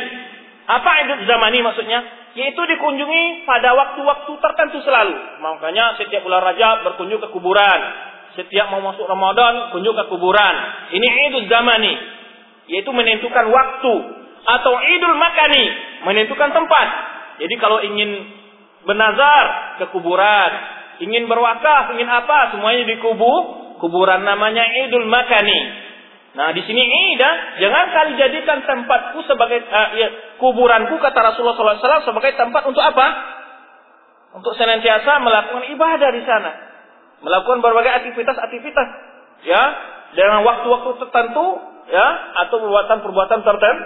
Apa 0.66 0.90
idul 1.06 1.22
zamani 1.30 1.62
maksudnya? 1.62 2.02
Yaitu 2.34 2.66
dikunjungi 2.66 3.46
pada 3.46 3.78
waktu-waktu 3.78 4.32
tertentu 4.42 4.82
selalu. 4.82 5.38
Makanya 5.38 6.02
setiap 6.02 6.26
bulan 6.26 6.42
Rajab 6.42 6.82
berkunjung 6.82 7.22
ke 7.22 7.30
kuburan. 7.30 7.82
Setiap 8.38 8.70
mau 8.70 8.86
masuk 8.86 9.10
Ramadan, 9.10 9.74
kunjung 9.74 9.98
ke 9.98 10.06
kuburan. 10.14 10.56
Ini 10.94 11.08
Idul 11.34 11.50
Zamani, 11.50 11.94
yaitu 12.70 12.94
menentukan 12.94 13.50
waktu 13.50 13.94
atau 14.46 14.74
Idul 14.78 15.18
Makani, 15.18 15.66
menentukan 16.06 16.54
tempat. 16.54 16.88
Jadi 17.42 17.56
kalau 17.58 17.82
ingin 17.82 18.30
benazar 18.86 19.44
ke 19.82 19.86
kuburan, 19.90 20.52
ingin 21.02 21.26
berwakaf, 21.26 21.98
ingin 21.98 22.06
apa, 22.06 22.54
semuanya 22.54 22.86
di 22.86 23.02
kubu, 23.02 23.34
kuburan 23.82 24.22
namanya 24.22 24.70
Idul 24.86 25.10
Makani. 25.10 25.90
Nah, 26.38 26.54
di 26.54 26.62
sini 26.62 26.86
ida, 27.18 27.58
jangan 27.58 27.86
kali 27.90 28.14
jadikan 28.22 28.62
tempatku 28.62 29.26
sebagai 29.26 29.58
uh, 29.58 29.90
ya, 29.98 30.38
kuburanku 30.38 31.02
kata 31.02 31.34
Rasulullah 31.34 31.58
SAW 31.58 32.06
sebagai 32.06 32.38
tempat 32.38 32.62
untuk 32.70 32.86
apa? 32.86 33.08
Untuk 34.38 34.54
senantiasa 34.54 35.18
melakukan 35.18 35.66
ibadah 35.74 36.10
di 36.14 36.22
sana, 36.22 36.67
melakukan 37.24 37.60
berbagai 37.62 37.92
aktivitas-aktivitas, 38.04 38.88
ya, 39.46 39.64
dengan 40.14 40.46
waktu-waktu 40.46 40.92
tertentu, 41.02 41.46
ya, 41.90 42.08
atau 42.46 42.56
perbuatan-perbuatan 42.62 43.40
tertentu. 43.42 43.86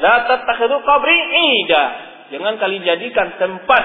La 0.00 0.24
ida. 0.24 1.84
Jangan 2.32 2.56
kali 2.56 2.80
jadikan 2.80 3.36
tempat 3.36 3.84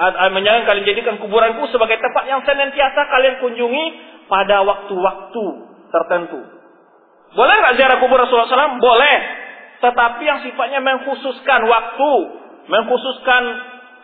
jangan 0.00 0.62
kalian 0.66 0.88
jadikan 0.88 1.20
kuburanku 1.20 1.68
sebagai 1.68 2.00
tempat 2.00 2.24
yang 2.26 2.40
senantiasa 2.42 3.00
kalian 3.12 3.38
kunjungi 3.44 3.84
pada 4.26 4.64
waktu-waktu 4.64 5.46
tertentu. 5.92 6.40
Boleh 7.32 7.54
nggak 7.60 7.74
ziarah 7.76 7.96
kubur 8.00 8.18
Rasulullah 8.18 8.48
SAW? 8.48 8.82
Boleh. 8.82 9.18
Tetapi 9.84 10.22
yang 10.24 10.40
sifatnya 10.46 10.80
mengkhususkan 10.80 11.60
waktu, 11.66 12.12
mengkhususkan 12.70 13.42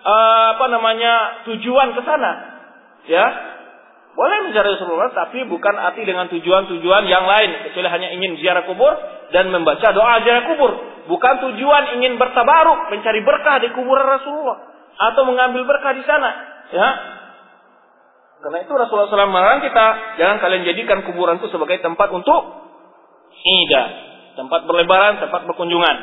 uh, 0.02 0.46
apa 0.58 0.66
namanya 0.70 1.44
tujuan 1.46 1.94
ke 1.94 2.00
sana, 2.02 2.32
ya 3.06 3.26
boleh 4.18 4.50
mencari 4.50 4.74
Rasulullah, 4.74 5.14
tapi 5.14 5.46
bukan 5.46 5.78
arti 5.78 6.02
dengan 6.02 6.26
tujuan-tujuan 6.26 7.06
yang 7.06 7.22
lain, 7.22 7.70
kecuali 7.70 7.86
hanya 7.86 8.10
ingin 8.18 8.34
ziarah 8.42 8.66
kubur 8.66 8.90
dan 9.30 9.46
membaca 9.54 9.94
doa 9.94 10.18
ziarah 10.26 10.42
kubur. 10.50 10.74
Bukan 11.06 11.34
tujuan 11.38 11.94
ingin 11.94 12.18
bertabaruk, 12.18 12.90
mencari 12.90 13.22
berkah 13.22 13.62
di 13.62 13.70
kuburan 13.78 14.02
Rasulullah 14.02 14.58
atau 14.98 15.22
mengambil 15.22 15.62
berkah 15.70 15.94
di 15.94 16.02
sana, 16.02 16.34
ya. 16.74 16.88
Karena 18.42 18.58
itu 18.66 18.74
Rasulullah 18.74 19.06
SAW 19.06 19.30
melarang 19.30 19.62
kita, 19.62 19.86
jangan 20.18 20.42
kalian 20.42 20.66
jadikan 20.66 21.06
kuburan 21.06 21.38
itu 21.38 21.46
sebagai 21.54 21.78
tempat 21.78 22.10
untuk 22.10 22.42
ida, 23.38 23.84
tempat 24.34 24.66
berlebaran, 24.66 25.22
tempat 25.22 25.46
berkunjungan. 25.46 25.96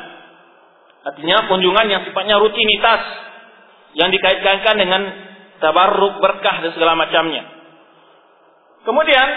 Artinya 1.04 1.52
kunjungan 1.52 1.86
yang 1.92 2.00
sifatnya 2.08 2.40
rutinitas 2.40 3.02
yang 3.92 4.08
dikaitkan 4.08 4.80
dengan 4.80 5.04
tabarruk 5.60 6.16
berkah 6.16 6.64
dan 6.64 6.72
segala 6.72 6.96
macamnya. 6.96 7.55
Kemudian 8.86 9.28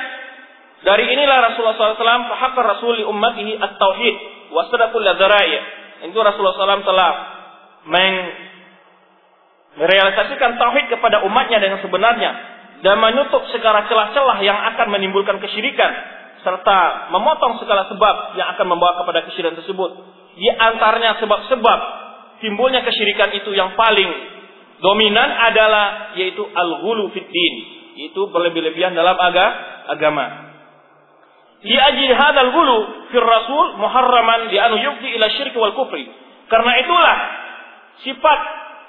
dari 0.85 1.11
inilah 1.11 1.51
Rasulullah 1.51 1.75
SAW 1.75 2.29
fahakar 2.29 2.63
Rasul 2.77 3.01
li 3.01 3.05
ummatihi 3.09 3.57
at-tauhid. 3.59 4.15
wasadaqul 4.53 5.03
ladzara'i. 5.03 5.57
Itu 6.07 6.17
Rasulullah 6.21 6.55
SAW 6.55 6.85
telah 6.87 7.11
merealisasikan 9.79 10.57
tauhid 10.57 10.85
kepada 10.91 11.25
umatnya 11.27 11.59
dengan 11.61 11.79
sebenarnya 11.83 12.31
dan 12.79 12.95
menutup 12.99 13.43
segala 13.51 13.85
celah-celah 13.91 14.39
yang 14.39 14.55
akan 14.73 14.87
menimbulkan 14.91 15.37
kesyirikan 15.43 15.91
serta 16.39 17.11
memotong 17.11 17.59
segala 17.59 17.91
sebab 17.91 18.39
yang 18.39 18.47
akan 18.55 18.65
membawa 18.71 19.03
kepada 19.03 19.27
kesyirikan 19.27 19.59
tersebut. 19.59 19.91
Di 20.39 20.47
antaranya 20.55 21.19
sebab-sebab 21.19 21.79
timbulnya 22.39 22.79
kesyirikan 22.87 23.35
itu 23.35 23.51
yang 23.51 23.75
paling 23.75 24.07
dominan 24.79 25.29
adalah 25.51 26.15
yaitu 26.15 26.39
al-ghulu 26.47 27.11
fiddin, 27.11 27.55
itu 27.99 28.21
berlebih-lebihan 28.31 28.95
dalam 28.95 29.19
agama. 29.91 30.25
Li 31.59 31.75
ajli 31.75 32.07
hadzal 32.15 32.55
ghulu 32.55 32.77
fir 33.11 33.25
rasul 33.25 33.75
muharraman 33.75 34.47
li 34.47 34.55
anu 34.55 34.79
yufdi 34.79 35.19
ila 35.19 35.27
syirk 35.27 35.51
wal 35.59 35.75
kufri. 35.75 36.07
Karena 36.47 36.71
itulah 36.79 37.17
sifat 38.07 38.39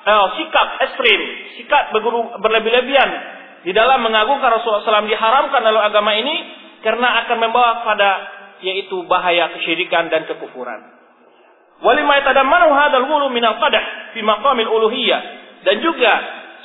eh, 0.06 0.26
sikap 0.38 0.68
ekstrim, 0.86 1.20
sikap 1.58 1.90
berlebih-lebihan 2.38 3.10
di 3.66 3.74
dalam 3.74 4.00
mengagungkan 4.00 4.56
Rasulullah 4.56 5.02
SAW 5.02 5.10
diharamkan 5.10 5.60
dalam 5.60 5.82
agama 5.84 6.16
ini 6.16 6.36
karena 6.80 7.26
akan 7.26 7.36
membawa 7.42 7.84
pada 7.84 8.10
yaitu 8.64 9.04
bahaya 9.04 9.52
kesyirikan 9.58 10.08
dan 10.08 10.24
kekufuran. 10.30 10.80
Walima 11.80 12.20
yatadammanu 12.20 12.72
hadzal 12.76 13.04
ghulu 13.08 13.32
min 13.32 13.44
al-qadah 13.44 14.14
fi 14.14 14.20
maqamil 14.20 14.68
uluhiyah 14.68 15.20
dan 15.64 15.80
juga 15.80 16.12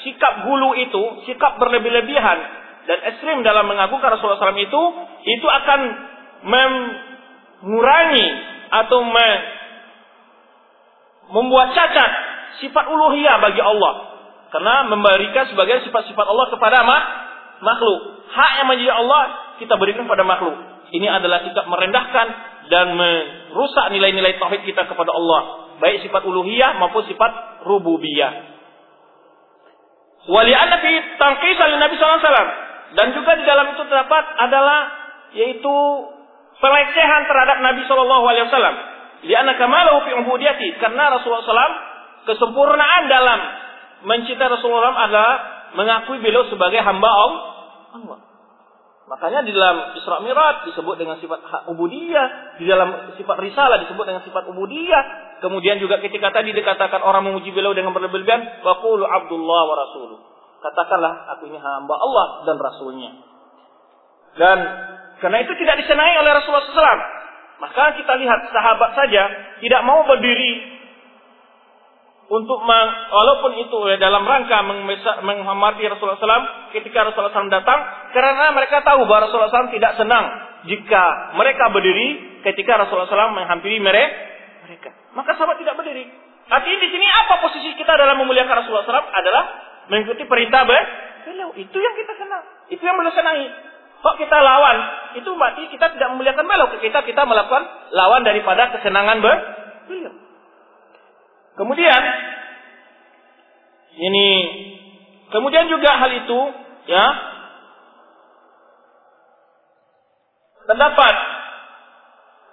sikap 0.05 0.45
gulu 0.45 0.77
itu, 0.77 1.25
sikap 1.25 1.57
berlebih-lebihan 1.57 2.37
dan 2.85 2.97
ekstrim 3.09 3.41
dalam 3.41 3.65
mengagungkan 3.65 4.13
Rasulullah 4.13 4.37
SAW 4.37 4.61
itu, 4.61 4.83
itu 5.25 5.47
akan 5.49 5.79
mengurangi 6.45 8.27
atau 8.69 8.99
membuat 11.33 11.73
cacat 11.73 12.11
sifat 12.61 12.85
uluhiyah 12.85 13.41
bagi 13.41 13.61
Allah. 13.65 14.13
Karena 14.53 14.87
memberikan 14.87 15.49
sebagian 15.51 15.83
sifat-sifat 15.83 16.25
Allah 16.29 16.47
kepada 16.53 16.79
makhluk. 17.59 17.99
Hak 18.31 18.51
yang 18.61 18.67
menjadi 18.71 18.93
Allah 18.93 19.21
kita 19.59 19.75
berikan 19.75 20.05
pada 20.07 20.23
makhluk. 20.23 20.55
Ini 20.93 21.09
adalah 21.09 21.43
sikap 21.43 21.65
merendahkan 21.65 22.27
dan 22.69 22.93
merusak 22.95 23.85
nilai-nilai 23.91 24.37
tauhid 24.37 24.63
kita 24.63 24.85
kepada 24.85 25.11
Allah. 25.11 25.41
Baik 25.81 26.07
sifat 26.07 26.23
uluhiyah 26.23 26.77
maupun 26.79 27.03
sifat 27.09 27.65
rububiyah. 27.67 28.54
Wali 30.25 30.53
anna 30.57 30.77
fi 30.81 30.91
tangkis 31.21 31.57
Nabi 31.57 31.93
SAW. 31.97 32.49
Dan 32.95 33.11
juga 33.11 33.35
di 33.35 33.43
dalam 33.43 33.75
itu 33.75 33.81
terdapat 33.85 34.23
adalah 34.39 34.79
yaitu 35.35 35.75
pelecehan 36.63 37.21
terhadap 37.27 37.57
Nabi 37.59 37.81
Shallallahu 37.85 38.25
Alaihi 38.25 38.45
Wasallam. 38.47 38.75
Lianna 39.25 39.53
kamalahu 39.59 40.05
fi 40.07 40.11
ubudiyati 40.15 40.79
karena 40.79 41.11
Rasulullah 41.17 41.43
SAW 41.43 41.77
kesempurnaan 42.29 43.03
dalam 43.09 43.39
mencintai 44.05 44.47
Rasulullah 44.47 44.95
SAW 44.95 45.05
adalah 45.11 45.33
mengakui 45.75 46.23
beliau 46.23 46.47
sebagai 46.47 46.79
hamba 46.79 47.09
Allah. 47.09 48.19
Makanya 49.05 49.45
di 49.45 49.53
dalam 49.53 49.93
Isra 49.93 50.17
Mi'raj 50.25 50.65
disebut 50.65 50.97
dengan 50.97 51.21
sifat 51.21 51.69
ubudiyah, 51.69 52.57
di 52.57 52.65
dalam 52.65 53.13
sifat 53.13 53.37
risalah 53.37 53.77
disebut 53.85 54.01
dengan 54.01 54.25
sifat 54.25 54.49
ubudiyah. 54.49 55.03
Kemudian 55.43 55.77
juga 55.83 55.99
ketika 55.99 56.31
tadi 56.31 56.55
dikatakan 56.55 57.03
orang 57.03 57.27
memuji 57.27 57.51
beliau 57.51 57.75
dengan 57.75 57.91
berlebihan, 57.91 58.63
waqulu 58.63 59.03
Abdullah 59.03 59.61
wa 59.67 59.75
rasuluh. 59.75 60.19
Katakanlah 60.63 61.37
aku 61.37 61.51
ini 61.51 61.59
hamba 61.61 61.93
Allah 61.93 62.27
dan 62.47 62.57
rasulnya. 62.57 63.11
Dan 64.35 64.57
karena 65.21 65.37
itu 65.43 65.53
tidak 65.59 65.79
disenangi 65.79 66.15
oleh 66.19 66.31
Rasulullah 66.35 66.65
SAW. 66.65 67.01
Maka 67.55 67.95
kita 67.95 68.13
lihat 68.19 68.51
sahabat 68.51 68.99
saja 68.99 69.23
tidak 69.63 69.81
mau 69.87 70.03
berdiri 70.03 70.75
untuk 72.25 72.57
meng, 72.65 72.89
walaupun 73.13 73.53
itu 73.61 73.77
dalam 74.01 74.25
rangka 74.25 74.65
menghormati 75.21 75.85
Rasulullah 75.85 76.17
SAW 76.17 76.73
ketika 76.73 77.05
Rasulullah 77.05 77.31
SAW 77.31 77.53
datang 77.53 77.79
karena 78.11 78.49
mereka 78.49 78.81
tahu 78.81 79.05
bahwa 79.05 79.29
Rasulullah 79.29 79.53
SAW 79.53 79.71
tidak 79.77 79.93
senang 80.01 80.25
jika 80.65 81.37
mereka 81.37 81.69
berdiri 81.69 82.41
ketika 82.41 82.81
Rasulullah 82.81 83.07
SAW 83.07 83.37
menghampiri 83.37 83.77
mereka. 83.77 84.34
Maka 85.13 85.37
sahabat 85.37 85.61
tidak 85.61 85.77
berdiri. 85.77 86.09
Artinya 86.45 86.77
di 86.81 86.89
sini 86.93 87.05
apa 87.09 87.41
posisi 87.41 87.73
kita 87.73 87.93
dalam 87.97 88.21
memuliakan 88.21 88.61
Rasulullah 88.61 88.85
SAW 88.85 89.09
adalah 89.09 89.43
mengikuti 89.89 90.25
perintah 90.29 90.65
beliau. 90.65 91.49
Itu 91.57 91.77
yang 91.77 91.95
kita 91.97 92.13
senang. 92.17 92.43
Itu 92.69 92.81
yang 92.85 92.97
beliau 92.97 93.13
senangi. 93.13 93.49
Kok 94.05 94.15
kita 94.21 94.37
lawan? 94.37 94.77
Itu 95.17 95.33
berarti 95.33 95.65
kita 95.73 95.97
tidak 95.97 96.07
memuliakan 96.13 96.45
beliau. 96.45 96.69
Kita 96.77 97.01
kita 97.01 97.21
melakukan 97.25 97.63
lawan 97.93 98.21
daripada 98.21 98.69
kesenangan 98.77 99.21
beliau. 99.21 100.13
Kemudian 101.55 102.01
ini 103.95 104.27
kemudian 105.31 105.71
juga 105.71 105.97
hal 105.97 106.11
itu 106.13 106.39
ya 106.85 107.05
terdapat 110.67 111.34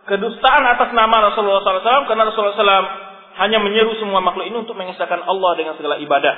kedustaan 0.09 0.63
atas 0.67 0.91
nama 0.95 1.31
Rasulullah 1.31 1.63
SAW 1.63 2.09
karena 2.11 2.25
Rasulullah 2.29 2.57
SAW 2.59 2.87
hanya 3.43 3.59
menyeru 3.63 3.97
semua 3.97 4.21
makhluk 4.21 4.45
ini 4.45 4.57
untuk 4.61 4.77
mengesahkan 4.77 5.25
Allah 5.25 5.51
dengan 5.57 5.75
segala 5.79 5.97
ibadah. 5.99 6.35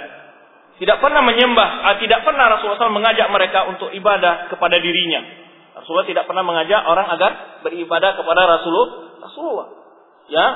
Tidak 0.74 0.98
pernah 0.98 1.22
menyembah, 1.22 1.68
ah, 1.86 1.96
tidak 2.02 2.26
pernah 2.26 2.50
Rasulullah 2.50 2.78
SAW 2.82 2.98
mengajak 2.98 3.30
mereka 3.30 3.70
untuk 3.70 3.94
ibadah 3.94 4.50
kepada 4.50 4.76
dirinya. 4.82 5.22
Rasulullah 5.74 6.06
tidak 6.06 6.24
pernah 6.26 6.42
mengajak 6.46 6.82
orang 6.86 7.06
agar 7.14 7.30
beribadah 7.66 8.10
kepada 8.18 8.42
Rasulullah. 8.58 8.90
Rasulullah. 9.22 9.68
Ya, 10.30 10.46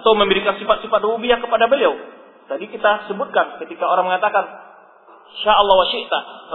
atau 0.00 0.16
memberikan 0.16 0.56
sifat-sifat 0.56 1.00
rububiyah 1.04 1.40
kepada 1.40 1.68
beliau. 1.68 1.96
Tadi 2.44 2.68
kita 2.68 3.08
sebutkan 3.08 3.60
ketika 3.64 3.88
orang 3.88 4.12
mengatakan 4.12 4.44
Insya 5.34 5.52
Allah 5.58 5.74
wa. 5.74 5.86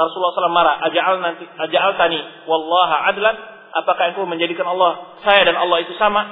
Rasulullah 0.08 0.32
SAW 0.32 0.56
marah. 0.56 0.76
Aja'al 0.88 1.20
nanti, 1.20 1.44
aja'al 1.44 2.00
tani. 2.00 2.20
Wallaha 2.48 3.12
adlan. 3.12 3.36
Apakah 3.70 4.14
engkau 4.14 4.26
menjadikan 4.26 4.66
Allah, 4.66 5.20
saya 5.22 5.46
dan 5.46 5.56
Allah 5.58 5.78
itu 5.86 5.94
sama? 6.02 6.26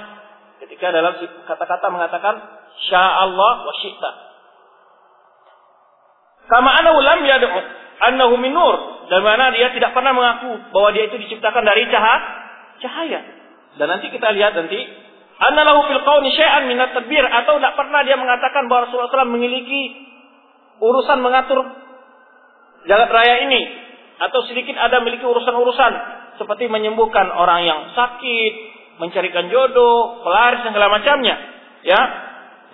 Ketika 0.58 0.90
dalam 0.90 1.18
kata-kata 1.46 1.88
mengatakan, 1.94 2.36
Sya 2.90 3.06
Allah 3.26 3.54
wa 3.66 3.74
syi'ta. 3.82 4.12
Kama 6.48 6.70
anahu 6.82 6.98
lam 7.04 7.20
yad'u 7.26 7.50
annahu 8.02 8.34
min 8.42 8.54
nur. 8.54 9.06
Dan 9.08 9.24
mana 9.24 9.56
dia 9.56 9.72
tidak 9.72 9.96
pernah 9.96 10.12
mengaku 10.12 10.52
bahwa 10.76 10.90
dia 10.92 11.08
itu 11.08 11.16
diciptakan 11.18 11.64
dari 11.64 11.88
cahaya. 11.88 12.18
cahaya. 12.84 13.20
Dan 13.78 13.88
nanti 13.88 14.10
kita 14.12 14.34
lihat 14.36 14.58
nanti 14.58 14.80
Anallahu 15.38 15.86
fil 15.86 16.02
qawni 16.02 16.34
syai'an 16.34 16.66
minat 16.66 16.98
tadbir 16.98 17.22
atau 17.22 17.62
tidak 17.62 17.78
pernah 17.78 18.02
dia 18.02 18.18
mengatakan 18.18 18.66
bahwa 18.66 18.90
Rasulullah 18.90 19.14
SAW 19.14 19.38
memiliki 19.38 19.94
urusan 20.82 21.22
mengatur 21.22 21.62
jagat 22.90 23.10
raya 23.14 23.46
ini 23.46 23.62
atau 24.18 24.42
sedikit 24.50 24.74
ada 24.82 24.98
memiliki 24.98 25.22
urusan-urusan 25.30 25.94
seperti 26.38 26.70
menyembuhkan 26.70 27.28
orang 27.34 27.66
yang 27.66 27.80
sakit, 27.94 28.54
mencarikan 28.98 29.50
jodoh, 29.50 30.22
pelaris 30.26 30.66
segala 30.66 30.90
macamnya. 30.90 31.36
Ya. 31.86 32.02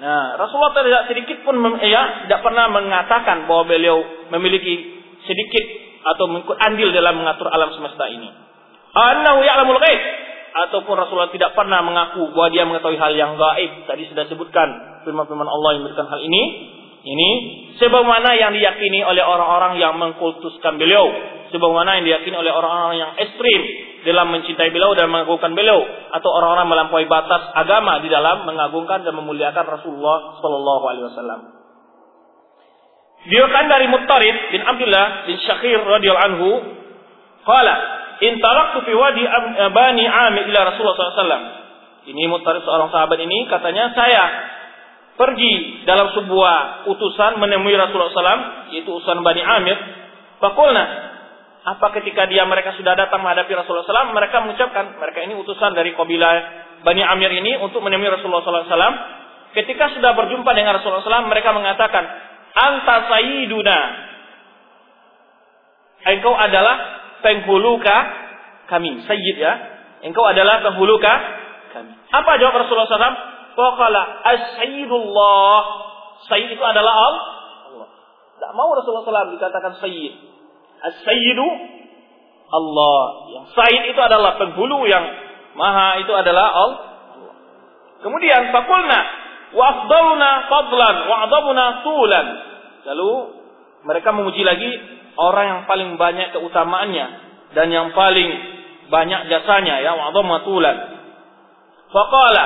Nah, 0.04 0.36
Rasulullah 0.36 0.74
tidak 0.76 1.06
sedikit 1.12 1.38
pun 1.48 1.56
ya 1.80 2.28
tidak 2.28 2.42
pernah 2.44 2.68
mengatakan 2.68 3.46
bahwa 3.46 3.70
beliau 3.70 4.04
memiliki 4.34 5.04
sedikit 5.24 5.66
atau 6.04 6.28
mengikut 6.28 6.58
andil 6.60 6.92
dalam 6.92 7.24
mengatur 7.24 7.48
alam 7.48 7.72
semesta 7.72 8.10
ini. 8.12 8.28
Annahu 8.94 9.40
ya'lamul 9.42 9.80
ghaib 9.80 10.02
ataupun 10.54 10.94
Rasulullah 10.94 11.34
tidak 11.34 11.58
pernah 11.58 11.82
mengaku 11.82 12.30
bahwa 12.36 12.50
dia 12.54 12.64
mengetahui 12.68 13.00
hal 13.00 13.14
yang 13.18 13.34
gaib. 13.34 13.90
Tadi 13.90 14.04
sudah 14.12 14.30
sebutkan 14.30 14.68
firman-firman 15.08 15.50
Allah 15.50 15.70
yang 15.78 15.82
memberikan 15.88 16.08
hal 16.10 16.22
ini. 16.22 16.44
Ini 17.04 17.30
sebagaimana 17.84 18.32
yang 18.40 18.56
diyakini 18.56 19.04
oleh 19.04 19.20
orang-orang 19.28 19.76
yang 19.76 20.00
mengkultuskan 20.00 20.80
beliau, 20.80 21.04
sebagaimana 21.54 22.02
yang 22.02 22.06
diyakini 22.10 22.34
oleh 22.34 22.50
orang-orang 22.50 22.98
yang 22.98 23.12
ekstrim 23.22 23.62
dalam 24.04 24.34
mencintai 24.34 24.74
beliau 24.74 24.98
dan 24.98 25.08
mengagungkan 25.08 25.54
beliau, 25.54 25.80
atau 26.12 26.30
orang-orang 26.34 26.68
melampaui 26.68 27.06
batas 27.06 27.54
agama 27.54 28.02
di 28.02 28.10
dalam 28.10 28.44
mengagungkan 28.44 29.06
dan 29.06 29.14
memuliakan 29.16 29.66
Rasulullah 29.70 30.42
Shallallahu 30.42 30.84
Alaihi 30.90 31.06
Wasallam. 31.14 31.42
Diriwayatkan 33.24 33.66
dari 33.72 33.88
Muttarid 33.88 34.36
bin 34.52 34.62
Abdullah 34.68 35.06
bin 35.30 35.40
Syakir 35.40 35.80
radhiyallahu 35.80 36.28
anhu, 36.28 36.50
qala 37.48 37.76
intalaqtu 38.20 38.84
fi 38.84 38.92
wadi 38.92 39.24
eh, 39.24 39.72
Bani 39.72 40.04
Amir 40.04 40.44
ila 40.52 40.60
Rasulullah 40.74 40.98
SAW. 40.98 41.44
Ini 42.04 42.28
mutarif 42.28 42.68
seorang 42.68 42.92
sahabat 42.92 43.16
ini 43.24 43.48
katanya 43.48 43.96
saya 43.96 44.24
pergi 45.16 45.86
dalam 45.88 46.12
sebuah 46.12 46.84
utusan 46.92 47.40
menemui 47.40 47.72
Rasulullah 47.80 48.12
SAW 48.12 48.44
yaitu 48.76 48.92
utusan 48.92 49.24
Bani 49.24 49.40
Amir. 49.40 49.78
Fakulna 50.44 50.84
apa 51.64 51.96
ketika 51.96 52.28
dia 52.28 52.44
mereka 52.44 52.76
sudah 52.76 52.92
datang 52.92 53.24
menghadapi 53.24 53.56
Rasulullah 53.56 53.88
SAW 53.88 54.12
mereka 54.12 54.44
mengucapkan 54.44 55.00
mereka 55.00 55.24
ini 55.24 55.40
utusan 55.40 55.72
dari 55.72 55.96
kabilah 55.96 56.36
Bani 56.84 57.00
Amir 57.00 57.32
ini 57.32 57.56
untuk 57.64 57.80
menemui 57.80 58.12
Rasulullah 58.12 58.44
SAW. 58.44 58.96
Ketika 59.56 59.96
sudah 59.96 60.12
berjumpa 60.12 60.52
dengan 60.52 60.76
Rasulullah 60.76 61.08
SAW 61.08 61.32
mereka 61.32 61.56
mengatakan 61.56 62.04
anta 62.52 62.96
sayyiduna 63.08 63.80
engkau 66.04 66.36
adalah 66.36 66.76
penghuluka 67.24 67.96
kami, 68.68 69.00
sayyid 69.08 69.38
ya. 69.40 69.54
Engkau 70.04 70.28
adalah 70.28 70.60
penghuluka 70.68 71.14
kami. 71.72 71.96
Apa 72.12 72.32
jawab 72.44 72.60
Rasulullah 72.60 72.92
SAW? 72.92 73.20
Faqala 73.56 74.02
as-sayyidullah. 74.36 75.60
Sayyid 76.28 76.60
itu 76.60 76.64
adalah 76.64 76.92
Allah. 76.92 77.88
Tidak 78.36 78.52
mau 78.52 78.76
Rasulullah 78.76 79.08
SAW 79.08 79.36
dikatakan 79.40 79.80
sayyid. 79.80 80.33
As-sayyidu 80.84 81.48
Allah. 82.54 83.02
Yang 83.34 83.46
sayyid 83.58 83.84
itu 83.96 84.02
adalah 84.04 84.38
penghulu 84.38 84.86
yang 84.86 85.06
maha 85.58 86.04
itu 86.06 86.14
adalah 86.14 86.54
Allah. 86.54 86.82
Kemudian 88.04 88.52
fakulna 88.52 89.00
wa 89.56 89.64
afdaluna 89.64 90.30
fadlan 90.52 90.96
wa 91.08 91.16
adabuna 91.26 91.66
tulan. 91.82 92.26
Lalu 92.94 93.12
mereka 93.88 94.12
memuji 94.12 94.44
lagi 94.44 94.70
orang 95.18 95.46
yang 95.48 95.62
paling 95.66 95.96
banyak 95.96 96.36
keutamaannya 96.36 97.06
dan 97.56 97.68
yang 97.72 97.96
paling 97.96 98.30
banyak 98.92 99.32
jasanya 99.32 99.82
ya 99.82 99.98
wa 99.98 100.14
adabuna 100.14 100.46
tulan. 100.46 100.78
Faqala 101.90 102.46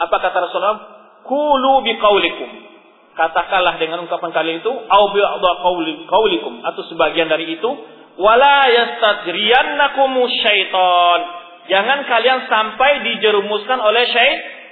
apa 0.00 0.16
kata 0.16 0.36
Rasulullah? 0.48 0.80
Kulu 1.22 1.72
biqaulikum. 1.86 2.71
Katakanlah 3.12 3.76
dengan 3.76 4.08
ungkapan 4.08 4.32
kalian 4.32 4.64
itu 4.64 4.72
au 4.72 5.04
bi 5.12 5.20
atau 5.20 6.82
sebagian 6.88 7.28
dari 7.28 7.60
itu 7.60 7.70
wala 8.16 8.68
yastadriyannakum 8.72 10.16
syaitan. 10.32 11.20
Jangan 11.68 11.98
kalian 12.08 12.38
sampai 12.48 12.90
dijerumuskan 13.06 13.78
oleh 13.78 14.04
syaitan 14.10 14.62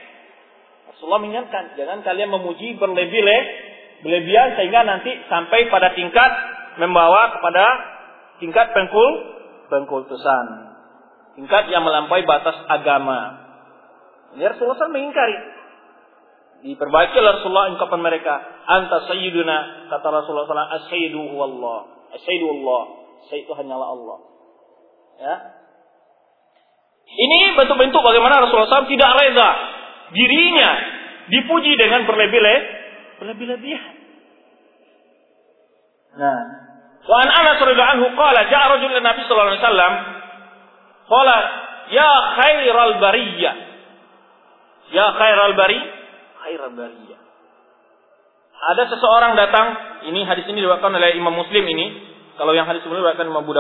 Rasulullah 1.01 1.25
mengingatkan, 1.25 1.81
jangan 1.81 2.05
kalian 2.05 2.29
memuji 2.29 2.77
berlebih 2.77 3.25
berlebihan 4.05 4.53
sehingga 4.53 4.85
nanti 4.85 5.09
sampai 5.33 5.73
pada 5.73 5.97
tingkat 5.97 6.29
membawa 6.77 7.41
kepada 7.41 7.65
tingkat 8.37 8.69
pengkul 8.77 9.09
pengkultusan. 9.73 10.47
Tingkat 11.41 11.73
yang 11.73 11.89
melampaui 11.89 12.21
batas 12.29 12.53
agama. 12.69 13.49
Ini 14.37 14.45
Rasulullah 14.45 14.93
mengingkari. 14.93 15.37
Diperbaiki 16.61 17.17
oleh 17.17 17.41
Rasulullah 17.41 17.73
ungkapan 17.73 18.01
mereka. 18.05 18.35
Anta 18.69 19.09
sayyiduna. 19.09 19.89
Kata 19.89 20.07
Rasulullah 20.13 20.45
SAW. 20.45 20.77
Allah. 21.41 21.79
As-sayyidu 22.13 22.47
Allah. 22.47 22.83
Sayyid 23.33 23.49
itu 23.49 23.55
hanyalah 23.57 23.89
Allah. 23.97 24.19
Ya. 25.21 25.35
Ini 27.11 27.59
bentuk-bentuk 27.59 28.01
bagaimana 28.01 28.45
Rasulullah 28.47 28.71
SAW 28.71 28.93
tidak 28.93 29.11
reza 29.19 29.49
dirinya 30.15 30.71
dipuji 31.31 31.75
dengan 31.75 32.07
berlebih-lebihan. 32.07 33.95
Nah, 36.11 36.43
wa 37.07 37.17
an 37.23 37.29
Anas 37.31 37.59
radhiyallahu 37.63 37.95
anhu 38.03 38.09
qala 38.19 38.41
ja'a 38.51 38.67
rajul 38.77 38.91
Nabi 38.99 39.21
sallallahu 39.27 39.51
alaihi 39.55 39.63
wasallam 39.63 39.95
qala 41.07 41.37
ya 41.91 42.13
khairal 42.39 42.95
bariyah 42.99 43.55
ya 44.91 45.07
khairal 45.15 45.55
bari 45.55 45.79
khairal 46.51 46.75
bariyah 46.75 47.21
ada 48.61 48.83
seseorang 48.91 49.39
datang 49.39 49.67
ini 50.11 50.27
hadis 50.27 50.45
ini 50.51 50.59
diwakilkan 50.61 50.99
oleh 50.99 51.15
Imam 51.15 51.33
Muslim 51.33 51.63
ini 51.63 51.87
kalau 52.35 52.51
yang 52.53 52.67
hadis 52.67 52.83
sebelumnya 52.83 53.15
diwakilkan 53.15 53.31
Imam 53.31 53.47
Abu 53.47 53.55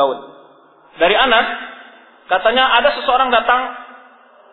dari 0.99 1.15
Anas 1.15 1.47
katanya 2.27 2.75
ada 2.83 2.99
seseorang 2.99 3.31
datang 3.31 3.79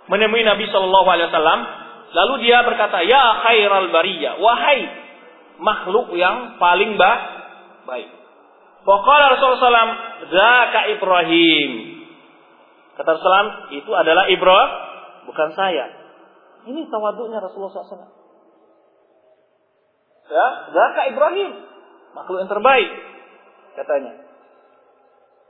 menemui 0.07 0.45
Nabi 0.45 0.69
Shallallahu 0.69 1.07
Alaihi 1.09 1.27
Wasallam 1.33 1.59
Lalu 2.07 2.47
dia 2.47 2.63
berkata, 2.63 3.03
"Ya 3.03 3.43
khairal 3.43 3.91
bariyah, 3.91 4.39
wahai 4.39 4.79
makhluk 5.59 6.15
yang 6.15 6.55
paling 6.55 6.95
ba 6.95 7.11
baik." 7.83 8.07
Faqala 8.87 9.35
Rasulullah 9.35 9.59
SAW, 9.59 9.93
"Zaka 10.31 10.79
Ibrahim." 10.95 11.71
Kata 12.95 13.09
Rasulullah, 13.19 13.67
itu 13.75 13.91
adalah 13.91 14.31
Ibrahim, 14.31 14.71
bukan 15.27 15.49
saya. 15.53 15.91
Ini 16.65 16.87
tawaduknya 16.87 17.43
Rasulullah 17.43 17.75
SAW. 17.75 18.16
Ya, 20.27 20.47
Zaka 20.75 21.01
Ibrahim, 21.11 21.51
makhluk 22.15 22.43
yang 22.43 22.51
terbaik, 22.51 22.89
katanya. 23.79 24.13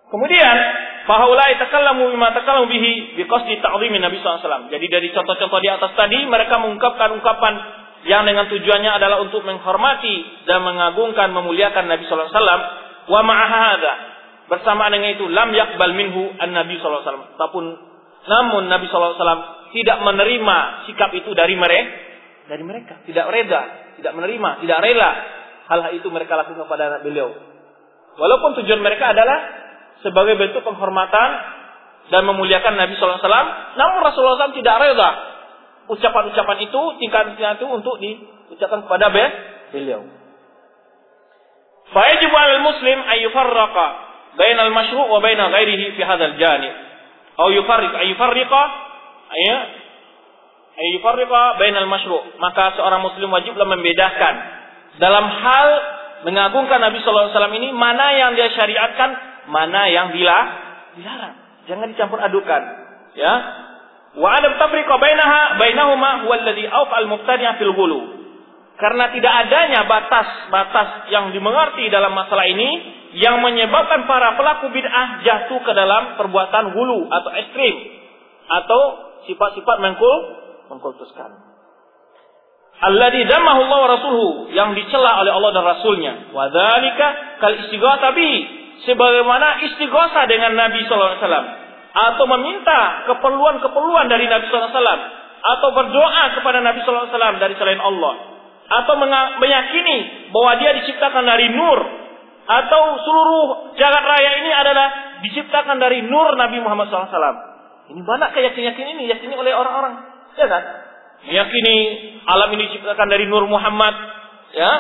Kemudian 0.08 0.58
Fahaulai 1.08 1.56
takallamu 1.56 2.12
bima 2.12 2.36
takallamu 2.36 2.68
bihi 2.68 3.16
biqasdi 3.16 3.64
ta'zimin 3.64 4.04
Nabi 4.04 4.20
SAW. 4.20 4.68
Jadi 4.68 4.86
dari 4.92 5.08
contoh-contoh 5.16 5.60
di 5.64 5.72
atas 5.72 5.96
tadi 5.96 6.20
mereka 6.28 6.60
mengungkapkan 6.60 7.16
ungkapan 7.16 7.54
yang 8.04 8.28
dengan 8.28 8.52
tujuannya 8.52 8.92
adalah 8.92 9.24
untuk 9.24 9.40
menghormati 9.48 10.44
dan 10.44 10.68
mengagungkan 10.68 11.32
memuliakan 11.32 11.88
Nabi 11.88 12.04
SAW. 12.12 12.28
Wa 13.08 13.24
ma'ahada 13.24 13.94
bersamaan 14.52 14.92
dengan 15.00 15.16
itu 15.16 15.32
lam 15.32 15.56
yakbal 15.56 15.96
minhu 15.96 16.28
an 16.44 16.52
Nabi 16.52 16.76
SAW. 16.76 17.40
Ataupun 17.40 17.64
namun 18.28 18.68
Nabi 18.68 18.92
SAW 18.92 19.72
tidak 19.72 19.98
menerima 20.04 20.58
sikap 20.92 21.16
itu 21.16 21.32
dari 21.32 21.56
mereka, 21.56 21.88
dari 22.48 22.64
mereka, 22.64 23.04
tidak 23.04 23.28
reda, 23.28 23.62
tidak 24.00 24.14
menerima, 24.16 24.50
tidak 24.64 24.80
rela 24.84 25.12
hal, 25.68 25.80
itu 25.94 26.08
mereka 26.08 26.40
lakukan 26.40 26.64
kepada 26.64 27.04
beliau. 27.04 27.30
Walaupun 28.18 28.58
tujuan 28.64 28.82
mereka 28.82 29.14
adalah 29.14 29.38
sebagai 30.02 30.40
bentuk 30.40 30.64
penghormatan 30.64 31.30
dan 32.08 32.24
memuliakan 32.24 32.80
Nabi 32.80 32.96
SAW. 32.96 33.20
Namun 33.76 34.00
Rasulullah 34.02 34.48
SAW 34.48 34.58
tidak 34.58 34.76
rela 34.80 35.10
ucapan-ucapan 35.88 36.58
itu, 36.68 36.82
tingkatan 37.00 37.36
itu 37.36 37.68
untuk 37.68 37.96
diucapkan 38.00 38.84
kepada 38.88 39.12
beliau. 39.72 40.04
Fayajib 41.88 42.34
al 42.36 42.64
muslim 42.68 43.00
ay 43.08 43.24
yufarraqa 43.24 43.88
bain 44.36 44.60
al 44.60 44.72
mashru' 44.76 45.08
wa 45.08 45.24
bain 45.24 45.40
ghairihi 45.40 45.96
fi 45.96 46.02
hadzal 46.04 46.36
janib. 46.36 46.76
Atau 47.38 47.54
yufarriq 47.54 47.94
ay 47.96 48.12
yufarriqa 50.78 50.78
ay 50.78 50.86
ay 50.86 50.88
yufarriqa 51.02 51.42
bain 51.58 51.76
al 51.76 51.90
mashru'. 51.90 52.38
Maka 52.38 52.78
seorang 52.78 53.02
muslim 53.02 53.34
wajiblah 53.34 53.66
membedakan 53.66 54.36
dalam 55.02 55.26
hal 55.26 55.68
mengagungkan 56.26 56.82
Nabi 56.82 57.02
sallallahu 57.02 57.30
alaihi 57.30 57.38
wasallam 57.38 57.58
ini 57.62 57.70
mana 57.74 58.06
yang 58.14 58.32
dia 58.34 58.50
syariatkan 58.54 59.10
mana 59.50 59.90
yang. 59.90 60.14
Dilarang. 60.14 61.34
Jangan 61.70 61.88
dicampur 61.94 62.18
adukan. 62.18 62.62
Ya. 63.14 63.34
Wa 64.18 64.30
adam 64.34 64.58
tafriqa 64.58 64.98
bainaha 64.98 65.62
bainahuma 65.62 66.26
huwa 66.26 66.34
alladhi 66.42 66.66
awqa 66.66 66.96
al-mubtadi'a 67.06 67.62
fil 67.62 67.74
ghulu. 67.78 68.02
Karena 68.78 69.10
tidak 69.10 69.34
adanya 69.46 69.90
batas-batas 69.90 71.10
yang 71.10 71.34
dimengerti 71.34 71.90
dalam 71.90 72.14
masalah 72.14 72.46
ini 72.46 72.98
yang 73.18 73.42
menyebabkan 73.42 74.06
para 74.06 74.38
pelaku 74.38 74.70
bid'ah 74.70 75.26
jatuh 75.26 75.60
ke 75.66 75.72
dalam 75.74 76.18
perbuatan 76.22 76.78
hulu 76.78 77.10
atau 77.10 77.32
ekstrim 77.42 77.76
atau 78.48 78.82
sifat-sifat 79.26 79.78
mengkul 79.82 80.18
mengkultuskan. 80.70 81.58
Alladhi 82.78 83.26
dammahu 83.26 83.60
Allah 83.66 83.80
wa 83.82 83.90
rasuluhu 83.90 84.32
yang 84.54 84.78
dicela 84.78 85.26
oleh 85.26 85.34
Allah 85.34 85.50
dan 85.50 85.66
Rasulnya. 85.66 86.14
Wa 86.30 86.46
dzalika 86.54 87.08
kal 87.42 87.54
istighatha 87.66 88.14
sebagaimana 88.86 89.66
istighosa 89.66 90.30
dengan 90.30 90.54
Nabi 90.54 90.86
SAW 90.86 91.18
atau 91.98 92.26
meminta 92.38 93.10
keperluan-keperluan 93.10 94.06
dari 94.06 94.30
Nabi 94.30 94.46
SAW 94.54 94.78
atau 95.42 95.70
berdoa 95.74 96.24
kepada 96.38 96.62
Nabi 96.62 96.86
SAW 96.86 97.42
dari 97.42 97.58
selain 97.58 97.82
Allah 97.82 98.38
atau 98.68 98.94
meyakini 99.42 100.30
bahwa 100.30 100.60
dia 100.62 100.76
diciptakan 100.78 101.24
dari 101.24 101.50
nur 101.56 101.80
atau 102.48 102.82
seluruh 103.04 103.76
jagat 103.76 104.04
raya 104.06 104.32
ini 104.44 104.52
adalah 104.54 104.88
diciptakan 105.24 105.82
dari 105.82 106.06
nur 106.06 106.36
Nabi 106.36 106.62
Muhammad 106.62 106.92
SAW. 106.92 107.48
Ini 107.88 108.04
banyak 108.04 108.30
keyakinan 108.36 109.00
ini 109.00 109.04
yakini 109.08 109.36
oleh 109.40 109.56
orang-orang, 109.56 110.17
ya 110.38 110.48
kan? 110.48 110.64
Meyakini 111.28 111.76
alam 112.30 112.50
ini 112.54 112.70
diciptakan 112.70 113.08
dari 113.10 113.26
nur 113.26 113.50
Muhammad, 113.50 113.96
ya. 114.54 114.72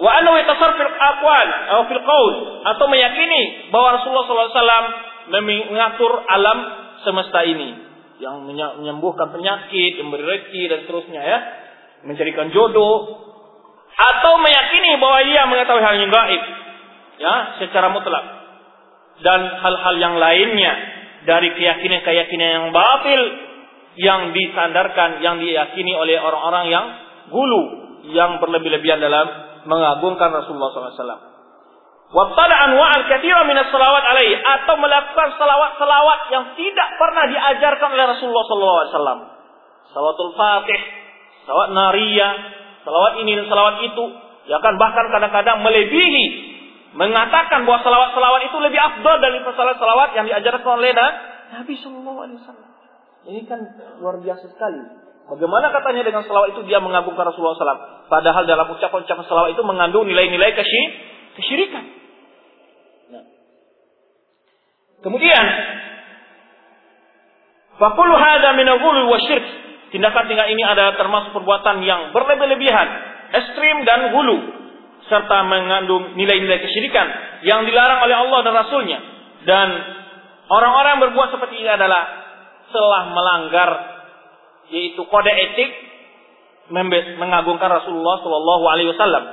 Wa 0.00 0.24
fil 0.24 0.92
aqwal 0.96 1.48
atau 1.68 1.84
fil 1.92 2.02
qaul 2.02 2.34
atau 2.64 2.84
meyakini 2.88 3.68
bahwa 3.68 4.00
Rasulullah 4.00 4.24
SAW 4.24 4.88
mengatur 5.28 6.12
alam 6.24 6.58
semesta 7.04 7.44
ini 7.44 7.76
yang 8.24 8.48
menyembuhkan 8.48 9.34
penyakit, 9.34 10.00
memberi 10.00 10.24
rezeki 10.24 10.62
dan 10.70 10.78
seterusnya 10.86 11.22
ya, 11.22 11.38
mencarikan 12.08 12.48
jodoh 12.54 13.20
atau 13.92 14.32
meyakini 14.40 14.96
bahwa 14.96 15.18
ia 15.26 15.42
mengetahui 15.44 15.84
hal 15.84 15.94
yang 16.00 16.08
gaib 16.08 16.42
ya 17.20 17.34
secara 17.60 17.92
mutlak. 17.92 18.24
Dan 19.22 19.38
hal-hal 19.44 19.94
yang 20.00 20.14
lainnya 20.18 20.72
dari 21.28 21.54
keyakinan-keyakinan 21.54 22.48
yang 22.48 22.66
batil 22.74 23.20
yang 23.96 24.32
disandarkan 24.32 25.20
yang 25.20 25.36
diyakini 25.36 25.92
oleh 25.92 26.16
orang-orang 26.16 26.64
yang 26.72 26.84
gulu 27.28 27.62
yang 28.08 28.40
berlebih-lebihan 28.40 28.98
dalam 28.98 29.26
mengagungkan 29.68 30.32
Rasulullah 30.32 30.72
SAW. 30.74 31.30
Wabtada 32.12 32.54
anwa'al 32.68 33.08
kathira 33.08 33.40
minas 33.48 33.72
salawat 33.72 34.04
alaihi 34.04 34.36
atau 34.36 34.74
melakukan 34.76 35.32
salawat-salawat 35.40 36.20
yang 36.28 36.44
tidak 36.60 36.88
pernah 37.00 37.24
diajarkan 37.24 37.88
oleh 37.88 38.04
Rasulullah 38.16 38.44
SAW. 38.48 39.20
Salawatul 39.92 40.32
Fatih, 40.36 40.80
salawat 41.48 41.70
nariyah, 41.72 42.32
salawat 42.84 43.12
ini 43.24 43.32
dan 43.40 43.46
salawat 43.48 43.76
itu. 43.84 44.04
Ya 44.44 44.58
kan 44.60 44.76
bahkan 44.76 45.08
kadang-kadang 45.08 45.62
melebihi 45.64 46.24
mengatakan 46.92 47.64
bahwa 47.64 47.80
salawat-salawat 47.80 48.40
itu 48.50 48.56
lebih 48.60 48.80
afdol 48.80 49.16
dari 49.16 49.40
salawat-salawat 49.40 50.10
yang 50.12 50.26
diajarkan 50.28 50.68
oleh 50.68 50.92
Nabi 50.92 51.74
Wasallam. 51.80 52.71
Ini 53.22 53.40
kan 53.46 53.60
luar 54.02 54.18
biasa 54.18 54.50
sekali. 54.50 54.82
Bagaimana 55.30 55.70
katanya 55.70 56.02
dengan 56.02 56.26
selawat 56.26 56.58
itu 56.58 56.66
dia 56.66 56.82
mengagungkan 56.82 57.22
Rasulullah 57.30 57.54
SAW? 57.54 58.10
Padahal 58.10 58.42
dalam 58.44 58.66
ucapan-ucapan 58.74 59.24
selawat 59.24 59.50
itu 59.54 59.62
mengandung 59.62 60.04
nilai-nilai 60.04 60.50
kesyirikan. 61.38 61.84
Nah. 63.14 63.24
Kemudian, 65.06 65.44
Fakulu 67.82 68.14
hada 68.14 68.54
minagulu 68.54 69.10
wa 69.10 69.18
syirk. 69.18 69.42
Tindakan-tindakan 69.90 70.54
ini 70.54 70.62
adalah 70.64 70.94
termasuk 70.96 71.34
perbuatan 71.36 71.82
yang 71.84 72.14
berlebih-lebihan, 72.16 72.88
ekstrim 73.34 73.84
dan 73.84 74.14
hulu, 74.14 74.38
serta 75.10 75.44
mengandung 75.44 76.14
nilai-nilai 76.16 76.62
kesyirikan 76.62 77.06
yang 77.44 77.66
dilarang 77.66 78.06
oleh 78.06 78.16
Allah 78.16 78.38
dan 78.46 78.54
Rasulnya. 78.56 78.98
Dan 79.42 79.68
orang-orang 80.48 80.90
yang 80.96 81.02
berbuat 81.10 81.28
seperti 81.34 81.60
ini 81.60 81.70
adalah 81.74 82.21
telah 82.72 83.12
melanggar 83.12 83.70
yaitu 84.72 85.04
kode 85.04 85.28
etik 85.28 85.70
mengagungkan 87.20 87.68
Rasulullah 87.68 88.24
Shallallahu 88.24 88.64
Alaihi 88.64 88.88
Wasallam. 88.96 89.24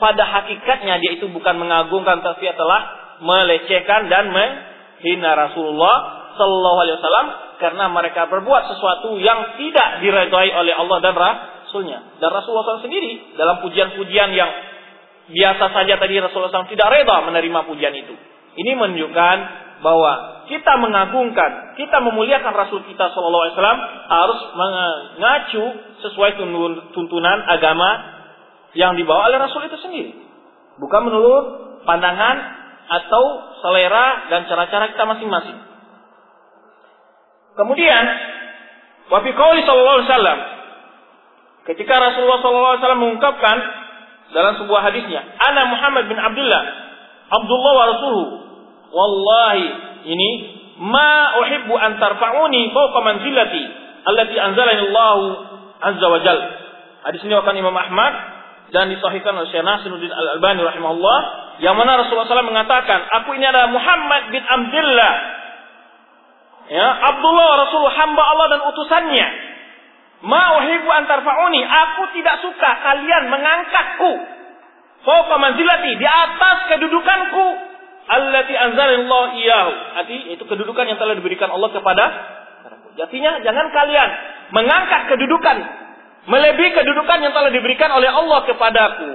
Pada 0.00 0.24
hakikatnya 0.24 0.98
dia 0.98 1.12
itu 1.20 1.28
bukan 1.30 1.60
mengagungkan 1.60 2.24
tapi 2.24 2.50
telah 2.56 2.80
melecehkan 3.20 4.08
dan 4.10 4.32
menghina 4.32 5.36
Rasulullah 5.38 5.96
Shallallahu 6.34 6.78
Alaihi 6.82 6.96
Wasallam 6.98 7.28
karena 7.60 7.84
mereka 7.92 8.26
berbuat 8.26 8.72
sesuatu 8.72 9.20
yang 9.20 9.60
tidak 9.60 10.00
diredai 10.00 10.50
oleh 10.56 10.72
Allah 10.72 10.98
dan 11.04 11.14
Rasulnya. 11.14 12.16
Dan 12.16 12.28
Rasulullah 12.32 12.80
SAW 12.80 12.88
sendiri 12.88 13.36
dalam 13.36 13.60
pujian-pujian 13.60 14.32
yang 14.32 14.50
biasa 15.28 15.64
saja 15.70 16.00
tadi 16.00 16.16
Rasulullah 16.18 16.50
SAW 16.50 16.72
tidak 16.72 16.88
reda 16.88 17.16
menerima 17.28 17.60
pujian 17.68 17.92
itu. 17.94 18.16
Ini 18.56 18.72
menunjukkan 18.74 19.36
bahwa 19.80 20.44
kita 20.46 20.72
mengagungkan, 20.82 21.76
kita 21.78 22.02
memuliakan 22.04 22.52
Rasul 22.52 22.84
kita 22.84 23.12
Shallallahu 23.12 23.44
Alaihi 23.48 23.56
Wasallam 23.56 23.80
harus 24.10 24.40
mengacu 24.56 25.64
sesuai 26.04 26.30
tuntunan 26.92 27.38
agama 27.48 27.90
yang 28.76 28.94
dibawa 28.94 29.32
oleh 29.32 29.38
Rasul 29.40 29.66
itu 29.66 29.78
sendiri, 29.80 30.12
bukan 30.78 31.00
menurut 31.06 31.44
pandangan 31.88 32.36
atau 32.90 33.24
selera 33.62 34.26
dan 34.28 34.50
cara-cara 34.50 34.90
kita 34.90 35.04
masing-masing. 35.06 35.58
Kemudian, 37.54 38.04
wafi 39.10 39.30
qauli 39.34 39.62
sallallahu 39.62 39.96
alaihi 40.02 40.10
wasallam 40.10 40.38
ketika 41.70 41.94
Rasulullah 41.98 42.40
sallallahu 42.42 42.70
alaihi 42.74 42.82
wasallam 42.82 43.02
mengungkapkan 43.02 43.56
dalam 44.30 44.54
sebuah 44.58 44.80
hadisnya, 44.90 45.22
"Ana 45.38 45.66
Muhammad 45.70 46.10
bin 46.10 46.18
Abdullah, 46.18 46.62
Abdullah 47.30 47.72
wa 47.74 47.86
rasuluhu. 47.94 48.49
Wallahi 48.90 49.64
ini 50.10 50.30
ma 50.82 51.38
uhibbu 51.38 51.74
an 51.74 51.98
tarfa'uni 51.98 52.74
fawqa 52.74 52.98
manzilati 53.00 53.62
allati 54.06 54.36
anzalani 54.36 54.82
Allah 54.90 55.18
azza 55.80 56.06
wa 56.06 56.20
jal." 56.22 56.38
Hadis 57.06 57.24
ini 57.24 57.32
akan 57.32 57.54
Imam 57.56 57.74
Ahmad 57.74 58.12
dan 58.70 58.92
disahihkan 58.92 59.34
oleh 59.34 59.48
Syekh 59.50 59.64
Nasiruddin 59.64 60.12
Al-Albani 60.12 60.62
rahimahullah 60.62 61.18
yang 61.64 61.74
mana 61.76 62.00
Rasulullah 62.04 62.28
SAW 62.28 62.50
mengatakan, 62.50 63.08
"Aku 63.22 63.34
ini 63.36 63.44
adalah 63.44 63.68
Muhammad 63.72 64.32
bin 64.32 64.40
Abdullah 64.44 65.40
Ya, 66.70 66.86
Abdullah 66.86 67.66
Rasul 67.66 67.82
hamba 67.82 68.22
Allah 68.30 68.46
dan 68.54 68.60
utusannya. 68.62 69.28
Ma 70.22 70.62
uhibbu 70.62 70.86
antar 70.86 71.26
fauni. 71.26 71.66
Aku 71.66 72.14
tidak 72.14 72.38
suka 72.46 72.70
kalian 72.86 73.26
mengangkatku. 73.26 74.12
Fauqa 75.02 75.34
manzilati 75.34 75.98
di 75.98 76.06
atas 76.06 76.70
kedudukanku 76.70 77.69
allati 78.10 78.54
anzalallahu 78.58 79.38
iyahu. 79.38 79.72
Arti 80.02 80.16
itu 80.34 80.42
kedudukan 80.42 80.84
yang 80.90 80.98
telah 80.98 81.14
diberikan 81.14 81.48
Allah 81.54 81.70
kepada 81.70 82.04
Jadinya 82.98 83.38
jangan 83.40 83.70
kalian 83.70 84.10
mengangkat 84.50 85.14
kedudukan 85.14 85.56
melebihi 86.26 86.70
kedudukan 86.74 87.18
yang 87.22 87.32
telah 87.32 87.48
diberikan 87.48 87.88
oleh 87.96 88.10
Allah 88.12 88.38
kepadaku. 88.44 89.10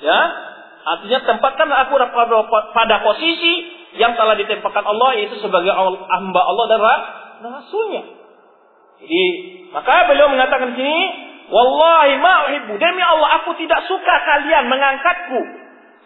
Ya, 0.00 0.20
artinya 0.84 1.20
tempatkan 1.28 1.68
aku 1.68 1.96
pada 2.76 2.96
posisi 3.04 3.52
yang 3.96 4.16
telah 4.16 4.36
ditempatkan 4.36 4.84
Allah 4.84 5.16
yaitu 5.16 5.40
sebagai 5.40 5.72
hamba 5.72 6.40
Allah 6.44 6.64
dan 6.68 6.80
Rasulnya. 7.40 8.04
Jadi 9.00 9.24
maka 9.72 10.12
beliau 10.12 10.28
mengatakan 10.28 10.76
sini, 10.76 10.98
Wallahi 11.50 12.14
ma. 12.22 12.34
Demi 12.78 13.02
Allah 13.02 13.42
aku 13.42 13.58
tidak 13.58 13.82
suka 13.90 14.14
kalian 14.28 14.70
mengangkatku. 14.70 15.40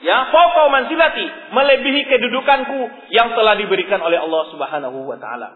Ya, 0.05 0.29
fauqa 0.29 0.69
manzilati, 0.69 1.27
melebihi 1.49 2.05
kedudukanku 2.05 3.09
yang 3.09 3.33
telah 3.33 3.57
diberikan 3.57 4.05
oleh 4.05 4.21
Allah 4.21 4.43
Subhanahu 4.53 5.09
wa 5.09 5.17
taala. 5.17 5.49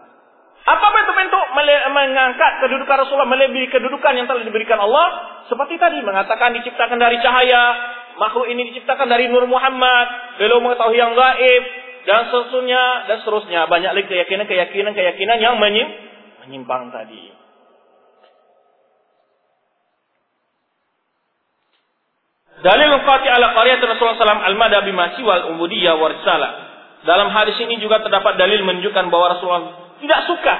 Apa 0.65 0.87
bentuk-bentuk 0.89 1.43
mengangkat 1.93 2.51
kedudukan 2.65 3.05
Rasulullah 3.05 3.29
melebihi 3.29 3.69
kedudukan 3.69 4.13
yang 4.17 4.25
telah 4.25 4.41
diberikan 4.41 4.81
Allah? 4.81 5.07
Seperti 5.47 5.77
tadi 5.77 6.01
mengatakan 6.01 6.57
diciptakan 6.57 6.97
dari 6.97 7.21
cahaya, 7.21 7.63
makhluk 8.17 8.49
ini 8.49 8.73
diciptakan 8.73 9.05
dari 9.05 9.29
Nur 9.29 9.45
Muhammad, 9.45 10.37
beliau 10.41 10.61
mengetahui 10.65 10.97
yang 10.97 11.13
gaib, 11.13 11.63
dan 12.09 12.33
seterusnya 12.33 12.83
dan 13.05 13.17
seterusnya 13.21 13.69
banyak 13.69 13.91
lagi 13.93 14.07
keyakinan-keyakinan 14.09 14.93
keyakinan 14.97 15.37
yang 15.37 15.55
menyimpang 15.61 16.89
tadi. 16.89 17.33
Dalil 22.59 22.91
qati 23.07 23.27
ala 23.31 23.55
qaryat 23.55 23.79
Rasulullah 23.79 24.19
SAW 24.19 24.43
al-mada 24.43 24.83
bima 24.83 25.15
siwal 25.15 25.55
ubudiyah 25.55 25.95
wa 25.95 26.11
Dalam 27.07 27.31
hadis 27.31 27.55
ini 27.63 27.79
juga 27.79 28.03
terdapat 28.03 28.35
dalil 28.35 28.67
menunjukkan 28.67 29.07
bahwa 29.07 29.31
Rasulullah 29.31 29.95
tidak 30.03 30.27
suka 30.27 30.55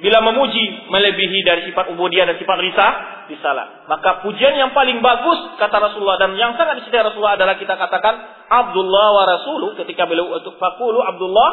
bila 0.00 0.20
memuji 0.24 0.88
melebihi 0.88 1.38
dari 1.44 1.60
sifat 1.68 1.92
ubudiyah 1.96 2.28
dan 2.28 2.36
sifat 2.36 2.56
risah 2.60 2.92
risalah. 3.28 3.88
Maka 3.88 4.24
pujian 4.24 4.56
yang 4.56 4.72
paling 4.76 5.00
bagus 5.00 5.56
kata 5.56 5.76
Rasulullah 5.76 6.20
dan 6.20 6.36
yang 6.36 6.56
sangat 6.56 6.84
dicintai 6.84 7.08
Rasulullah 7.08 7.36
adalah 7.36 7.56
kita 7.56 7.72
katakan 7.72 8.14
Abdullah 8.48 9.06
wa 9.16 9.24
Rasulu 9.24 9.66
ketika 9.80 10.04
beliau 10.04 10.28
untuk 10.36 10.60
fakulu 10.60 11.00
Abdullah 11.04 11.50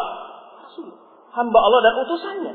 Rasul. 0.68 0.90
Hamba 1.32 1.60
Allah 1.64 1.80
dan 1.86 1.94
utusannya. 2.02 2.54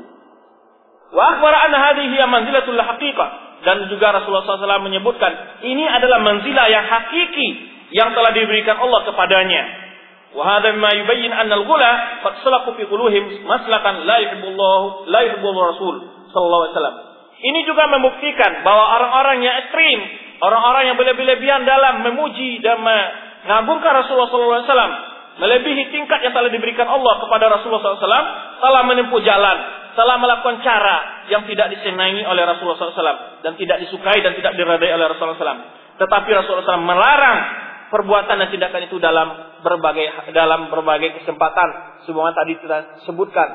Wa 1.13 1.23
akhbara 1.33 1.57
anna 1.69 1.77
hadhihi 1.77 2.17
manzilatul 2.25 2.77
haqiqah 2.77 3.29
dan 3.63 3.87
juga 3.87 4.11
Rasulullah 4.11 4.43
SAW 4.43 4.83
menyebutkan 4.83 5.63
ini 5.63 5.87
adalah 5.87 6.19
manzilah 6.19 6.67
yang 6.67 6.83
hakiki 6.83 7.49
yang 7.95 8.11
telah 8.11 8.35
diberikan 8.35 8.75
Allah 8.79 9.07
kepadanya. 9.07 9.63
Wahada 10.33 10.73
mimma 10.73 10.91
yubayyin 10.97 11.29
anna 11.29 11.61
al-ghula 11.61 11.91
qad 12.25 12.41
salaku 12.41 12.73
fi 12.75 12.89
quluhim 12.89 13.45
maslakan 13.45 14.03
la 14.03 14.17
yuhibbullahu 14.27 15.07
la 15.07 15.19
yuhibbul 15.29 15.55
rasul 15.55 15.95
sallallahu 16.33 16.61
alaihi 16.67 16.75
wasallam. 16.75 16.97
Ini 17.43 17.59
juga 17.69 17.83
membuktikan 17.91 18.65
bahwa 18.65 18.83
orang-orang 18.97 19.45
yang 19.45 19.55
ekstrim, 19.67 19.99
orang-orang 20.41 20.83
yang 20.89 20.97
berlebih-lebihan 20.97 21.61
dalam 21.67 22.01
memuji 22.07 22.59
dan 22.65 22.81
mengagungkan 22.81 23.91
Rasulullah 24.03 24.31
sallallahu 24.31 24.57
alaihi 24.59 24.69
wasallam 24.69 24.93
melebihi 25.33 25.83
tingkat 25.89 26.19
yang 26.21 26.33
telah 26.33 26.49
diberikan 26.49 26.85
Allah 26.85 27.13
kepada 27.25 27.49
Rasulullah 27.49 27.81
sallallahu 27.81 27.99
alaihi 28.01 28.09
wasallam 28.09 28.27
telah 28.61 28.81
menempuh 28.85 29.21
jalan 29.21 29.57
telah 29.93 30.17
melakukan 30.17 30.61
cara 30.65 31.25
yang 31.29 31.45
tidak 31.45 31.73
disenangi 31.73 32.25
oleh 32.25 32.43
Rasulullah 32.45 32.77
SAW 32.77 33.41
dan 33.45 33.53
tidak 33.57 33.77
disukai 33.85 34.19
dan 34.21 34.33
tidak 34.37 34.53
diradai 34.57 34.91
oleh 34.93 35.05
Rasulullah 35.09 35.37
SAW. 35.37 35.61
Tetapi 36.01 36.29
Rasulullah 36.33 36.65
SAW 36.65 36.85
melarang 36.85 37.39
perbuatan 37.93 38.35
dan 38.41 38.49
tindakan 38.49 38.81
itu 38.89 38.97
dalam 38.97 39.27
berbagai 39.61 40.33
dalam 40.33 40.73
berbagai 40.73 41.21
kesempatan. 41.21 42.01
Semua 42.09 42.33
tadi 42.33 42.57
kita 42.57 43.05
sebutkan 43.05 43.47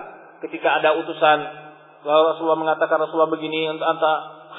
ketika 0.47 0.79
ada 0.79 0.95
utusan 1.03 1.39
Rasulullah 2.07 2.59
mengatakan 2.59 3.03
Rasulullah 3.03 3.31
begini 3.31 3.67
untuk 3.75 3.83
anta 3.83 4.13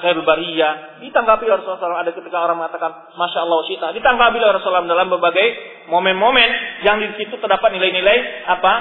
khairul 0.04 0.24
bariyah 0.28 1.02
ditanggapi 1.04 1.48
oleh 1.48 1.64
Rasulullah 1.64 2.04
ada 2.04 2.12
ketika 2.12 2.36
orang 2.36 2.60
mengatakan 2.60 3.10
masya 3.16 3.40
Allah 3.44 3.60
syita 3.64 3.86
ditanggapi 3.96 4.36
oleh 4.36 4.54
Rasulullah 4.60 4.84
dalam 4.84 5.08
berbagai 5.08 5.46
momen-momen 5.88 6.48
yang 6.84 7.00
di 7.00 7.16
situ 7.16 7.40
terdapat 7.40 7.72
nilai-nilai 7.72 8.44
apa 8.48 8.74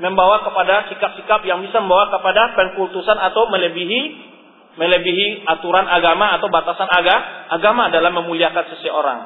membawa 0.00 0.42
kepada 0.42 0.88
sikap-sikap 0.88 1.44
yang 1.44 1.60
bisa 1.60 1.78
membawa 1.78 2.08
kepada 2.08 2.56
pengkultusan 2.56 3.16
atau 3.20 3.46
melebihi 3.52 4.32
melebihi 4.80 5.44
aturan 5.44 5.84
agama 5.84 6.40
atau 6.40 6.48
batasan 6.48 6.88
aga, 6.88 7.16
agama 7.52 7.92
dalam 7.92 8.16
memuliakan 8.22 8.64
seseorang. 8.72 9.18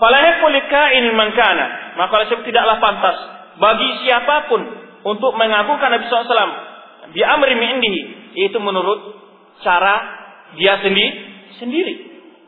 Falahiqul 0.00 0.56
ini 0.96 1.10
mankana. 1.12 1.96
Maka 1.96 2.12
oleh 2.20 2.28
tidaklah 2.44 2.76
pantas 2.80 3.16
bagi 3.56 3.88
siapa 4.04 4.48
pun 4.52 4.60
untuk 5.08 5.32
mengagungkan 5.36 5.88
Nabi 5.88 6.04
SAW 6.08 7.12
di 7.16 7.20
amri 7.24 7.56
indihi 7.56 8.02
itu 8.36 8.58
menurut 8.60 9.16
cara 9.64 9.96
dia 10.56 10.80
sendiri 10.84 11.36
sendiri. 11.56 11.94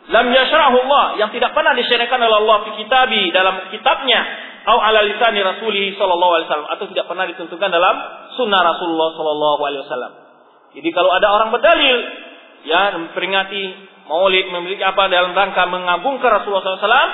Lam 0.09 0.33
yasrahu 0.33 0.77
Allah 0.89 1.21
yang 1.21 1.31
tidak 1.33 1.53
pernah 1.53 1.77
disyariatkan 1.77 2.17
oleh 2.17 2.37
Allah 2.41 2.59
di 2.65 2.73
kitabi 2.81 3.29
dalam 3.29 3.69
kitabnya 3.69 4.21
atau 4.69 4.85
ala 4.85 5.01
lisani 5.01 5.41
Rasulih 5.41 5.97
sallallahu 5.97 6.33
alaihi 6.37 6.47
wasallam 6.53 6.69
atau 6.77 6.85
tidak 6.93 7.09
pernah 7.09 7.25
ditentukan 7.25 7.73
dalam 7.73 7.97
sunnah 8.37 8.61
Rasulullah 8.61 9.17
sallallahu 9.17 9.61
alaihi 9.65 9.83
wasallam. 9.89 10.13
Jadi 10.77 10.89
kalau 10.93 11.09
ada 11.17 11.33
orang 11.33 11.49
berdalil 11.57 11.99
ya 12.69 12.93
memperingati 12.93 13.97
Maulid 14.13 14.53
memiliki 14.53 14.85
apa 14.85 15.09
dalam 15.09 15.33
rangka 15.33 15.65
mengagungkan 15.69 16.41
Rasulullah 16.41 16.65
SAW 16.65 17.13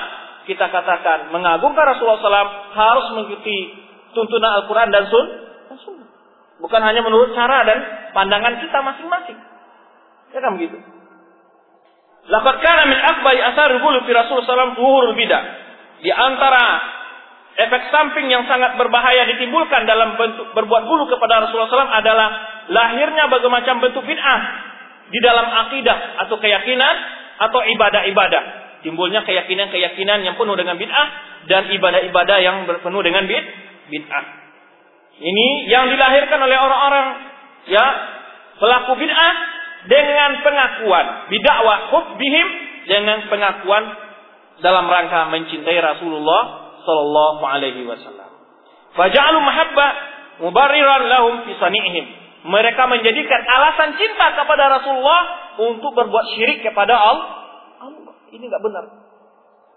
kita 0.51 0.67
katakan 0.67 1.31
mengagungkan 1.31 1.95
Rasulullah 1.95 2.19
SAW 2.19 2.75
harus 2.75 3.05
mengikuti 3.15 3.71
tuntunan 4.11 4.63
Al-Quran 4.63 4.91
dan, 4.91 5.07
sun, 5.07 5.25
Sunnah. 5.79 6.07
Bukan 6.59 6.81
hanya 6.83 7.03
menurut 7.07 7.35
cara 7.35 7.63
dan 7.63 8.11
pandangan 8.11 8.59
kita 8.63 8.79
masing-masing. 8.83 9.39
Ya 10.35 10.39
kan 10.43 10.59
begitu? 10.59 10.75
Laqad 12.31 12.55
kana 12.63 12.83
min 12.87 12.99
akbari 12.99 13.39
asar 13.43 13.75
fi 13.79 14.11
Rasul 14.11 14.43
sallallahu 14.43 14.79
alaihi 14.79 15.19
bidah. 15.23 15.43
Di 16.03 16.11
antara 16.11 16.63
efek 17.55 17.81
samping 17.87 18.27
yang 18.27 18.43
sangat 18.51 18.75
berbahaya 18.75 19.23
ditimbulkan 19.31 19.87
dalam 19.87 20.19
bentuk 20.19 20.51
berbuat 20.51 20.83
bulu 20.83 21.07
kepada 21.07 21.47
Rasulullah 21.47 21.71
SAW 21.71 21.87
adalah 21.87 22.27
lahirnya 22.67 23.31
berbagai 23.31 23.51
macam 23.51 23.75
bentuk 23.79 24.03
bid'ah 24.03 24.41
di 25.07 25.19
dalam 25.23 25.47
akidah 25.67 26.27
atau 26.27 26.35
keyakinan 26.35 26.95
atau 27.39 27.59
ibadah-ibadah. 27.63 28.43
Timbulnya 28.83 29.25
keyakinan-keyakinan 29.25 30.27
yang 30.27 30.35
penuh 30.35 30.55
dengan 30.59 30.75
bid'ah 30.75 31.07
dan 31.47 31.71
ibadah-ibadah 31.71 32.37
yang 32.43 32.67
penuh 32.67 33.01
dengan 33.01 33.23
bid'ah. 33.23 34.25
Ini 35.15 35.47
yang 35.71 35.87
dilahirkan 35.95 36.39
oleh 36.43 36.57
orang-orang 36.59 37.07
ya 37.71 37.85
pelaku 38.59 38.99
bid'ah 38.99 39.33
dengan 39.85 40.43
pengakuan 40.43 41.31
bidakwah 41.31 41.93
hubbihim 41.93 42.47
dengan 42.89 43.23
pengakuan 43.31 43.83
dalam 44.59 44.85
rangka 44.91 45.29
mencintai 45.31 45.79
Rasulullah 45.79 46.64
sallallahu 46.85 47.41
alaihi 47.43 47.83
wasallam. 47.83 48.29
Faja'alu 48.95 49.39
mahabbah 49.43 49.91
mubarriran 50.45 51.03
lahum 51.09 51.33
fi 51.43 51.51
sani'ihim. 51.59 52.05
Mereka 52.45 52.83
menjadikan 52.85 53.41
alasan 53.41 53.97
cinta 53.97 54.37
kepada 54.37 54.69
Rasulullah 54.69 55.21
untuk 55.59 55.97
berbuat 55.97 56.25
syirik 56.37 56.61
kepada 56.61 56.93
Allah. 56.93 57.29
Ini 58.29 58.45
enggak 58.45 58.63
benar. 58.63 58.83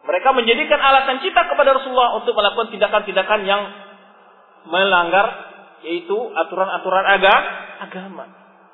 Mereka 0.04 0.28
menjadikan 0.36 0.78
alasan 0.80 1.20
cinta 1.24 1.48
kepada 1.48 1.76
Rasulullah 1.80 2.20
untuk 2.20 2.36
melakukan 2.36 2.72
tindakan-tindakan 2.72 3.40
yang 3.48 3.62
melanggar 4.68 5.48
yaitu 5.86 6.16
aturan-aturan 6.34 7.04
agama, 7.78 8.24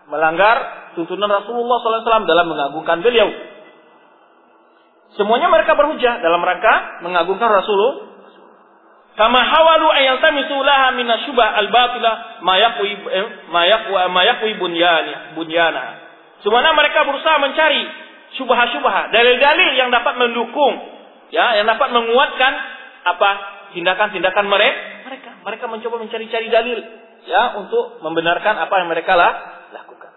melanggar 0.09 0.89
tuntunan 0.97 1.29
Rasulullah 1.29 1.77
SAW 1.85 2.25
dalam 2.25 2.47
mengagungkan 2.49 3.05
beliau. 3.05 3.29
Semuanya 5.15 5.53
mereka 5.53 5.79
berhujah 5.79 6.19
dalam 6.25 6.43
rangka 6.43 7.05
mengagungkan 7.07 7.47
Rasulullah. 7.47 8.14
Kama 9.15 9.39
hawalu 9.39 9.87
ayat 9.95 10.19
tamisu 10.19 10.59
laha 10.59 10.91
minasyubah 10.99 11.49
al-batila 11.63 12.13
mayakwi 12.43 12.99
eh, 12.99 13.27
mayakwi 14.11 14.59
bunyana 14.59 15.39
bunyana. 15.39 16.03
Semuanya 16.43 16.75
mereka 16.75 17.07
berusaha 17.07 17.39
mencari 17.39 17.83
syubah-syubah, 18.35 19.15
dalil-dalil 19.15 19.71
yang 19.79 19.95
dapat 19.95 20.19
mendukung, 20.19 20.75
ya, 21.31 21.55
yang 21.57 21.71
dapat 21.71 21.95
menguatkan 21.95 22.53
apa 23.07 23.31
tindakan-tindakan 23.79 24.51
mereka 24.51 24.95
mereka. 25.05 25.31
Mereka 25.45 25.65
mencoba 25.69 25.97
mencari-cari 26.01 26.49
dalil 26.49 26.79
ya 27.25 27.61
untuk 27.61 28.01
membenarkan 28.01 28.55
apa 28.57 28.75
yang 28.83 28.89
mereka 28.89 29.13
lah, 29.15 29.33
lakukan. 29.73 30.13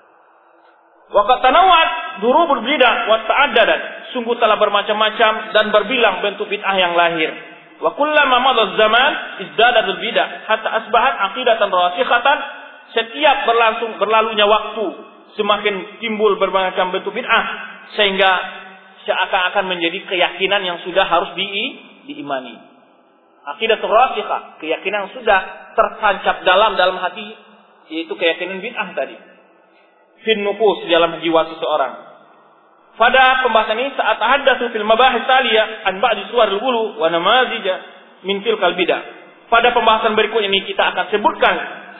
Waqat 1.07 1.39
tanawat 1.39 1.89
duru 2.23 2.47
berbeda 2.57 2.89
wa 3.07 3.17
ta'addadat. 3.27 3.81
Sungguh 4.15 4.35
telah 4.39 4.55
bermacam-macam 4.55 5.31
dan 5.51 5.65
berbilang 5.71 6.23
bentuk 6.23 6.47
bid'ah 6.47 6.75
yang 6.79 6.95
lahir. 6.95 7.31
Wa 7.77 7.93
kullama 7.93 8.37
madha 8.41 8.73
zaman 8.73 9.11
izdadat 9.45 9.85
bidah 10.01 10.27
hatta 10.49 10.69
asbahat 10.83 11.13
aqidatan 11.31 11.69
rasikhatan. 11.69 12.37
Setiap 12.87 13.43
berlangsung 13.43 13.99
berlalunya 13.99 14.47
waktu 14.47 14.85
semakin 15.35 15.99
timbul 15.99 16.39
bermacam 16.39 16.89
bentuk 16.95 17.11
bid'ah 17.11 17.45
sehingga 17.99 18.31
seakan-akan 19.03 19.65
menjadi 19.67 20.07
keyakinan 20.07 20.63
yang 20.63 20.79
sudah 20.87 21.03
harus 21.03 21.35
di, 21.35 21.47
diimani. 22.07 22.55
Akidah 23.55 23.79
rasikha, 23.79 24.59
keyakinan 24.59 25.11
sudah 25.15 25.71
tertancap 25.75 26.43
dalam 26.43 26.75
dalam 26.75 26.99
hati, 26.99 27.31
yaitu 27.91 28.11
keyakinan 28.15 28.59
bid'ah 28.59 28.91
tadi. 28.95 29.15
Fin 30.23 30.43
nufus 30.43 30.87
dalam 30.87 31.19
jiwa 31.23 31.47
seseorang. 31.55 32.06
Pada 32.97 33.45
pembahasan 33.45 33.77
ini 33.77 33.93
saat 33.93 34.17
haddatsu 34.17 34.73
fil 34.73 34.81
mabahis 34.81 35.21
taliyah 35.29 35.85
an 35.85 36.01
ba'di 36.01 36.33
suwar 36.33 36.49
al-ghulu 36.49 36.97
wa 36.97 37.07
namazija 37.13 37.75
min 38.25 38.41
tilkal 38.41 38.73
bidah. 38.73 39.01
Pada 39.53 39.69
pembahasan 39.71 40.17
berikutnya 40.17 40.49
ini 40.49 40.65
kita 40.65 40.81
akan 40.91 41.05
sebutkan 41.13 41.55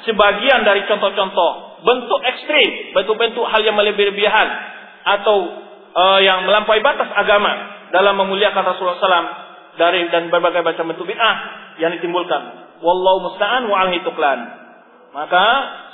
sebagian 0.09 0.65
dari 0.65 0.89
contoh-contoh 0.89 1.81
bentuk 1.85 2.19
ekstrim, 2.25 2.97
bentuk-bentuk 2.97 3.45
hal 3.45 3.61
yang 3.61 3.77
melebihan 3.77 4.47
atau 5.05 5.37
uh, 5.93 6.19
yang 6.19 6.49
melampaui 6.49 6.81
batas 6.81 7.13
agama 7.13 7.53
dalam 7.93 8.17
memuliakan 8.17 8.65
Rasulullah 8.65 8.99
SAW 8.99 9.29
dari 9.77 10.09
dan 10.09 10.33
berbagai 10.33 10.65
macam 10.65 10.89
bentuk 10.91 11.05
bid'ah 11.05 11.35
yang 11.77 11.93
ditimbulkan. 11.93 12.73
Wallahu 12.81 13.31
musta'an 13.31 13.69
wa 13.69 13.77
alhi 13.85 14.01
tuklan. 14.01 14.39
Maka 15.13 15.45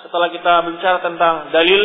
setelah 0.08 0.32
kita 0.32 0.54
bicara 0.68 1.00
tentang 1.04 1.52
dalil 1.52 1.84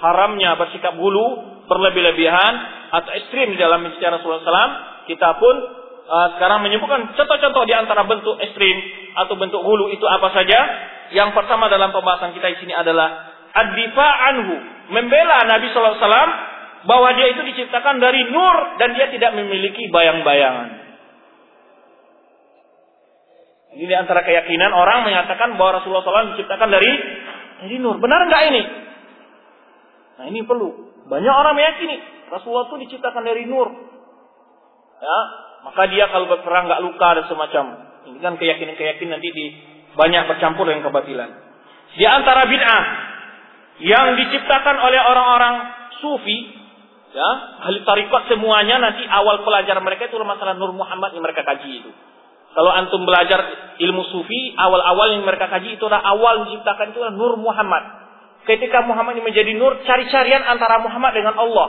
haramnya 0.00 0.56
bersikap 0.56 0.96
bulu, 0.96 1.59
berlebih-lebihan 1.70 2.52
atau 2.90 3.10
ekstrim 3.14 3.54
di 3.54 3.58
dalam 3.62 3.86
bicara 3.86 4.18
Rasulullah 4.18 4.42
SAW, 4.42 4.74
kita 5.06 5.38
pun 5.38 5.54
uh, 6.10 6.28
sekarang 6.34 6.66
menyebutkan 6.66 7.14
contoh-contoh 7.14 7.62
di 7.70 7.74
antara 7.78 8.02
bentuk 8.02 8.34
ekstrim 8.42 8.76
atau 9.14 9.38
bentuk 9.38 9.62
hulu 9.62 9.94
itu 9.94 10.02
apa 10.10 10.34
saja. 10.34 10.58
Yang 11.14 11.34
pertama 11.34 11.70
dalam 11.70 11.94
pembahasan 11.94 12.34
kita 12.34 12.50
di 12.54 12.58
sini 12.66 12.74
adalah 12.74 13.30
ad-difa 13.54 14.08
anhu, 14.30 14.54
membela 14.94 15.46
Nabi 15.46 15.70
SAW 15.70 16.50
bahwa 16.86 17.08
dia 17.14 17.34
itu 17.34 17.42
diciptakan 17.54 17.98
dari 18.02 18.26
nur 18.30 18.56
dan 18.78 18.94
dia 18.94 19.10
tidak 19.10 19.34
memiliki 19.38 19.90
bayang-bayangan. 19.90 20.90
Ini 23.70 23.84
di 23.86 23.94
antara 23.94 24.26
keyakinan 24.26 24.74
orang 24.74 25.06
mengatakan 25.06 25.54
bahwa 25.54 25.78
Rasulullah 25.78 26.02
SAW 26.02 26.34
diciptakan 26.34 26.68
dari 26.74 26.90
dari 27.62 27.76
nur. 27.78 28.02
Benar 28.02 28.26
nggak 28.26 28.42
ini? 28.50 28.62
Nah 30.18 30.24
ini 30.26 30.40
perlu. 30.42 30.89
Banyak 31.10 31.34
orang 31.34 31.54
meyakini 31.58 31.98
Rasulullah 32.30 32.70
itu 32.70 32.86
diciptakan 32.86 33.26
dari 33.26 33.42
nur. 33.50 33.66
Ya, 35.02 35.18
maka 35.66 35.90
dia 35.90 36.06
kalau 36.06 36.30
berperang 36.30 36.70
nggak 36.70 36.82
luka 36.86 37.08
dan 37.18 37.24
semacam. 37.26 37.64
Ini 38.06 38.18
kan 38.22 38.34
keyakinan-keyakinan 38.38 39.18
nanti 39.18 39.28
di 39.34 39.46
banyak 39.98 40.22
bercampur 40.30 40.70
dengan 40.70 40.86
kebatilan. 40.86 41.30
Di 41.98 42.06
antara 42.06 42.46
bid'ah 42.46 42.82
yang 43.82 44.14
diciptakan 44.14 44.76
oleh 44.78 45.00
orang-orang 45.02 45.54
sufi, 45.98 46.38
ya, 47.10 47.30
ahli 47.66 47.82
tarikat 47.82 48.30
semuanya 48.30 48.78
nanti 48.78 49.02
awal 49.10 49.42
pelajaran 49.42 49.82
mereka 49.82 50.06
itu 50.06 50.16
masalah 50.22 50.54
Nur 50.54 50.70
Muhammad 50.70 51.10
yang 51.16 51.26
mereka 51.26 51.42
kaji 51.42 51.82
itu. 51.82 51.90
Kalau 52.50 52.70
antum 52.70 53.06
belajar 53.06 53.40
ilmu 53.78 54.02
sufi, 54.10 54.54
awal-awal 54.58 55.14
yang 55.14 55.22
mereka 55.22 55.50
kaji 55.50 55.78
itu 55.78 55.84
adalah 55.86 56.02
awal 56.14 56.46
menciptakan 56.46 56.94
itu 56.94 56.98
adalah 57.02 57.14
Nur 57.14 57.34
Muhammad. 57.38 57.99
Ketika 58.48 58.84
Muhammad 58.88 59.20
ini 59.20 59.24
menjadi 59.24 59.52
nur, 59.56 59.80
cari-carian 59.84 60.42
antara 60.48 60.80
Muhammad 60.80 61.12
dengan 61.12 61.36
Allah. 61.36 61.68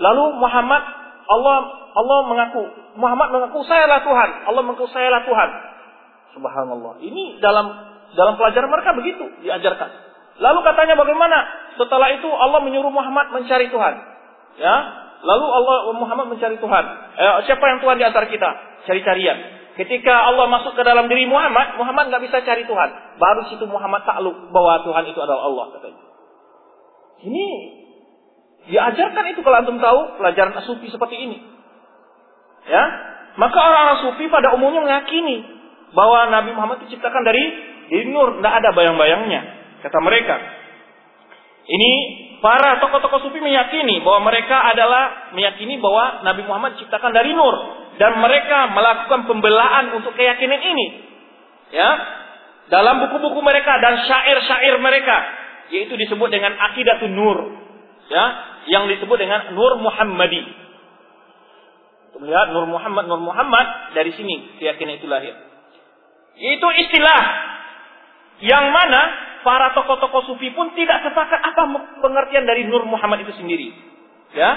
Lalu 0.00 0.24
Muhammad, 0.40 0.82
Allah 1.28 1.56
Allah 1.94 2.18
mengaku, 2.26 2.62
Muhammad 2.98 3.28
mengaku 3.30 3.62
sayalah 3.70 4.02
Tuhan, 4.02 4.30
Allah 4.50 4.62
mengaku 4.66 4.90
sayalah 4.90 5.22
Tuhan. 5.22 5.50
Subhanallah. 6.34 6.98
Ini 6.98 7.38
dalam 7.38 7.70
dalam 8.18 8.34
pelajaran 8.34 8.66
mereka 8.66 8.90
begitu 8.98 9.24
diajarkan. 9.46 9.90
Lalu 10.42 10.58
katanya 10.66 10.98
bagaimana? 10.98 11.38
Setelah 11.78 12.10
itu 12.18 12.26
Allah 12.26 12.58
menyuruh 12.66 12.90
Muhammad 12.90 13.30
mencari 13.30 13.70
Tuhan. 13.70 13.94
Ya, 14.58 14.74
lalu 15.22 15.46
Allah 15.46 15.94
Muhammad 15.94 16.34
mencari 16.34 16.58
Tuhan. 16.58 16.84
Eh, 17.14 17.34
siapa 17.46 17.62
yang 17.62 17.78
Tuhan 17.78 17.96
di 18.02 18.04
antara 18.06 18.26
kita? 18.26 18.50
Cari-carian. 18.90 19.38
Ketika 19.74 20.14
Allah 20.30 20.46
masuk 20.46 20.78
ke 20.78 20.82
dalam 20.86 21.10
diri 21.10 21.26
Muhammad, 21.26 21.74
Muhammad 21.74 22.06
nggak 22.14 22.22
bisa 22.30 22.46
cari 22.46 22.62
Tuhan. 22.62 23.18
Baru 23.18 23.42
situ 23.50 23.66
Muhammad 23.66 24.06
takluk 24.06 24.54
bahwa 24.54 24.86
Tuhan 24.86 25.04
itu 25.10 25.18
adalah 25.18 25.50
Allah 25.50 25.66
katanya. 25.74 26.02
Ini 27.26 27.46
diajarkan 28.70 29.24
itu 29.34 29.40
kalau 29.42 29.56
antum 29.58 29.82
tahu 29.82 30.22
pelajaran 30.22 30.54
sufi 30.62 30.86
seperti 30.94 31.16
ini. 31.18 31.38
Ya, 32.70 32.84
maka 33.34 33.58
orang-orang 33.58 34.00
sufi 34.08 34.30
pada 34.30 34.54
umumnya 34.54 34.86
meyakini 34.86 35.42
bahwa 35.90 36.30
Nabi 36.30 36.54
Muhammad 36.54 36.86
diciptakan 36.86 37.22
dari 37.26 37.44
dari 37.84 38.08
nur, 38.08 38.40
tidak 38.40 38.54
ada 38.64 38.70
bayang-bayangnya, 38.72 39.40
kata 39.84 39.98
mereka. 40.00 40.40
Ini 41.64 41.92
para 42.40 42.78
tokoh-tokoh 42.78 43.26
sufi 43.26 43.42
meyakini 43.42 44.00
bahwa 44.06 44.30
mereka 44.30 44.54
adalah 44.70 45.34
meyakini 45.34 45.82
bahwa 45.82 46.22
Nabi 46.22 46.46
Muhammad 46.46 46.78
diciptakan 46.78 47.10
dari 47.10 47.34
nur 47.34 47.83
dan 47.98 48.18
mereka 48.18 48.74
melakukan 48.74 49.30
pembelaan 49.30 49.94
untuk 49.98 50.12
keyakinan 50.18 50.60
ini. 50.60 50.86
Ya. 51.70 51.90
Dalam 52.64 53.04
buku-buku 53.06 53.44
mereka 53.44 53.76
dan 53.78 54.02
syair-syair 54.08 54.80
mereka 54.80 55.16
yaitu 55.72 55.96
disebut 55.96 56.28
dengan 56.32 56.56
akidatun 56.56 57.12
nur. 57.12 57.38
Ya, 58.04 58.24
yang 58.68 58.84
disebut 58.88 59.16
dengan 59.16 59.56
nur 59.56 59.80
Muhammadi. 59.80 60.44
Melihat 62.20 62.48
nur 62.52 62.68
Muhammad, 62.68 63.08
nur 63.08 63.20
Muhammad 63.20 63.96
dari 63.96 64.12
sini 64.14 64.60
keyakinan 64.60 65.00
itu 65.00 65.08
lahir. 65.08 65.34
Itu 66.36 66.68
istilah 66.84 67.20
yang 68.44 68.70
mana 68.70 69.02
para 69.46 69.72
tokoh-tokoh 69.76 70.34
sufi 70.34 70.52
pun 70.52 70.72
tidak 70.76 71.04
sepakat 71.04 71.40
apa 71.42 71.62
pengertian 72.00 72.44
dari 72.44 72.68
nur 72.68 72.84
Muhammad 72.86 73.24
itu 73.24 73.32
sendiri. 73.34 73.72
Ya, 74.34 74.50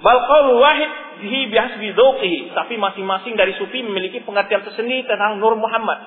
Bal 0.00 0.18
qaul 0.24 0.56
wahid 0.56 0.90
bihi 1.20 1.52
bihasbi 1.52 1.92
dzauqihi, 1.92 2.56
tapi 2.56 2.80
masing-masing 2.80 3.36
dari 3.36 3.52
sufi 3.60 3.84
memiliki 3.84 4.24
pengertian 4.24 4.64
tersendiri 4.64 5.04
tentang 5.04 5.36
Nur 5.42 5.60
Muhammad. 5.60 6.00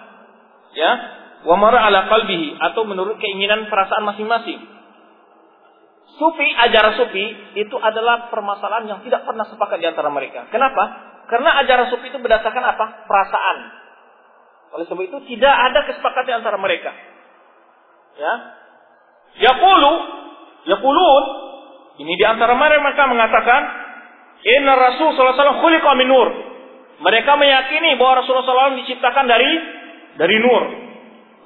Ya. 0.75 0.91
wa 1.45 1.55
mara 1.61 1.77
ala 1.85 2.09
qalbihi 2.09 2.57
atau 2.57 2.89
menurut 2.89 3.21
keinginan 3.21 3.69
perasaan 3.69 4.01
masing-masing. 4.01 4.59
Sufi, 6.17 6.47
ajaran 6.47 6.95
sufi 6.97 7.25
itu 7.59 7.75
adalah 7.77 8.33
permasalahan 8.33 8.87
yang 8.89 8.99
tidak 9.05 9.27
pernah 9.29 9.45
sepakat 9.45 9.77
di 9.77 9.87
antara 9.87 10.09
mereka. 10.09 10.49
Kenapa? 10.49 10.83
Karena 11.29 11.59
ajaran 11.61 11.93
sufi 11.93 12.09
itu 12.09 12.17
berdasarkan 12.17 12.63
apa? 12.65 13.05
Perasaan. 13.05 13.57
Oleh 14.75 14.85
sebab 14.89 15.03
itu 15.05 15.17
tidak 15.35 15.55
ada 15.55 15.79
kesepakatan 15.87 16.41
antara 16.43 16.57
mereka. 16.57 16.91
Ya. 18.15 18.33
Yaqulu, 19.47 19.93
yaqulun 20.71 21.44
ini 21.95 22.13
di 22.19 22.25
antara 22.27 22.53
mereka 22.59 23.07
mengatakan 23.07 23.61
Inna 24.45 24.73
Rasul 24.77 25.15
sallallahu 25.15 25.35
alaihi 25.35 25.81
wasallam 25.81 26.09
nur. 26.11 26.29
Mereka 26.95 27.31
meyakini 27.35 27.99
bahwa 27.99 28.23
Rasulullah 28.23 28.71
SAW 28.71 28.79
diciptakan 28.85 29.25
dari 29.27 29.51
dari 30.15 30.37
nur. 30.39 30.63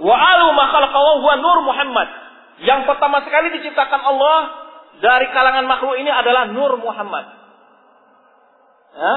Wa 0.03 0.15
alu 0.15 0.53
huwa 0.53 1.33
nur 1.41 1.57
Muhammad. 1.65 2.09
Yang 2.59 2.85
pertama 2.85 3.23
sekali 3.25 3.55
diciptakan 3.57 4.01
Allah 4.03 4.39
dari 4.99 5.31
kalangan 5.31 5.65
makhluk 5.65 5.95
ini 5.97 6.11
adalah 6.11 6.51
nur 6.53 6.77
Muhammad. 6.77 7.25
Ya? 8.93 9.15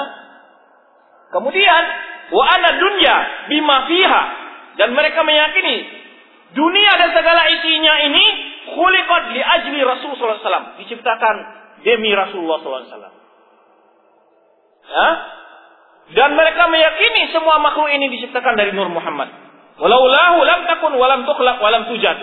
Kemudian 1.32 1.82
wa 2.32 2.44
ana 2.48 2.70
dunya 2.80 3.16
bima 3.50 3.76
fiha 3.88 4.22
dan 4.80 4.88
mereka 4.96 5.20
meyakini 5.26 5.84
dunia 6.52 6.92
dan 6.96 7.10
segala 7.12 7.48
isinya 7.50 7.94
ini 8.08 8.24
khuliqat 8.70 9.24
li 9.34 9.42
ajli 9.42 9.78
Rasulullah 9.82 10.38
SAW 10.38 10.80
diciptakan 10.82 11.36
demi 11.82 12.14
Rasulullah 12.14 12.58
SAW. 12.62 13.14
Ya? 14.82 15.08
Dan 16.12 16.34
mereka 16.34 16.66
meyakini 16.68 17.30
semua 17.30 17.62
makhluk 17.62 17.88
ini 17.94 18.10
diciptakan 18.18 18.58
dari 18.58 18.74
Nur 18.74 18.90
Muhammad. 18.90 19.30
Walau 19.78 20.04
lahu 20.04 20.38
lam 20.44 20.60
takun 20.68 20.92
walam 20.98 21.24
tukhlaq 21.24 21.62
walam 21.62 21.88
tujad. 21.88 22.18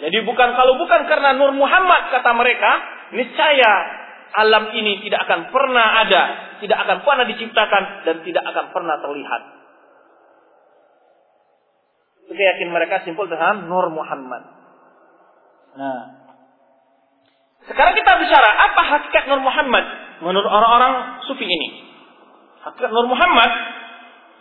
Jadi 0.00 0.18
bukan 0.24 0.56
kalau 0.56 0.76
bukan 0.76 1.06
karena 1.08 1.36
Nur 1.36 1.54
Muhammad 1.56 2.12
kata 2.12 2.30
mereka, 2.36 2.70
niscaya 3.16 3.72
alam 4.30 4.70
ini 4.76 5.02
tidak 5.02 5.26
akan 5.26 5.50
pernah 5.50 6.06
ada, 6.06 6.22
tidak 6.62 6.78
akan 6.86 6.98
pernah 7.02 7.24
diciptakan 7.26 7.82
dan 8.06 8.16
tidak 8.22 8.44
akan 8.46 8.64
pernah 8.70 8.96
terlihat. 9.02 9.42
Itu 12.30 12.38
yakin 12.38 12.68
mereka 12.70 13.02
simpul 13.02 13.26
dengan 13.26 13.66
Nur 13.66 13.90
Muhammad. 13.90 14.59
Nah, 15.70 16.00
sekarang 17.70 17.94
kita 17.94 18.12
bicara 18.18 18.48
apa 18.70 18.82
hakikat 18.82 19.30
Nur 19.30 19.42
Muhammad 19.44 19.84
menurut 20.24 20.50
orang-orang 20.50 21.22
sufi 21.28 21.46
ini. 21.46 21.68
Hakikat 22.66 22.90
Nur 22.90 23.06
Muhammad 23.06 23.50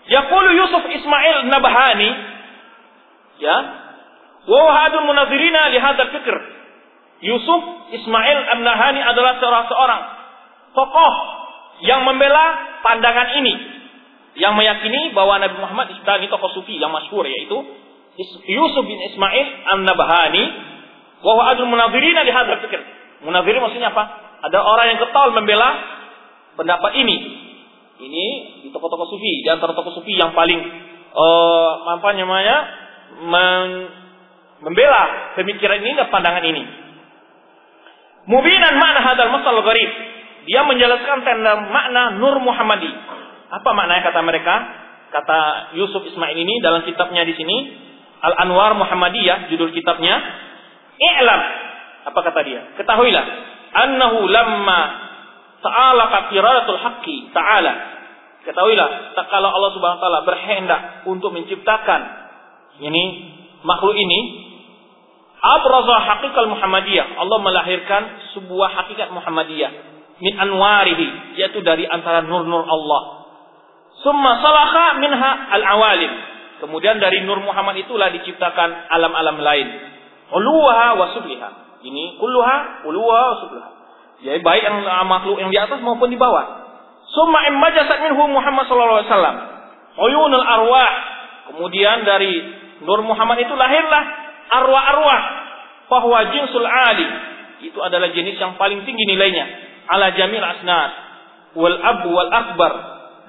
Yaqulu 0.09 0.49
Yusuf 0.57 0.83
Ismail 0.89 1.45
Nabahani 1.53 2.09
ya 3.39 3.57
wa 4.49 4.71
hadul 4.73 5.05
munazirina 5.05 5.69
li 5.69 5.77
hadzal 5.77 6.11
fikr. 6.17 6.35
Yusuf 7.19 7.61
Ismail 7.91 8.39
An-Nahani 8.57 9.03
adalah 9.03 9.37
seorang 9.43 9.65
seorang 9.67 10.01
tokoh 10.71 11.13
yang 11.83 12.07
membela 12.07 12.79
pandangan 12.79 13.35
ini 13.37 13.53
yang 14.39 14.55
meyakini 14.55 15.11
bahwa 15.11 15.35
Nabi 15.37 15.59
Muhammad 15.59 15.91
ini 15.91 16.27
tokoh 16.31 16.49
sufi 16.55 16.79
yang 16.79 16.95
masyhur 16.95 17.27
yaitu 17.27 17.57
Yusuf 18.47 18.83
bin 18.87 18.99
Ismail 19.13 19.47
An-Nabhani 19.77 20.43
wa 21.19 21.31
huwa 21.35 21.43
adul 21.51 21.67
munazirina 21.67 22.23
li 22.23 22.31
hadzal 22.31 22.61
fikr 22.63 22.81
Munazirin 23.19 23.59
maksudnya 23.59 23.91
apa? 23.91 24.03
Ada 24.47 24.59
orang 24.63 24.85
yang 24.95 24.99
ketol 25.03 25.35
membela 25.35 25.69
pendapat 26.55 26.91
ini 27.03 27.15
ini 27.99 28.27
di 28.63 28.67
tokoh-tokoh 28.71 29.11
sufi, 29.11 29.43
di 29.43 29.49
antara 29.51 29.75
tokoh 29.75 29.91
sufi 29.91 30.15
yang 30.15 30.31
paling 30.31 30.55
uh, 31.11 31.71
apa 31.99 32.15
namanya 32.15 32.57
men, 33.27 33.67
membela 34.63 35.35
pemikiran 35.35 35.83
ini 35.83 35.99
dan 35.99 36.07
pandangan 36.07 36.43
ini. 36.47 36.63
Mubinan 38.23 38.79
makna 38.79 39.03
hadal 39.03 39.35
masal 39.35 39.59
gharib. 39.67 39.91
Dia 40.47 40.63
menjelaskan 40.63 41.27
tentang 41.27 41.67
makna 41.67 42.15
Nur 42.15 42.39
Muhammadi. 42.39 42.87
Apa 43.51 43.69
maknanya 43.75 44.07
kata 44.07 44.21
mereka? 44.23 44.55
Kata 45.11 45.39
Yusuf 45.75 46.07
Ismail 46.07 46.37
ini 46.39 46.63
dalam 46.63 46.87
kitabnya 46.87 47.27
di 47.27 47.35
sini 47.35 47.57
Al 48.23 48.47
Anwar 48.47 48.79
Muhammadiyah 48.79 49.51
judul 49.51 49.75
kitabnya. 49.75 50.47
I'lam. 50.99 51.41
Apa 52.11 52.19
kata 52.19 52.39
dia? 52.43 52.61
Ketahuilah 52.75 53.23
annahu 53.73 54.27
lamma 54.27 55.09
Ta'ala 55.59 56.31
iradatul 56.31 56.79
haqqi 56.79 57.35
ta'ala. 57.35 57.73
Ketahuilah, 58.47 58.87
kalau 59.27 59.51
Allah 59.51 59.71
Subhanahu 59.75 59.99
wa 59.99 60.03
taala 60.03 60.21
berkehendak 60.23 60.81
untuk 61.03 61.35
menciptakan 61.35 62.01
ini 62.79 63.03
makhluk 63.67 63.91
ini, 63.99 64.19
abraza 65.43 65.97
haqiqal 66.07 66.47
Muhammadiyah. 66.47 67.19
Allah 67.19 67.37
melahirkan 67.43 68.01
sebuah 68.39 68.69
hakikat 68.71 69.11
Muhammadiyah 69.11 69.71
min 70.23 70.33
anwarihi, 70.39 71.35
yaitu 71.35 71.59
dari 71.59 71.83
antara 71.83 72.23
nur-nur 72.23 72.63
Allah. 72.63 73.27
Summa 73.99 74.39
salakha 74.39 75.03
minha 75.03 75.31
al-awalim. 75.59 76.11
Kemudian 76.63 77.03
dari 77.03 77.27
nur 77.27 77.43
Muhammad 77.43 77.83
itulah 77.83 78.07
diciptakan 78.15 78.87
alam-alam 78.87 79.43
lain. 79.43 79.67
Uluha 80.29 80.87
wa 80.93 81.05
subliha. 81.17 81.49
Ini 81.81 82.21
kulluha, 82.21 82.85
uluha 82.85 83.21
wa 83.33 83.37
subliha. 83.41 83.69
Ya, 84.19 84.35
baik 84.43 84.61
yang 84.67 84.83
makhluk 85.07 85.39
yang 85.39 85.49
di 85.49 85.57
atas 85.57 85.79
maupun 85.79 86.11
di 86.11 86.19
bawah. 86.19 86.59
Summa 87.09 87.47
immajasat 87.49 87.97
minhu 88.05 88.29
Muhammad 88.29 88.67
sallallahu 88.67 88.99
alaihi 89.01 89.09
wasallam. 89.09 89.37
Uyunul 89.97 90.45
arwah. 90.45 90.91
Kemudian 91.49 92.05
dari 92.05 92.59
Nur 92.79 93.03
Muhammad 93.03 93.41
itu 93.43 93.51
lahirlah 93.55 94.03
arwah-arwah. 94.53 95.21
Bahwa 95.89 96.19
jinsul 96.35 96.67
ali. 96.67 97.07
Itu 97.65 97.79
adalah 97.81 98.13
jenis 98.13 98.37
yang 98.37 98.55
paling 98.61 98.85
tinggi 98.85 99.03
nilainya. 99.07 99.45
Ala 99.89 100.13
jamil 100.13 100.43
asnad. 100.43 100.91
Wal 101.57 101.79
abu 101.81 102.13
wal 102.13 102.29
akbar. 102.29 102.71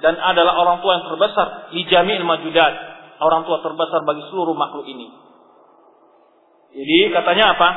Dan 0.03 0.19
adalah 0.19 0.59
orang 0.61 0.77
tua 0.83 1.01
yang 1.01 1.05
terbesar. 1.09 1.47
Di 1.73 1.81
jamil 1.89 2.21
majudat. 2.21 2.73
Orang 3.17 3.47
tua 3.49 3.63
terbesar 3.65 4.05
bagi 4.05 4.27
seluruh 4.29 4.53
makhluk 4.53 4.85
ini. 4.85 5.09
Jadi 6.71 6.97
katanya 7.11 7.45
apa? 7.55 7.69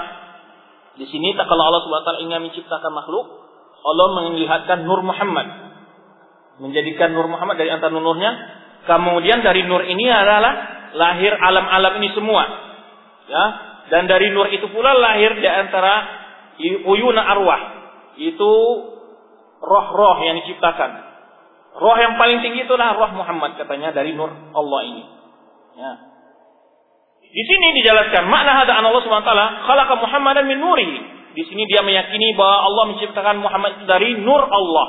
Di 0.94 1.06
sini 1.10 1.34
tak 1.34 1.50
kalau 1.50 1.66
Allah 1.66 1.82
Subhanahu 1.82 2.06
wa 2.06 2.22
ingin 2.22 2.40
menciptakan 2.46 2.92
makhluk, 2.94 3.26
Allah 3.82 4.06
melihatkan 4.30 4.86
Nur 4.86 5.02
Muhammad. 5.02 5.46
Menjadikan 6.62 7.10
Nur 7.10 7.26
Muhammad 7.26 7.58
dari 7.58 7.74
antara 7.74 7.90
nurnya, 7.90 8.30
kemudian 8.86 9.42
dari 9.42 9.66
nur 9.66 9.82
ini 9.82 10.06
adalah 10.06 10.54
lahir 10.94 11.34
alam-alam 11.34 11.98
ini 11.98 12.08
semua. 12.14 12.42
Ya, 13.26 13.44
dan 13.90 14.06
dari 14.06 14.30
nur 14.30 14.46
itu 14.54 14.70
pula 14.70 14.94
lahir 14.94 15.34
di 15.34 15.48
antara 15.50 15.94
uyuna 16.62 17.22
arwah. 17.26 17.60
Itu 18.14 18.52
roh-roh 19.58 20.22
yang 20.22 20.38
diciptakan. 20.46 20.90
Roh 21.74 21.96
yang 21.98 22.14
paling 22.14 22.38
tinggi 22.38 22.70
itulah 22.70 22.94
roh 22.94 23.10
Muhammad 23.18 23.58
katanya 23.58 23.90
dari 23.90 24.14
nur 24.14 24.30
Allah 24.30 24.80
ini. 24.86 25.04
Ya. 25.74 26.13
Di 27.34 27.42
sini 27.42 27.82
dijelaskan 27.82 28.30
makna 28.30 28.62
hada 28.62 28.78
Allah 28.78 29.02
Subhanahu 29.02 29.26
wa 29.26 29.30
taala 29.34 29.46
khalaqa 29.66 29.94
Muhammadan 29.98 30.46
min 30.46 30.62
nuri. 30.62 30.90
Di 31.34 31.42
sini 31.50 31.66
dia 31.66 31.82
meyakini 31.82 32.30
bahwa 32.38 32.62
Allah 32.62 32.84
menciptakan 32.94 33.42
Muhammad 33.42 33.90
dari 33.90 34.14
nur 34.22 34.38
Allah. 34.38 34.86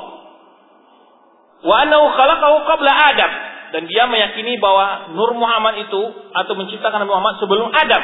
Wa 1.66 1.74
annahu 1.82 2.06
khalaqahu 2.14 2.56
qabla 2.70 2.92
Adam 2.94 3.32
dan 3.74 3.82
dia 3.90 4.06
meyakini 4.06 4.62
bahwa 4.62 5.10
nur 5.18 5.34
Muhammad 5.34 5.82
itu 5.82 6.02
atau 6.38 6.54
menciptakan 6.54 7.02
Muhammad 7.02 7.42
sebelum 7.42 7.66
Adam. 7.74 8.02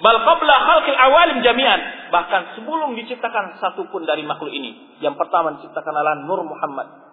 Bal 0.00 0.18
qabla 0.24 0.54
khalqil 0.56 0.96
awalim 0.96 1.38
jami'an. 1.44 2.08
Bahkan 2.08 2.56
sebelum 2.56 2.96
diciptakan 2.96 3.60
satu 3.60 3.92
pun 3.92 4.08
dari 4.08 4.24
makhluk 4.24 4.56
ini. 4.56 4.98
Yang 5.04 5.20
pertama 5.20 5.60
diciptakan 5.60 5.92
adalah 5.92 6.16
nur 6.24 6.40
Muhammad. 6.48 7.05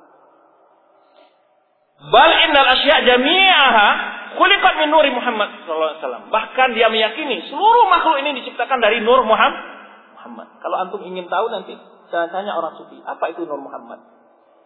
Bal 1.99 2.31
innal 2.47 2.69
asya' 2.73 2.99
jami'aha 3.05 3.87
Kulikat 4.33 4.73
min 4.81 4.89
nuri 4.89 5.13
Muhammad 5.13 5.61
SAW. 5.69 6.33
Bahkan 6.33 6.67
dia 6.73 6.89
meyakini 6.89 7.45
seluruh 7.53 7.85
makhluk 7.85 8.17
ini 8.25 8.41
diciptakan 8.41 8.81
dari 8.81 8.97
nur 9.05 9.21
Muhammad. 9.21 9.61
Muhammad. 10.17 10.47
Kalau 10.57 10.77
antum 10.81 11.01
ingin 11.05 11.29
tahu 11.29 11.53
nanti 11.53 11.77
saya 12.09 12.29
tanya 12.33 12.57
orang 12.57 12.73
sufi, 12.81 12.97
apa 13.05 13.29
itu 13.29 13.45
nur 13.45 13.61
Muhammad? 13.61 14.01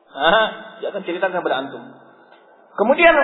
Hah? 0.07 0.80
dia 0.80 0.88
akan 0.88 1.03
ceritakan 1.03 1.43
kepada 1.43 1.67
antum. 1.67 1.84
Kemudian 2.80 3.15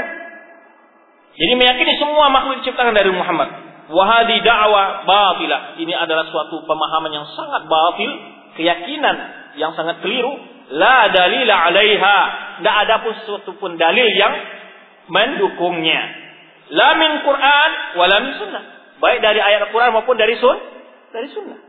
jadi 1.33 1.53
meyakini 1.55 1.95
semua 1.95 2.27
makhluk 2.27 2.59
diciptakan 2.59 2.91
dari 2.91 3.11
Muhammad. 3.15 3.49
Wahadi 3.87 4.43
da'wa 4.43 5.07
batilah. 5.07 5.79
Ini 5.79 5.93
adalah 5.95 6.27
suatu 6.27 6.59
pemahaman 6.67 7.11
yang 7.11 7.27
sangat 7.35 7.71
batil, 7.71 8.11
keyakinan 8.59 9.15
yang 9.55 9.71
sangat 9.79 10.03
keliru. 10.03 10.33
La 10.71 11.11
dalila 11.11 11.55
alaiha. 11.67 12.17
Tidak 12.59 12.75
ada 12.87 12.95
pun 13.03 13.13
suatu 13.27 13.51
pun 13.59 13.75
dalil 13.75 14.07
yang 14.15 14.33
mendukungnya. 15.11 16.01
La 16.71 16.95
min 16.95 17.11
Quran 17.27 17.69
wa 17.99 18.05
la 18.07 18.17
min 18.23 18.31
sunnah. 18.39 18.63
Baik 19.03 19.19
dari 19.19 19.43
ayat 19.43 19.67
Al-Quran 19.67 19.91
maupun 19.99 20.15
dari 20.15 20.39
sun 20.39 20.55
dari 21.11 21.27
sunnah. 21.35 21.59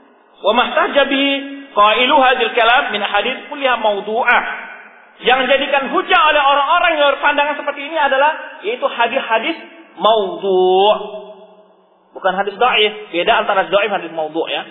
Wa 0.44 0.52
mahtaja 0.54 1.08
bi 1.10 1.22
qailu 1.74 2.14
hadil 2.20 2.52
kalam 2.54 2.94
min 2.94 3.02
hadits 3.02 3.50
kulliha 3.50 3.74
mawdu'ah. 3.82 4.42
Yang 5.24 5.46
jadikan 5.50 5.94
hujah 5.94 6.20
oleh 6.30 6.42
orang-orang 6.42 6.90
yang 6.98 7.06
berpandangan 7.14 7.54
seperti 7.58 7.86
ini 7.86 7.96
adalah 7.98 8.62
yaitu 8.66 8.86
hadis-hadis 8.86 9.56
maudhu'. 9.98 11.24
Bukan 12.14 12.32
hadis 12.34 12.54
dhaif. 12.54 12.92
Beda 13.10 13.42
antara 13.42 13.66
dhaif 13.66 13.90
hadis 13.90 14.10
maudhu 14.14 14.46
ya. 14.46 14.62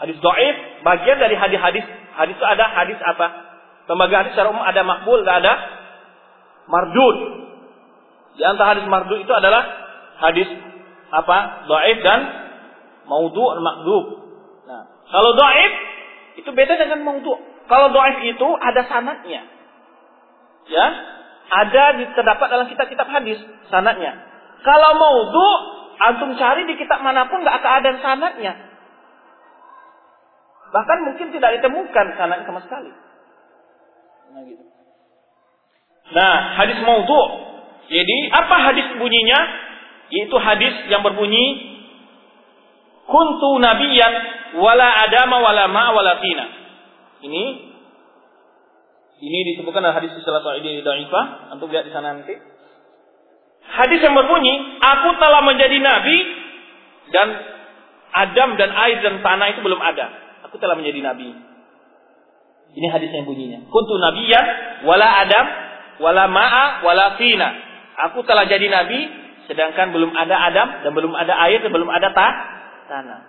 Hadis 0.00 0.16
dhaif 0.16 0.54
bagian 0.84 1.20
dari 1.20 1.36
hadis-hadis. 1.36 1.84
Hadis 2.12 2.34
itu 2.36 2.46
ada 2.46 2.64
hadis 2.68 2.98
apa? 3.00 3.26
Pembagian 3.88 4.24
hadis 4.24 4.32
secara 4.36 4.52
umum 4.52 4.62
ada 4.62 4.82
makbul 4.84 5.20
dan 5.24 5.42
ada 5.42 5.54
mardud. 6.68 7.16
Di 8.36 8.42
antara 8.46 8.76
hadis 8.76 8.86
mardud 8.88 9.20
itu 9.20 9.32
adalah 9.32 9.62
hadis 10.22 10.48
apa? 11.12 11.66
Dhaif 11.68 11.98
dan 12.04 12.20
maudhu 13.04 13.44
dan 13.58 13.62
makdub. 13.62 14.04
Nah, 14.68 14.82
kalau 15.10 15.30
dhaif 15.36 15.72
itu 16.40 16.50
beda 16.52 16.78
dengan 16.78 17.04
maudhu. 17.04 17.36
Kalau 17.68 17.92
dhaif 17.92 18.18
itu 18.24 18.48
ada 18.60 18.82
sanatnya. 18.88 19.42
Ya, 20.70 20.86
ada 21.52 21.84
terdapat 22.16 22.46
dalam 22.48 22.66
kitab-kitab 22.70 23.08
hadis 23.10 23.36
sanatnya. 23.68 24.16
Kalau 24.62 24.96
maudhu 24.96 25.48
antum 26.00 26.30
cari 26.38 26.64
di 26.64 26.74
kitab 26.78 27.02
mana 27.02 27.26
pun 27.28 27.42
nggak 27.42 27.56
akan 27.60 27.72
ada 27.82 27.90
sanatnya. 28.00 28.52
Bahkan 30.72 30.98
mungkin 31.04 31.28
tidak 31.36 31.60
ditemukan 31.60 32.06
sanat 32.16 32.48
sama 32.48 32.64
sekali. 32.64 32.88
Nah, 34.32 34.42
gitu. 34.48 34.64
Nah, 36.16 36.36
hadis 36.56 36.80
maudhu. 36.80 37.22
Jadi 37.92 38.16
apa 38.32 38.56
hadis 38.72 38.86
bunyinya? 38.96 39.40
Yaitu 40.12 40.36
hadis 40.36 40.74
yang 40.92 41.00
berbunyi 41.04 41.72
kuntu 43.08 43.50
nabiyan 43.60 44.12
wala 44.60 44.88
adama 45.08 45.40
wala 45.40 45.64
ma 45.68 45.92
wala 45.92 46.20
tina. 46.20 46.44
Ini 47.24 47.44
ini 49.22 49.38
disebutkan 49.54 49.86
dalam 49.86 49.96
hadis 49.96 50.12
salah 50.26 50.42
satu 50.42 50.58
ini 50.58 50.82
dhaifah, 50.82 51.54
untuk 51.54 51.70
lihat 51.70 51.86
di 51.86 51.92
sana 51.94 52.18
nanti. 52.18 52.34
Hadis 53.62 54.02
yang 54.02 54.18
berbunyi, 54.18 54.82
aku 54.82 55.14
telah 55.22 55.40
menjadi 55.46 55.78
nabi 55.78 56.18
dan 57.14 57.28
Adam 58.12 58.58
dan 58.58 58.70
air 58.74 58.98
dan 59.00 59.22
tanah 59.22 59.46
itu 59.54 59.60
belum 59.62 59.78
ada. 59.78 60.31
Aku 60.52 60.60
telah 60.60 60.76
menjadi 60.76 61.00
nabi. 61.00 61.32
Ini 62.76 62.86
hadis 62.92 63.08
yang 63.08 63.24
bunyinya. 63.24 63.72
Kuntu 63.72 63.96
nabiyan 63.96 64.44
wala 64.84 65.08
Adam 65.24 65.46
wala 65.96 66.28
ma'a 66.28 66.84
wala 66.84 67.16
fina. 67.16 67.48
Aku 68.12 68.20
telah 68.28 68.44
jadi 68.44 68.68
nabi 68.68 69.08
sedangkan 69.48 69.96
belum 69.96 70.12
ada 70.12 70.36
Adam 70.52 70.68
dan 70.84 70.92
belum 70.92 71.16
ada 71.16 71.40
air 71.48 71.64
dan 71.64 71.72
belum 71.72 71.88
ada 71.88 72.12
ta 72.12 72.28
tanah. 72.84 73.20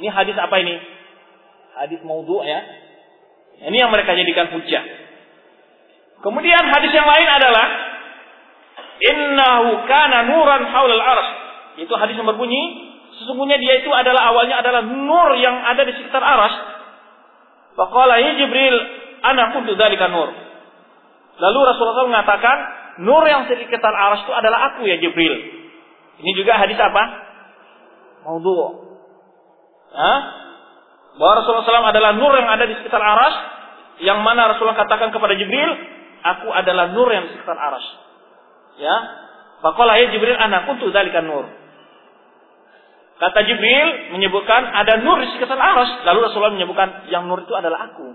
Ini 0.00 0.08
hadis 0.08 0.32
apa 0.40 0.56
ini? 0.56 0.80
Hadis 1.76 2.00
maudhu 2.00 2.40
ya. 2.40 2.64
Ini 3.68 3.76
yang 3.84 3.92
mereka 3.92 4.16
jadikan 4.16 4.56
hujah. 4.56 4.88
Kemudian 6.24 6.64
hadis 6.64 6.96
yang 6.96 7.04
lain 7.04 7.28
adalah 7.28 7.66
innahu 9.04 9.84
kana 9.84 10.32
nuran 10.32 10.64
haulal 10.64 11.04
arsy. 11.04 11.36
Itu 11.84 11.92
hadis 12.00 12.16
yang 12.16 12.24
berbunyi 12.24 12.91
sesungguhnya 13.22 13.58
dia 13.62 13.80
itu 13.80 13.90
adalah 13.94 14.34
awalnya 14.34 14.58
adalah 14.58 14.82
nur 14.82 15.30
yang 15.38 15.56
ada 15.62 15.86
di 15.86 15.94
sekitar 15.94 16.20
aras. 16.20 16.54
Faqala 17.78 18.20
ya 18.20 18.36
Jibril, 18.42 18.76
ana 19.22 19.54
kuntu 19.56 19.78
dzalika 19.78 20.10
nur. 20.10 20.28
Lalu 21.40 21.58
Rasulullah 21.64 22.04
SAW 22.04 22.12
mengatakan, 22.12 22.56
nur 23.00 23.24
yang 23.24 23.48
di 23.48 23.56
sekitar 23.56 23.94
aras 23.94 24.26
itu 24.26 24.32
adalah 24.34 24.74
aku 24.74 24.84
ya 24.84 25.00
Jibril. 25.00 25.34
Ini 26.20 26.30
juga 26.36 26.60
hadis 26.60 26.76
apa? 26.76 27.02
Maudhu. 28.28 28.92
Hah? 29.92 30.42
bahwa 31.16 31.32
Rasulullah 31.40 31.66
SAW 31.68 31.92
adalah 31.92 32.10
nur 32.16 32.32
yang 32.32 32.48
ada 32.48 32.64
di 32.64 32.74
sekitar 32.80 33.02
aras, 33.02 33.34
yang 34.00 34.24
mana 34.24 34.52
Rasulullah 34.52 34.78
katakan 34.80 35.12
kepada 35.12 35.36
Jibril, 35.36 35.70
aku 36.24 36.48
adalah 36.48 36.88
nur 36.96 37.08
yang 37.12 37.28
di 37.28 37.36
sekitar 37.36 37.58
aras. 37.58 37.84
Ya, 38.80 38.96
ya 39.60 40.06
Jibril 40.08 40.38
anak 40.40 40.72
untuk 40.72 40.88
dalikan 40.90 41.28
nur. 41.28 41.44
Kata 43.20 43.40
Jibril 43.46 44.16
menyebutkan 44.16 44.66
ada 44.72 44.98
nur 45.00 45.20
di 45.20 45.28
sekitar 45.36 45.56
aras. 45.56 46.04
Lalu 46.08 46.18
Rasulullah 46.26 46.54
menyebutkan 46.54 47.06
yang 47.12 47.28
nur 47.28 47.44
itu 47.44 47.54
adalah 47.54 47.92
aku. 47.92 48.12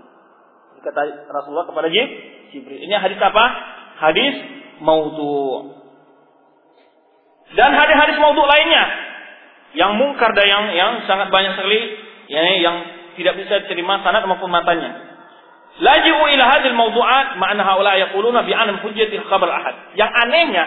Kata 0.84 1.28
Rasulullah 1.32 1.66
kepada 1.66 1.88
Jibril. 1.90 2.80
Ini 2.82 2.94
hadis 2.98 3.18
apa? 3.18 3.44
Hadis 3.98 4.34
maudhu. 4.82 5.74
Dan 7.56 7.72
hadis-hadis 7.72 8.20
maudhu 8.20 8.44
lainnya 8.44 8.84
yang 9.76 9.96
mungkar 9.96 10.32
dan 10.36 10.46
yang 10.48 10.64
yang 10.72 10.92
sangat 11.04 11.28
banyak 11.28 11.56
sekali 11.56 11.80
ya, 12.28 12.40
yang 12.60 12.76
tidak 13.16 13.34
bisa 13.40 13.54
diterima 13.64 14.00
sanad 14.04 14.24
maupun 14.24 14.48
matanya. 14.48 15.08
Laji'u 15.78 16.22
ila 16.34 16.44
hadil 16.58 16.74
mawdu'at 16.74 17.38
ma'ana 17.38 17.62
haula 17.62 17.94
yaquluna 17.98 18.42
bi 18.42 18.50
anam 18.50 18.82
hujjatil 18.82 19.26
khabar 19.30 19.50
ahad. 19.50 19.94
Yang 19.94 20.10
anehnya, 20.26 20.64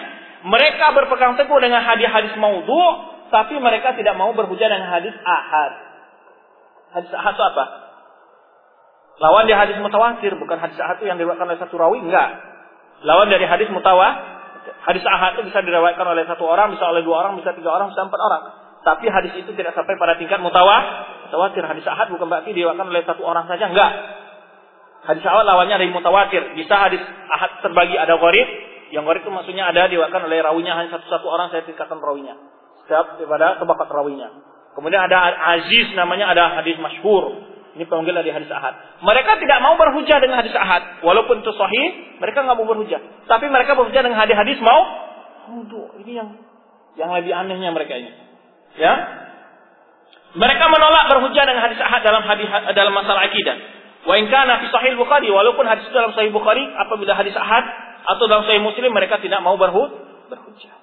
mereka 0.47 0.95
berpegang 0.95 1.35
teguh 1.35 1.59
dengan 1.59 1.83
hadis-hadis 1.83 2.31
maudhu 2.39 2.83
tapi 3.31 3.55
mereka 3.63 3.95
tidak 3.95 4.19
mau 4.19 4.35
berhujah 4.35 4.67
dengan 4.67 4.91
hadis 4.91 5.15
ahad. 5.23 5.71
Hadis 6.99 7.11
ahad 7.15 7.33
itu 7.39 7.43
apa? 7.47 7.65
Lawan 9.23 9.47
dari 9.47 9.55
hadis 9.55 9.79
mutawatir, 9.79 10.35
bukan 10.35 10.59
hadis 10.59 10.75
ahad 10.83 10.99
itu 10.99 11.07
yang 11.07 11.15
diriwayatkan 11.15 11.47
oleh 11.47 11.59
satu 11.63 11.79
rawi, 11.79 12.03
enggak. 12.03 12.29
Lawan 13.07 13.31
dari 13.31 13.47
hadis 13.47 13.71
mutawa, 13.71 14.19
hadis 14.83 15.01
ahad 15.07 15.39
itu 15.39 15.47
bisa 15.47 15.63
diriwayatkan 15.63 16.03
oleh 16.03 16.27
satu 16.27 16.43
orang, 16.43 16.75
bisa 16.75 16.85
oleh 16.91 17.01
dua 17.07 17.23
orang, 17.23 17.39
bisa 17.39 17.55
tiga 17.55 17.71
orang, 17.71 17.95
bisa 17.95 18.03
empat 18.03 18.19
orang. 18.19 18.43
Tapi 18.81 19.05
hadis 19.07 19.33
itu 19.39 19.55
tidak 19.55 19.77
sampai 19.77 19.95
pada 19.95 20.19
tingkat 20.19 20.41
mutawa, 20.43 21.07
mutawatir. 21.29 21.63
Hadis 21.63 21.87
ahad 21.87 22.11
bukan 22.11 22.27
berarti 22.27 22.51
diriwayatkan 22.51 22.87
oleh 22.91 23.03
satu 23.07 23.23
orang 23.23 23.47
saja, 23.47 23.71
enggak. 23.71 23.91
Hadis 25.07 25.23
ahad 25.23 25.47
lawannya 25.47 25.79
dari 25.79 25.93
mutawatir. 25.93 26.51
Bisa 26.57 26.75
hadis 26.75 26.99
ahad 27.31 27.63
terbagi 27.63 27.95
ada 27.95 28.19
gharib, 28.19 28.47
yang 28.91 29.07
gharib 29.07 29.23
itu 29.23 29.31
maksudnya 29.31 29.71
ada 29.71 29.87
diriwayatkan 29.87 30.27
oleh 30.27 30.43
rawinya 30.43 30.75
hanya 30.81 30.99
satu-satu 30.99 31.25
orang 31.29 31.53
saya 31.53 31.63
tingkatkan 31.63 32.01
rawinya. 32.01 32.35
Setiap 32.83 33.21
daripada 33.21 33.61
kebakat 33.61 33.87
rawinya. 33.89 34.29
Kemudian 34.71 35.03
ada 35.03 35.17
aziz 35.57 35.91
namanya 35.93 36.31
ada 36.31 36.61
hadis 36.61 36.79
masyhur. 36.79 37.51
Ini 37.71 37.87
panggil 37.87 38.11
dari 38.11 38.31
hadis 38.35 38.51
ahad. 38.51 38.75
Mereka 38.99 39.39
tidak 39.39 39.59
mau 39.63 39.79
berhujah 39.79 40.19
dengan 40.19 40.43
hadis 40.43 40.51
ahad. 40.51 41.03
Walaupun 41.07 41.39
itu 41.39 41.51
sahih, 41.55 42.19
mereka 42.19 42.43
nggak 42.43 42.57
mau 42.59 42.67
berhujah. 42.67 42.99
Tapi 43.31 43.47
mereka 43.47 43.79
berhujah 43.79 44.03
dengan 44.03 44.19
hadis-hadis 44.19 44.59
mau. 44.59 44.81
Untuk 45.55 45.95
ini 46.03 46.19
yang 46.19 46.35
yang 46.99 47.15
lebih 47.15 47.31
anehnya 47.31 47.71
mereka 47.71 47.95
ini. 47.95 48.11
Ya. 48.75 48.93
Mereka 50.35 50.63
menolak 50.67 51.11
berhujah 51.15 51.43
dengan 51.43 51.63
hadis 51.63 51.79
ahad 51.79 52.03
dalam 52.03 52.23
hadis 52.23 52.47
dalam 52.75 52.91
masalah 52.91 53.27
akidah. 53.27 53.55
Wa 54.03 54.19
in 54.19 54.27
kana 54.27 54.59
fi 54.63 54.67
sahih 54.71 54.95
Bukhari 54.99 55.31
walaupun 55.31 55.63
hadis 55.67 55.87
itu 55.87 55.95
dalam 55.95 56.11
sahih 56.11 56.31
Bukhari 56.31 56.63
apabila 56.75 57.15
hadis 57.15 57.35
ahad 57.35 57.63
atau 58.03 58.25
dalam 58.27 58.43
sahih 58.47 58.63
Muslim 58.63 58.91
mereka 58.91 59.19
tidak 59.23 59.39
mau 59.39 59.55
berhujah. 59.55 60.80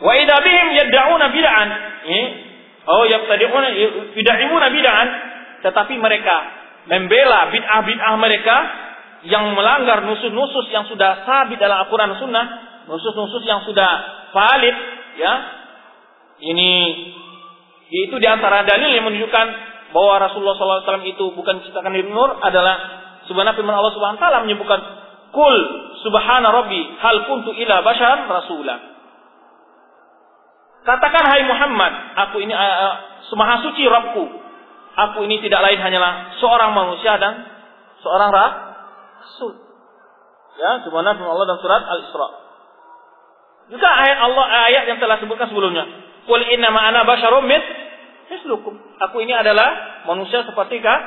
Wa 0.00 0.12
idza 0.16 0.36
bihim 0.40 0.68
yad'una 0.80 1.26
bid'an. 1.28 1.68
Oh 2.88 3.04
yaqtadi'una 3.04 3.68
bid'imuna 4.16 4.66
bid'an, 4.72 5.06
tetapi 5.62 5.94
mereka 6.00 6.36
membela 6.88 7.52
bid'ah-bid'ah 7.52 8.14
mereka 8.16 8.56
yang 9.28 9.52
melanggar 9.52 10.00
nusus-nusus 10.08 10.72
yang 10.72 10.88
sudah 10.88 11.28
sabit 11.28 11.60
dalam 11.60 11.84
Al-Quran 11.84 12.16
Sunnah, 12.16 12.46
nusus-nusus 12.88 13.44
yang 13.44 13.60
sudah 13.68 13.90
valid, 14.32 14.76
ya, 15.20 15.32
ini 16.40 16.72
itu 17.90 18.16
di 18.16 18.24
antara 18.24 18.64
dalil 18.64 18.96
yang 18.96 19.04
menunjukkan 19.04 19.46
bahwa 19.90 20.14
Rasulullah 20.22 20.56
SAW 20.56 21.04
itu 21.04 21.34
bukan 21.34 21.60
ciptakan 21.66 21.90
dari 21.92 22.06
nur 22.06 22.38
adalah 22.40 22.74
sebenarnya 23.26 23.58
firman 23.58 23.74
Allah 23.74 23.92
Subhanahu 23.92 24.16
Wa 24.16 24.22
Taala 24.22 24.46
menyebutkan 24.46 24.80
Kul 25.30 25.56
subhana 26.02 26.50
rabbi 26.50 26.80
hal 26.98 27.22
kuntu 27.30 27.54
ila 27.54 27.86
bashar 27.86 28.26
rasulah. 28.26 28.89
Katakan 30.80 31.24
hai 31.28 31.42
Muhammad, 31.44 31.92
aku 32.16 32.40
ini 32.40 32.56
uh, 32.56 32.94
semaha 33.28 33.60
suci 33.60 33.84
Rabbku. 33.84 34.24
Aku 34.90 35.18
ini 35.28 35.38
tidak 35.44 35.60
lain 35.60 35.78
hanyalah 35.80 36.40
seorang 36.40 36.72
manusia 36.72 37.20
dan 37.20 37.46
seorang 38.00 38.32
rasul. 38.32 39.54
Ya, 40.60 40.80
subhanahu 40.84 41.24
Allah 41.24 41.44
dalam 41.46 41.60
surat 41.62 41.82
Al-Isra. 41.84 42.28
Juga 43.70 43.86
ayat 43.86 44.18
Allah 44.18 44.46
ayat 44.66 44.84
yang 44.90 44.98
telah 44.98 45.16
sebutkan 45.22 45.46
sebelumnya. 45.46 45.86
Qul 46.26 46.42
inna 46.42 46.74
ma 46.74 46.90
ana 46.90 47.06
basyarum 47.06 47.46
mislukum. 47.46 48.74
Aku 49.08 49.16
ini 49.22 49.36
adalah 49.36 50.02
manusia 50.10 50.42
seperti 50.42 50.82
kah? 50.82 51.00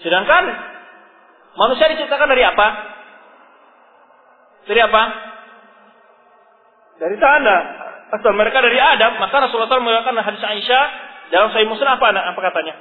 Sedangkan 0.00 0.42
manusia 1.54 1.92
diciptakan 1.92 2.28
dari 2.28 2.42
apa? 2.44 2.66
Dari 4.64 4.80
apa? 4.80 5.29
Dari 7.00 7.16
tanah. 7.16 7.60
Asal 8.10 8.34
mereka 8.34 8.60
dari 8.60 8.76
Adam, 8.76 9.22
maka 9.22 9.38
Rasulullah 9.38 9.70
SAW 9.70 9.86
mengatakan 9.86 10.18
hadis 10.20 10.42
Aisyah 10.42 10.84
dalam 11.30 11.48
Sahih 11.54 11.70
Muslim 11.70 11.86
apa 11.86 12.10
apa 12.10 12.40
katanya? 12.42 12.74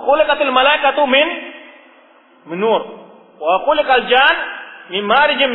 Khuliqatil 0.00 0.54
malaikatu 0.54 1.02
min 1.10 1.28
menur. 2.54 2.82
Wa 3.36 3.66
khuliqal 3.66 4.06
jan 4.08 4.36
min 4.94 5.04
marijin. 5.04 5.50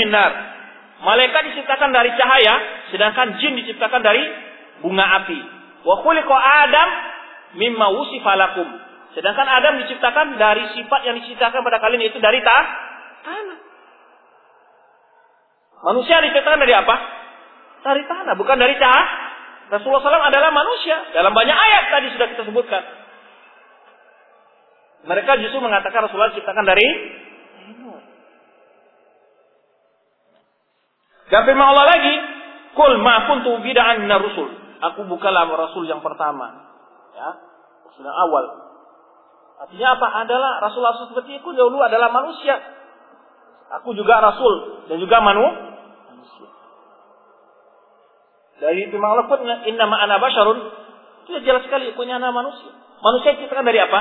Malaikat 0.96 1.42
diciptakan 1.52 1.96
dari 1.96 2.12
cahaya, 2.14 2.56
sedangkan 2.92 3.40
jin 3.40 3.56
diciptakan 3.64 4.04
dari 4.04 4.24
bunga 4.84 5.24
api. 5.24 5.40
Wa 5.88 5.96
khuliqa 6.04 6.36
Adam 6.36 6.90
mimma 7.56 7.88
wusifa 7.96 8.36
lakum. 8.36 8.68
Sedangkan 9.16 9.48
Adam 9.48 9.80
diciptakan 9.80 10.36
dari 10.36 10.76
sifat 10.76 11.02
yang 11.08 11.16
diciptakan 11.24 11.64
pada 11.64 11.80
kalian 11.80 12.04
itu 12.04 12.20
dari 12.20 12.44
ta 12.44 12.58
tanah. 13.24 13.60
Manusia 15.88 16.20
diciptakan 16.20 16.60
dari 16.60 16.76
apa? 16.76 16.96
Dari 17.86 18.02
tanah, 18.10 18.34
bukan 18.34 18.58
dari 18.58 18.74
cahaya. 18.82 19.06
Rasulullah 19.70 20.02
SAW 20.02 20.30
adalah 20.34 20.50
manusia. 20.50 20.98
Dalam 21.14 21.34
banyak 21.34 21.54
ayat 21.54 21.84
tadi 21.94 22.08
sudah 22.18 22.28
kita 22.34 22.44
sebutkan. 22.50 22.82
Mereka 25.06 25.38
justru 25.46 25.62
mengatakan 25.62 26.10
Rasulullah 26.10 26.34
diciptakan 26.34 26.66
dari 26.66 26.88
Dan 31.26 31.42
firman 31.42 31.74
Allah 31.74 31.90
lagi, 31.90 32.16
"Kul 32.78 33.02
ma 33.02 33.26
kuntu 33.26 33.58
bid'an 33.66 34.06
rusul." 34.22 34.50
Aku 34.94 35.10
bukanlah 35.10 35.50
rasul 35.50 35.90
yang 35.90 36.06
pertama. 36.06 36.54
Ya, 37.18 37.30
rasul 37.90 38.06
yang 38.06 38.14
awal. 38.14 38.46
Artinya 39.66 39.98
apa? 39.98 40.08
Adalah 40.22 40.52
rasul-rasul 40.62 41.16
seperti 41.16 41.42
itu 41.42 41.50
dahulu 41.56 41.82
adalah 41.82 42.14
manusia. 42.14 42.60
Aku 43.82 43.98
juga 43.98 44.22
rasul 44.22 44.86
dan 44.86 45.02
juga 45.02 45.18
manu 45.24 45.48
manusia. 46.14 46.48
Dari 48.56 48.88
Allah 48.88 49.26
pun 49.28 49.44
inna 49.44 49.86
ma'ana 49.86 50.16
basyarun 50.16 50.60
itu 51.26 51.42
jelas 51.44 51.66
sekali 51.66 51.92
punya 51.98 52.22
nama 52.22 52.32
manusia. 52.32 52.72
Manusia 53.02 53.36
diciptakan 53.36 53.66
dari 53.66 53.80
apa? 53.82 54.00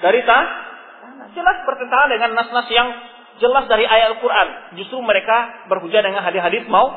Dari 0.00 0.20
tanah. 0.24 0.50
Jelas 1.36 1.56
bertentangan 1.62 2.08
dengan 2.10 2.30
nas-nas 2.34 2.66
yang 2.72 2.88
jelas 3.42 3.66
dari 3.66 3.84
ayat 3.84 4.16
Al-Quran. 4.16 4.78
Justru 4.80 4.98
mereka 5.02 5.66
berhujah 5.68 6.00
dengan 6.00 6.24
hadis-hadis 6.24 6.64
mau 6.70 6.94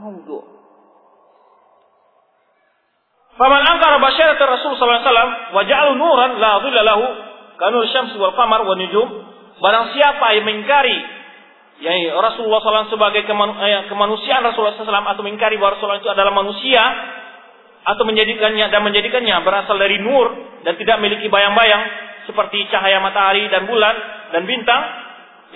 maudhu. 0.00 0.46
Faman 3.36 3.62
angkara 3.64 3.96
basyarat 4.02 4.36
Rasul 4.36 4.76
sallallahu 4.76 5.00
alaihi 5.00 5.08
wasallam 5.08 5.30
wa 5.56 5.62
ja'alu 5.64 5.92
nuran 5.96 6.30
la 6.42 6.52
dhilla 6.60 6.82
lahu 6.84 7.04
kanul 7.56 7.86
syams 7.88 8.12
wal 8.16 8.36
qamar 8.36 8.64
wa. 8.64 8.76
Barang 9.60 9.92
siapa 9.92 10.40
yang 10.40 10.44
mengingkari 10.48 11.19
ya 11.80 11.92
Rasulullah 12.12 12.60
SAW 12.60 12.92
sebagai 12.92 13.24
kemanu, 13.24 13.56
eh, 13.56 13.88
kemanusiaan 13.88 14.44
Rasulullah 14.44 14.76
SAW 14.76 15.16
atau 15.16 15.24
mengingkari 15.24 15.56
bahwa 15.56 15.80
Rasulullah 15.80 16.00
itu 16.00 16.12
adalah 16.12 16.32
manusia 16.32 16.82
atau 17.80 18.04
menjadikannya 18.04 18.68
dan 18.68 18.80
menjadikannya 18.84 19.36
berasal 19.40 19.80
dari 19.80 19.96
nur 19.96 20.28
dan 20.68 20.76
tidak 20.76 21.00
memiliki 21.00 21.32
bayang-bayang 21.32 21.88
seperti 22.28 22.68
cahaya 22.68 23.00
matahari 23.00 23.48
dan 23.48 23.64
bulan 23.64 23.96
dan 24.36 24.44
bintang 24.44 24.82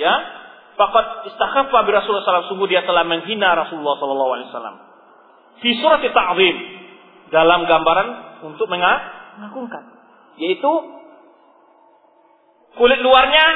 ya 0.00 0.14
fakat 0.80 1.28
istakhaffa 1.28 1.78
bi 1.84 1.90
Rasulullah 1.92 2.24
SAW 2.24 2.50
sungguh 2.50 2.72
dia 2.72 2.82
telah 2.88 3.04
menghina 3.04 3.52
Rasulullah 3.52 4.00
wasallam. 4.00 4.76
Fi 5.60 5.70
surat 5.78 6.00
ta'zim 6.00 6.56
dalam 7.28 7.68
gambaran 7.68 8.08
untuk 8.48 8.64
mengagungkan 8.72 9.92
yaitu 10.40 10.72
kulit 12.74 12.98
luarnya 13.04 13.46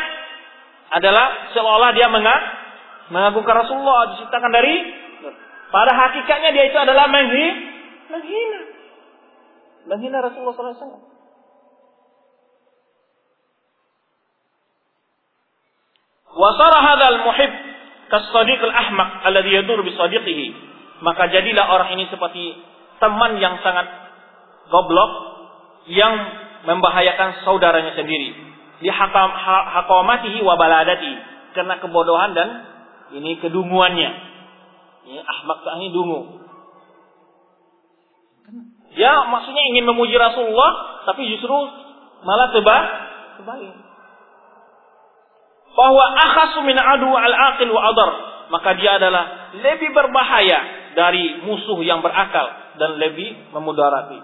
adalah 0.94 1.52
seolah 1.52 1.90
dia 1.92 2.08
mengagungkan 2.08 2.57
Rasulullah 3.10 4.14
diciptakan 4.14 4.50
dari 4.52 4.76
pada 5.68 5.92
hakikatnya 5.92 6.50
dia 6.52 6.64
itu 6.68 6.78
adalah 6.80 7.08
menghina 7.08 7.56
menghina 8.08 8.60
menghina 9.88 10.18
Rasulullah 10.20 10.56
wasallam. 10.56 11.02
Wasara 16.38 16.78
hadzal 16.78 17.18
muhib 17.24 17.52
kasadiq 18.12 18.60
al-ahmaq 18.62 19.10
alladhi 19.26 19.50
yadur 19.58 19.80
bi 19.82 19.90
sadiqihi. 19.96 20.46
Maka 21.02 21.30
jadilah 21.32 21.72
orang 21.72 21.98
ini 21.98 22.06
seperti 22.10 22.54
teman 23.00 23.38
yang 23.42 23.58
sangat 23.64 23.86
goblok 24.68 25.12
yang 25.88 26.14
membahayakan 26.68 27.42
saudaranya 27.42 27.96
sendiri. 27.96 28.34
Di 28.78 28.90
hakamatihi 28.92 30.38
wa 30.44 30.54
baladati 30.54 31.12
karena 31.56 31.82
kebodohan 31.82 32.36
dan 32.36 32.48
ini 33.14 33.40
kedunguannya. 33.40 34.10
Ini 35.08 35.20
ahmak 35.24 35.64
ini 35.80 35.88
dungu. 35.94 36.20
Ya 38.98 39.24
maksudnya 39.28 39.62
ingin 39.72 39.84
memuji 39.88 40.16
Rasulullah 40.16 41.02
tapi 41.06 41.28
justru 41.30 41.54
malah 42.24 42.50
tebal 42.50 42.82
terbalik 43.38 43.88
bahwa 45.78 46.04
akhasu 46.10 46.66
min 46.66 46.74
adu 46.74 47.06
al-aqil 47.06 47.70
wa 47.70 47.82
adar, 47.94 48.10
maka 48.50 48.74
dia 48.74 48.98
adalah 48.98 49.54
lebih 49.62 49.94
berbahaya 49.94 50.90
dari 50.98 51.38
musuh 51.46 51.78
yang 51.86 52.02
berakal 52.02 52.50
dan 52.82 52.98
lebih 52.98 53.54
memudarati. 53.54 54.18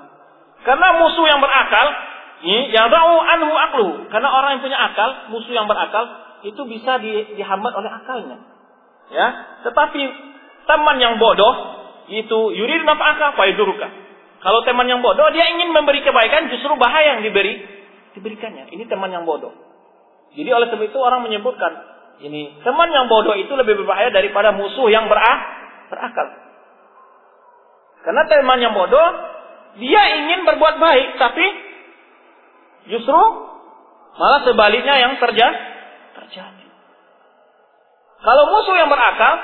Karena 0.66 0.98
musuh 0.98 1.22
yang 1.30 1.38
berakal, 1.38 1.86
yang 2.74 2.90
tahu 2.90 3.14
anhu 3.22 3.52
aklu. 3.54 3.88
Karena 4.10 4.34
orang 4.34 4.58
yang 4.58 4.62
punya 4.66 4.78
akal, 4.82 5.30
musuh 5.30 5.54
yang 5.54 5.70
berakal 5.70 6.04
itu 6.42 6.58
bisa 6.66 6.98
di, 6.98 7.38
dihambat 7.38 7.70
oleh 7.70 7.90
akalnya. 8.02 8.38
Ya, 9.12 9.26
tetapi 9.68 10.02
teman 10.64 10.96
yang 11.00 11.20
bodoh 11.20 11.54
itu 12.08 12.38
yurid 12.56 12.84
nafa'aka 12.84 13.36
faidurka. 13.36 13.88
Kalau 14.44 14.60
teman 14.68 14.84
yang 14.84 15.00
bodoh 15.00 15.28
dia 15.32 15.48
ingin 15.56 15.72
memberi 15.72 16.04
kebaikan 16.04 16.52
justru 16.52 16.76
bahaya 16.76 17.16
yang 17.16 17.22
diberi 17.24 17.64
diberikannya. 18.12 18.68
Ini 18.72 18.84
teman 18.88 19.08
yang 19.08 19.24
bodoh. 19.24 19.52
Jadi 20.34 20.50
oleh 20.50 20.68
sebab 20.68 20.84
itu 20.84 20.98
orang 21.00 21.24
menyebutkan 21.24 21.72
ini 22.20 22.60
teman 22.60 22.92
yang 22.92 23.08
bodoh 23.08 23.34
itu 23.34 23.50
lebih 23.56 23.80
berbahaya 23.82 24.12
daripada 24.12 24.52
musuh 24.52 24.86
yang 24.92 25.08
berak, 25.08 25.38
berakal. 25.88 26.28
Karena 28.04 28.22
teman 28.28 28.58
yang 28.60 28.76
bodoh 28.76 29.08
dia 29.80 30.02
ingin 30.22 30.44
berbuat 30.44 30.76
baik 30.76 31.08
tapi 31.16 31.46
justru 32.92 33.20
malah 34.14 34.44
sebaliknya 34.44 34.94
yang 35.00 35.16
terjadi. 35.16 35.56
terjadi. 36.14 36.63
Kalau 38.24 38.44
musuh 38.48 38.74
yang 38.80 38.88
berakal 38.88 39.34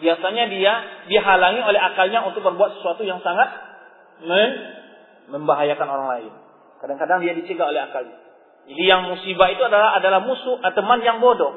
biasanya 0.00 0.44
dia 0.48 0.72
dihalangi 1.08 1.60
oleh 1.60 1.80
akalnya 1.80 2.24
untuk 2.24 2.40
berbuat 2.40 2.80
sesuatu 2.80 3.04
yang 3.04 3.20
sangat 3.20 3.48
membahayakan 5.28 5.88
orang 5.88 6.08
lain. 6.16 6.32
Kadang-kadang 6.80 7.20
dia 7.20 7.36
dicegah 7.36 7.68
oleh 7.68 7.84
akalnya. 7.84 8.16
Jadi 8.66 8.82
yang 8.82 9.06
musibah 9.06 9.52
itu 9.52 9.62
adalah 9.62 9.94
adalah 10.00 10.20
musuh 10.24 10.58
atau 10.58 10.74
teman 10.74 11.04
yang 11.04 11.20
bodoh. 11.20 11.54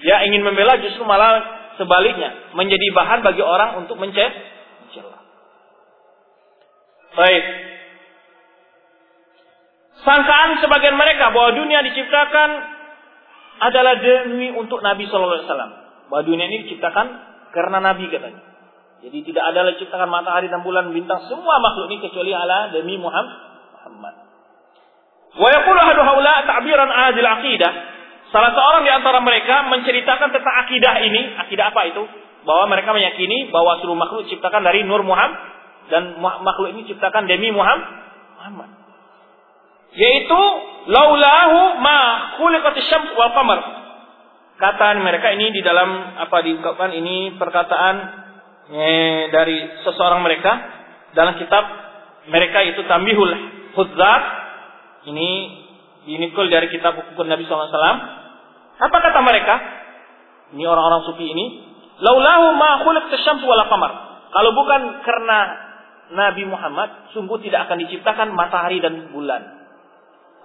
Dia 0.00 0.22
ingin 0.28 0.44
membela 0.44 0.78
justru 0.80 1.02
malah 1.04 1.40
sebaliknya 1.76 2.52
menjadi 2.52 2.86
bahan 2.92 3.20
bagi 3.24 3.42
orang 3.42 3.84
untuk 3.84 3.96
mencela. 3.96 5.20
Baik. 7.10 7.44
Sangkaan 10.00 10.56
sebagian 10.64 10.96
mereka 10.96 11.28
bahwa 11.34 11.52
dunia 11.52 11.84
diciptakan 11.84 12.48
adalah 13.60 14.00
demi 14.00 14.48
untuk 14.56 14.80
Nabi 14.80 15.04
Shallallahu 15.06 15.36
Alaihi 15.36 15.48
Wasallam. 15.48 15.72
Bahwa 16.08 16.22
dunia 16.26 16.48
ini 16.48 16.66
diciptakan 16.66 17.06
karena 17.52 17.78
Nabi 17.78 18.08
katanya. 18.08 18.50
Jadi 19.00 19.18
tidak 19.32 19.44
ada 19.48 19.60
lagi 19.64 19.80
ciptakan 19.80 20.08
matahari 20.12 20.52
dan 20.52 20.60
bulan 20.60 20.92
bintang 20.92 21.24
semua 21.24 21.56
makhluk 21.56 21.88
ini 21.88 22.04
kecuali 22.04 22.36
Allah 22.36 22.68
demi 22.68 23.00
Muhammad. 23.00 24.14
Wa 25.30 25.48
yaqulu 25.48 25.78
ahadu 25.78 26.02
haula 26.04 26.44
ta'biran 26.44 26.90
adil 26.90 27.24
aqidah. 27.24 27.72
Salah 28.28 28.52
seorang 28.54 28.82
di 28.86 28.92
antara 28.92 29.18
mereka 29.24 29.66
menceritakan 29.72 30.28
tentang 30.30 30.54
akidah 30.68 30.94
ini, 31.02 31.34
akidah 31.40 31.72
apa 31.72 31.80
itu? 31.88 32.02
Bahwa 32.44 32.68
mereka 32.68 32.92
meyakini 32.92 33.48
bahwa 33.48 33.80
seluruh 33.80 33.98
makhluk 33.98 34.28
diciptakan 34.28 34.62
dari 34.68 34.84
nur 34.84 35.00
Muhammad 35.00 35.36
dan 35.88 36.20
makhluk 36.20 36.76
ini 36.76 36.84
diciptakan 36.84 37.24
demi 37.24 37.50
Muhammad. 37.50 38.79
Yaitu 39.90 40.42
laulahu 40.90 41.82
ma 41.82 41.98
khuliqatis 42.38 42.86
syams 42.86 43.10
wal 43.18 43.32
qamar. 43.34 43.58
Kata 44.60 44.92
mereka 45.00 45.32
ini 45.34 45.50
di 45.56 45.64
dalam 45.64 46.20
apa 46.20 46.44
diungkapkan 46.44 46.92
ini 46.92 47.34
perkataan 47.40 47.94
eh, 48.70 49.32
dari 49.32 49.56
seseorang 49.82 50.20
mereka 50.20 50.52
dalam 51.16 51.40
kitab 51.40 51.64
mereka 52.28 52.60
itu 52.68 52.84
Tambihul 52.84 53.32
Hudzat 53.74 54.22
ini 55.08 55.28
dinikul 56.04 56.52
dari 56.52 56.68
kitab 56.68 56.96
hukum 56.96 57.26
Nabi 57.28 57.48
SAW. 57.48 57.72
Apa 58.80 58.96
kata 59.00 59.20
mereka? 59.24 59.54
Ini 60.56 60.64
orang-orang 60.64 61.02
sufi 61.08 61.24
ini. 61.24 61.44
Laulahu 62.00 62.56
ma 62.56 62.80
khuliq 62.84 63.12
tasyamsu 63.12 63.44
wal 63.44 63.64
qamar. 63.68 63.92
Kalau 64.30 64.50
bukan 64.56 64.80
karena 65.04 65.38
Nabi 66.10 66.42
Muhammad, 66.48 67.12
sungguh 67.14 67.38
tidak 67.44 67.68
akan 67.68 67.86
diciptakan 67.86 68.28
matahari 68.34 68.82
dan 68.82 69.14
bulan. 69.14 69.59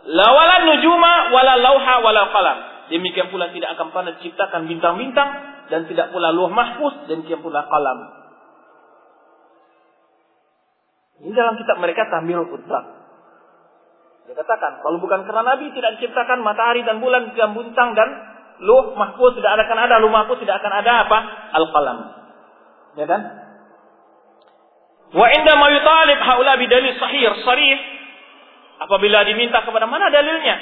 Lawalan 0.06 0.62
nujuma 0.70 1.34
wala 1.34 1.54
lauha 1.58 1.96
wala 2.06 2.24
qalam. 2.30 2.58
Demikian 2.94 3.34
pula 3.34 3.50
tidak 3.50 3.74
akan 3.74 3.90
pernah 3.90 4.14
diciptakan 4.22 4.70
bintang-bintang 4.70 5.30
dan 5.74 5.90
tidak 5.90 6.14
pula 6.14 6.30
luh 6.30 6.54
mahfuz 6.54 7.10
dan 7.10 7.26
demikian 7.26 7.42
pula 7.42 7.66
qalam. 7.66 8.00
Ini 11.26 11.34
dalam 11.34 11.58
kitab 11.58 11.82
mereka 11.82 12.06
Tamil 12.12 12.46
Qudrak. 12.54 12.86
Dia 14.26 14.34
katakan, 14.38 14.82
kalau 14.82 14.98
bukan 15.02 15.26
karena 15.26 15.42
Nabi 15.54 15.70
tidak 15.74 15.98
diciptakan 15.98 16.42
matahari 16.42 16.82
dan 16.82 17.02
bulan 17.02 17.34
dan 17.34 17.54
bintang 17.58 17.98
dan 17.98 18.10
luh 18.62 18.94
mahfuz 18.94 19.34
tidak 19.38 19.58
akan 19.58 19.78
ada, 19.90 19.98
luh 19.98 20.14
mahfuz 20.14 20.38
tidak 20.38 20.62
akan 20.62 20.74
ada 20.86 20.92
apa? 21.06 21.18
Al-qalam. 21.58 21.98
Ya 22.94 23.06
kan? 23.10 23.22
Wa 25.18 25.28
inda 25.34 25.54
ma 25.58 25.68
yutalib 25.74 26.20
haula 26.22 26.54
bidalil 26.62 26.94
sahih 26.98 27.26
sarih 27.42 27.78
apabila 28.80 29.24
diminta 29.24 29.64
kepada 29.64 29.86
mana 29.88 30.12
dalilnya? 30.12 30.58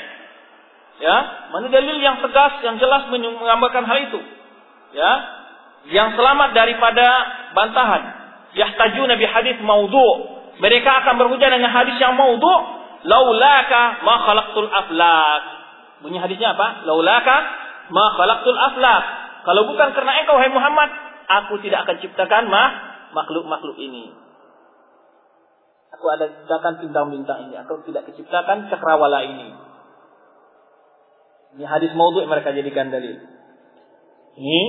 Ya, 1.02 1.18
mana 1.50 1.68
dalil 1.74 1.98
yang 1.98 2.22
tegas 2.22 2.62
yang 2.62 2.78
jelas 2.78 3.10
menggambarkan 3.10 3.84
hal 3.86 3.98
itu? 4.10 4.20
Ya. 4.94 5.12
yang 5.84 6.16
selamat 6.16 6.56
daripada 6.56 7.08
bantahan. 7.58 8.04
Yahtajuna 8.56 9.20
bi 9.20 9.26
hadis 9.26 9.58
maudhu. 9.60 10.32
Mereka 10.62 10.86
akan 11.04 11.18
berhujah 11.18 11.50
dengan 11.50 11.74
hadis 11.74 11.98
yang 11.98 12.14
maudhu. 12.16 12.56
Laulaka 13.04 14.06
ma 14.06 14.16
khalaqtul 14.24 14.70
aflak. 14.70 15.44
Bunyi 16.06 16.24
hadisnya 16.24 16.56
apa? 16.56 16.88
Laulaka 16.88 17.36
ma 17.92 18.16
khalaqtul 18.16 18.56
aflak. 18.56 19.04
Kalau 19.44 19.68
bukan 19.68 19.92
karena 19.92 20.24
engkau 20.24 20.40
hai 20.40 20.48
Muhammad, 20.56 20.90
aku 21.28 21.60
tidak 21.60 21.84
akan 21.84 22.00
ciptakan 22.00 22.48
ma 22.48 22.64
makhluk-makhluk 23.12 23.76
ini. 23.76 24.14
Aku 26.00 26.06
ada 26.10 26.26
ciptakan 26.26 26.82
bintang-bintang 26.82 27.50
ini. 27.50 27.56
Aku 27.62 27.86
tidak 27.86 28.10
keciptakan 28.10 28.68
cakrawala 28.74 29.24
ini. 29.24 29.54
Ini 31.54 31.64
hadis 31.70 31.94
maudhu 31.94 32.26
mereka 32.26 32.50
jadikan 32.50 32.90
dalil. 32.90 33.14
Ini 34.34 34.62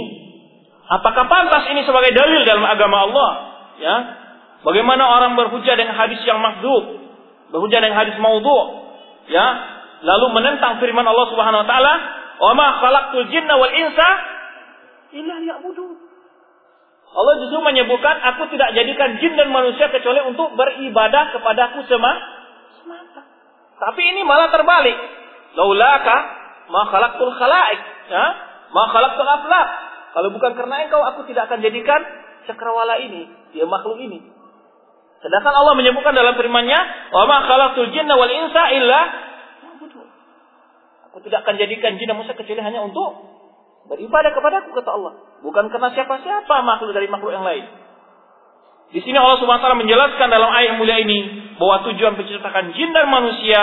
apakah 0.92 1.24
pantas 1.32 1.64
ini 1.72 1.80
sebagai 1.88 2.12
dalil 2.12 2.44
dalam 2.44 2.64
agama 2.68 3.08
Allah? 3.08 3.30
Ya. 3.80 3.96
Bagaimana 4.64 5.04
orang 5.04 5.32
berhujah 5.36 5.76
dengan 5.76 5.96
hadis 5.96 6.20
yang 6.24 6.40
makhdub, 6.40 6.84
berhujah 7.52 7.80
dengan 7.84 8.00
hadis 8.00 8.16
maudhu, 8.20 8.84
ya, 9.28 9.44
lalu 10.04 10.32
menentang 10.32 10.80
firman 10.80 11.04
Allah 11.04 11.26
Subhanahu 11.32 11.64
wa 11.64 11.68
taala, 11.68 11.94
"Wa 12.40 12.52
ma 12.56 12.66
khalaqtul 12.80 13.28
jinna 13.28 13.60
wal 13.60 13.72
insa 13.72 14.08
illa 15.16 15.34
liya'budun." 15.40 16.03
Allah 17.14 17.34
justru 17.38 17.62
menyebutkan 17.62 18.18
aku 18.34 18.50
tidak 18.50 18.74
jadikan 18.74 19.14
jin 19.22 19.38
dan 19.38 19.54
manusia 19.54 19.86
kecuali 19.86 20.26
untuk 20.26 20.50
beribadah 20.58 21.30
kepadaku 21.30 21.86
semata. 21.86 23.22
Tapi 23.78 24.02
ini 24.02 24.26
malah 24.26 24.50
terbalik. 24.50 24.98
Laulaka 25.54 26.16
ma 26.74 26.82
khalaqtul 26.90 27.30
khalaik, 27.38 27.80
ya? 28.10 28.24
Ma 28.74 28.84
khalaqtul 28.90 29.30
aflaq. 29.30 29.68
Kalau 30.14 30.28
bukan 30.34 30.58
karena 30.58 30.90
engkau 30.90 31.02
aku 31.06 31.22
tidak 31.30 31.46
akan 31.46 31.62
jadikan 31.62 32.02
cakrawala 32.50 32.98
ini, 32.98 33.30
dia 33.54 33.62
makhluk 33.62 34.02
ini. 34.02 34.18
Sedangkan 35.22 35.54
Allah 35.54 35.78
menyebutkan 35.78 36.12
dalam 36.18 36.34
firman-Nya, 36.34 36.80
"Wa 37.14 37.30
ma 37.30 37.46
khalaqtul 37.46 37.94
jinna 37.94 38.18
wal 38.18 38.30
insa 38.30 38.74
illa 38.74 39.00
Aku 41.14 41.22
tidak 41.22 41.46
akan 41.46 41.54
jadikan 41.62 41.94
jin 41.94 42.10
dan 42.10 42.18
manusia 42.18 42.34
kecuali 42.34 42.58
hanya 42.58 42.82
untuk 42.82 43.33
beribadah 43.88 44.30
kepadaku 44.32 44.72
kata 44.72 44.90
Allah, 44.90 45.12
bukan 45.44 45.68
karena 45.68 45.92
siapa-siapa 45.92 46.54
makhluk 46.64 46.92
dari 46.96 47.08
makhluk 47.08 47.32
yang 47.36 47.44
lain. 47.44 47.64
Di 48.94 49.00
sini 49.02 49.18
Allah 49.18 49.42
Subhanahu 49.42 49.58
wa 49.58 49.64
taala 49.64 49.82
menjelaskan 49.82 50.28
dalam 50.30 50.50
ayat 50.54 50.78
mulia 50.78 51.02
ini 51.02 51.18
bahwa 51.58 51.82
tujuan 51.90 52.14
penciptakan 52.14 52.74
jin 52.78 52.94
dan 52.94 53.10
manusia 53.10 53.60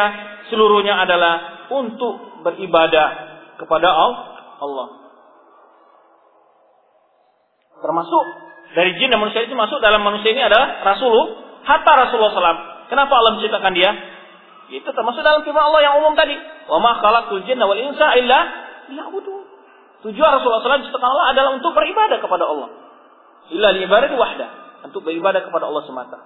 seluruhnya 0.52 1.00
adalah 1.00 1.68
untuk 1.72 2.44
beribadah 2.44 3.10
kepada 3.56 3.88
Allah. 4.60 4.88
Termasuk 7.82 8.24
dari 8.76 8.96
jin 9.00 9.10
dan 9.10 9.20
manusia 9.20 9.44
itu 9.44 9.56
masuk 9.58 9.80
dalam 9.80 10.04
manusia 10.06 10.32
ini 10.32 10.44
adalah 10.44 10.84
Rasulullah, 10.86 11.60
hatta 11.66 11.92
Rasulullah 12.08 12.32
SAW. 12.36 12.62
Kenapa 12.92 13.14
Allah 13.16 13.40
menciptakan 13.40 13.72
dia? 13.72 13.92
Itu 14.72 14.88
termasuk 14.92 15.24
dalam 15.24 15.44
firman 15.44 15.64
Allah 15.64 15.82
yang 15.84 15.96
umum 16.00 16.16
tadi. 16.16 16.36
Wa 16.68 16.80
ma 16.80 17.00
khalaqtul 17.00 17.44
jinna 17.44 17.68
wal 17.68 17.80
insa 17.80 18.16
illa 18.20 18.40
liya'budun. 18.88 19.41
Tujuan 20.02 20.30
Rasulullah 20.34 20.66
SAW 20.66 20.82
diciptakan 20.82 21.10
Allah 21.14 21.28
adalah 21.30 21.52
untuk 21.62 21.78
beribadah 21.78 22.18
kepada 22.18 22.44
Allah. 22.50 22.70
Illa 23.54 23.70
li 23.78 23.86
ibadati 23.86 24.18
wahda. 24.18 24.48
Untuk 24.90 25.06
beribadah 25.06 25.46
kepada 25.46 25.70
Allah 25.70 25.84
semata. 25.86 26.18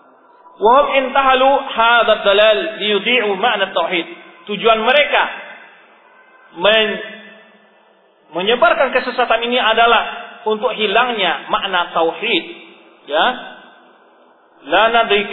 Wa 0.56 0.72
hum 0.80 0.86
intahalu 0.96 1.50
hadzal 1.76 2.24
dalal 2.24 2.60
liyudhi'u 2.80 3.36
ma'na 3.36 3.76
tauhid. 3.76 4.08
Tujuan 4.48 4.80
mereka 4.80 5.24
men 6.56 6.88
menyebarkan 8.32 8.96
kesesatan 8.96 9.44
ini 9.44 9.60
adalah 9.60 10.04
untuk 10.48 10.72
hilangnya 10.72 11.52
makna 11.52 11.92
tauhid. 11.92 12.44
Ya. 13.12 13.26
La 14.66 14.90
nadri 14.90 15.28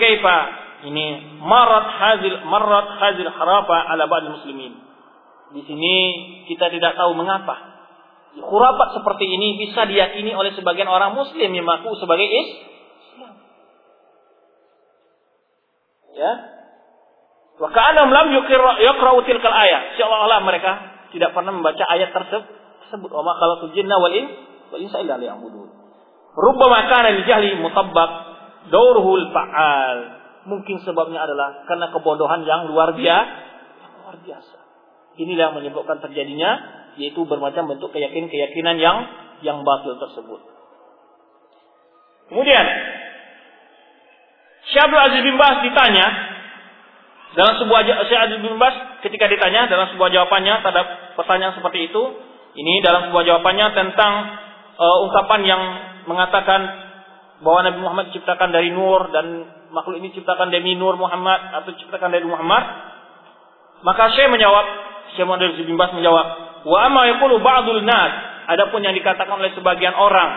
ini 0.82 1.38
marat 1.40 1.86
hazil 1.88 2.43
marat 2.43 2.88
hazil 2.99 3.30
harafa 3.30 3.76
ala 3.86 4.11
ba'd 4.11 4.34
muslimin. 4.34 4.74
Di 5.55 5.62
sini 5.62 5.95
kita 6.51 6.68
tidak 6.74 6.99
tahu 6.99 7.14
mengapa 7.14 7.72
khurafat 8.41 8.89
seperti 8.97 9.28
ini 9.28 9.61
bisa 9.61 9.85
diyakini 9.85 10.33
oleh 10.33 10.57
sebagian 10.57 10.89
orang 10.89 11.12
muslim 11.12 11.53
yang 11.53 11.68
mengaku 11.68 11.93
sebagai 12.01 12.24
Islam. 12.24 13.35
Ya. 16.16 16.33
Wa 17.61 17.68
ka'annahum 17.68 18.09
lam 18.09 18.26
yaqra'u 18.80 19.18
tilkal 19.28 19.53
ayat. 19.53 20.01
Seolah-olah 20.01 20.41
mereka 20.49 20.72
tidak 21.12 21.37
pernah 21.37 21.53
membaca 21.53 21.85
ayat 21.93 22.16
tersebut. 22.16 23.11
Wa 23.12 23.20
ma 23.20 23.37
khalaqul 23.37 23.76
jinna 23.76 24.01
wal 24.01 24.16
in 24.16 24.26
wal 24.72 24.80
insa 24.80 25.05
illa 25.05 25.20
liya'budun. 25.20 25.68
Rubbama 26.33 26.89
kana 26.89 27.12
li 27.12 27.28
jahli 27.28 27.61
mutabbaq 27.61 28.11
dauruhul 28.72 29.28
fa'al 29.37 30.22
Mungkin 30.43 30.83
sebabnya 30.83 31.22
adalah 31.22 31.68
karena 31.70 31.93
kebodohan 31.95 32.43
yang 32.43 32.66
luar 32.66 32.97
biasa. 32.97 33.35
Luar 34.03 34.16
biasa. 34.18 34.59
Inilah 35.20 35.53
yang 35.53 35.57
menyebabkan 35.61 36.03
terjadinya 36.03 36.82
yaitu 37.01 37.24
bermacam 37.24 37.68
bentuk 37.68 37.93
keyakinan-keyakinan 37.93 38.76
yang 38.80 39.09
yang 39.43 39.64
batil 39.66 39.99
tersebut. 39.99 40.40
Kemudian 42.30 42.66
Syekh 44.72 44.88
Aziz 44.88 45.20
bin 45.20 45.36
Bas 45.36 45.61
ditanya 45.61 46.07
dalam 47.32 47.57
sebuah 47.61 47.80
Syekh 48.09 48.20
Aziz 48.20 48.38
bin 48.40 48.57
Bas 48.61 49.01
ketika 49.01 49.26
ditanya 49.28 49.66
dalam 49.68 49.88
sebuah 49.93 50.12
jawabannya 50.12 50.55
terhadap 50.61 51.16
pertanyaan 51.16 51.57
seperti 51.57 51.88
itu, 51.88 52.03
ini 52.57 52.84
dalam 52.84 53.09
sebuah 53.09 53.24
jawabannya 53.24 53.66
tentang 53.72 54.12
uh, 54.76 54.99
ungkapan 55.09 55.40
yang 55.49 55.62
mengatakan 56.05 56.61
bahwa 57.43 57.61
Nabi 57.66 57.78
Muhammad 57.82 58.05
diciptakan 58.12 58.55
dari 58.55 58.70
nur 58.70 59.11
dan 59.11 59.26
makhluk 59.72 59.99
ini 59.99 60.14
diciptakan 60.14 60.53
dari 60.53 60.76
nur 60.76 60.95
Muhammad 60.95 61.57
atau 61.62 61.72
diciptakan 61.74 62.12
dari 62.12 62.28
Muhammad? 62.28 62.62
Maka 63.82 64.14
saya 64.14 64.30
menjawab, 64.30 64.64
Syekh 65.16 65.26
Muhammad 65.26 65.59
bin 65.59 65.74
Bas 65.74 65.90
menjawab, 65.90 66.26
wa 66.62 66.78
amma 66.86 67.02
yaqulu 67.10 67.42
ba'dul 67.42 67.82
nas, 67.82 68.12
adapun 68.50 68.82
yang 68.82 68.94
dikatakan 68.94 69.34
oleh 69.38 69.50
sebagian 69.54 69.94
orang, 69.94 70.30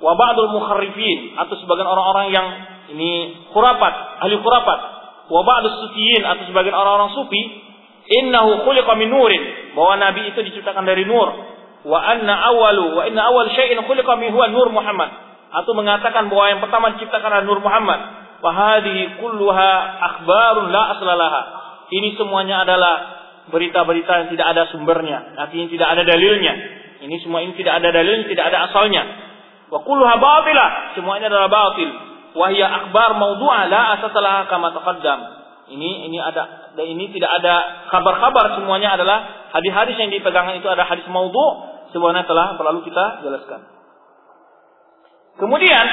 wa 0.00 0.12
ba'dul 0.16 0.52
mukharrifin 0.52 1.36
atau 1.40 1.54
sebagian 1.60 1.88
orang-orang 1.88 2.26
yang 2.32 2.46
ini 2.96 3.44
khurafat, 3.52 4.22
ahli 4.24 4.36
khurafat, 4.40 4.78
wa 5.28 5.40
ba'dus 5.42 5.74
sufiyin 5.88 6.22
atau 6.22 6.44
sebagian 6.48 6.76
orang-orang 6.76 7.12
sufi, 7.16 7.42
innahu 8.22 8.64
khuliqa 8.64 8.92
min 8.94 9.08
nurin, 9.10 9.42
bahwa 9.74 9.98
nabi 9.98 10.30
itu 10.30 10.40
diciptakan 10.46 10.86
dari 10.86 11.04
nur, 11.08 11.28
wa 11.86 11.98
anna 12.02 12.34
awalu 12.50 12.98
wa 12.98 13.02
inna 13.06 13.22
awal 13.30 13.46
syai'in 13.54 13.78
khuliqa 13.86 14.18
min 14.18 14.34
huwa 14.34 14.50
nur 14.50 14.68
Muhammad. 14.74 15.10
Atau 15.54 15.72
mengatakan 15.78 16.26
bahwa 16.26 16.44
yang 16.50 16.60
pertama 16.60 16.92
diciptakan 16.98 17.30
adalah 17.32 17.46
nur 17.46 17.62
Muhammad. 17.62 18.00
Fahadihi 18.42 19.22
kulluha 19.22 19.72
akhbarun 20.04 20.68
la 20.68 20.82
aslalaha. 20.92 21.42
Ini 21.88 22.18
semuanya 22.18 22.66
adalah 22.66 23.15
berita-berita 23.50 24.12
yang 24.24 24.28
tidak 24.34 24.46
ada 24.56 24.62
sumbernya, 24.74 25.38
artinya 25.38 25.66
tidak 25.70 25.88
ada 25.94 26.02
dalilnya. 26.02 26.54
Ini 26.96 27.16
semua 27.22 27.44
ini 27.44 27.52
tidak 27.54 27.78
ada 27.82 27.94
dalilnya, 27.94 28.26
tidak 28.26 28.44
ada 28.50 28.58
asalnya. 28.70 29.02
Wa 29.70 29.82
kulluha 29.82 30.14
batilah, 30.18 30.98
semua 30.98 31.18
ini 31.18 31.26
adalah 31.30 31.50
batil. 31.50 31.90
Wahya 32.36 32.66
akhbar 32.68 33.16
maudhu'a 33.16 33.70
la 33.70 33.96
asasalaha 33.96 34.50
kama 34.50 34.74
taqaddam. 34.76 35.20
Ini 35.66 36.06
ini 36.06 36.18
ada 36.22 36.70
dan 36.78 36.86
ini 36.86 37.10
tidak 37.10 37.42
ada 37.42 37.88
kabar-kabar 37.90 38.54
semuanya 38.54 38.94
adalah 38.94 39.50
hadis-hadis 39.50 39.98
yang 39.98 40.14
dipegangkan 40.14 40.62
itu 40.62 40.68
ada 40.70 40.86
hadis 40.86 41.02
maudhu 41.10 41.42
semuanya 41.90 42.22
telah 42.22 42.54
berlalu 42.54 42.86
kita 42.86 43.24
jelaskan. 43.26 43.66
Kemudian 45.42 45.86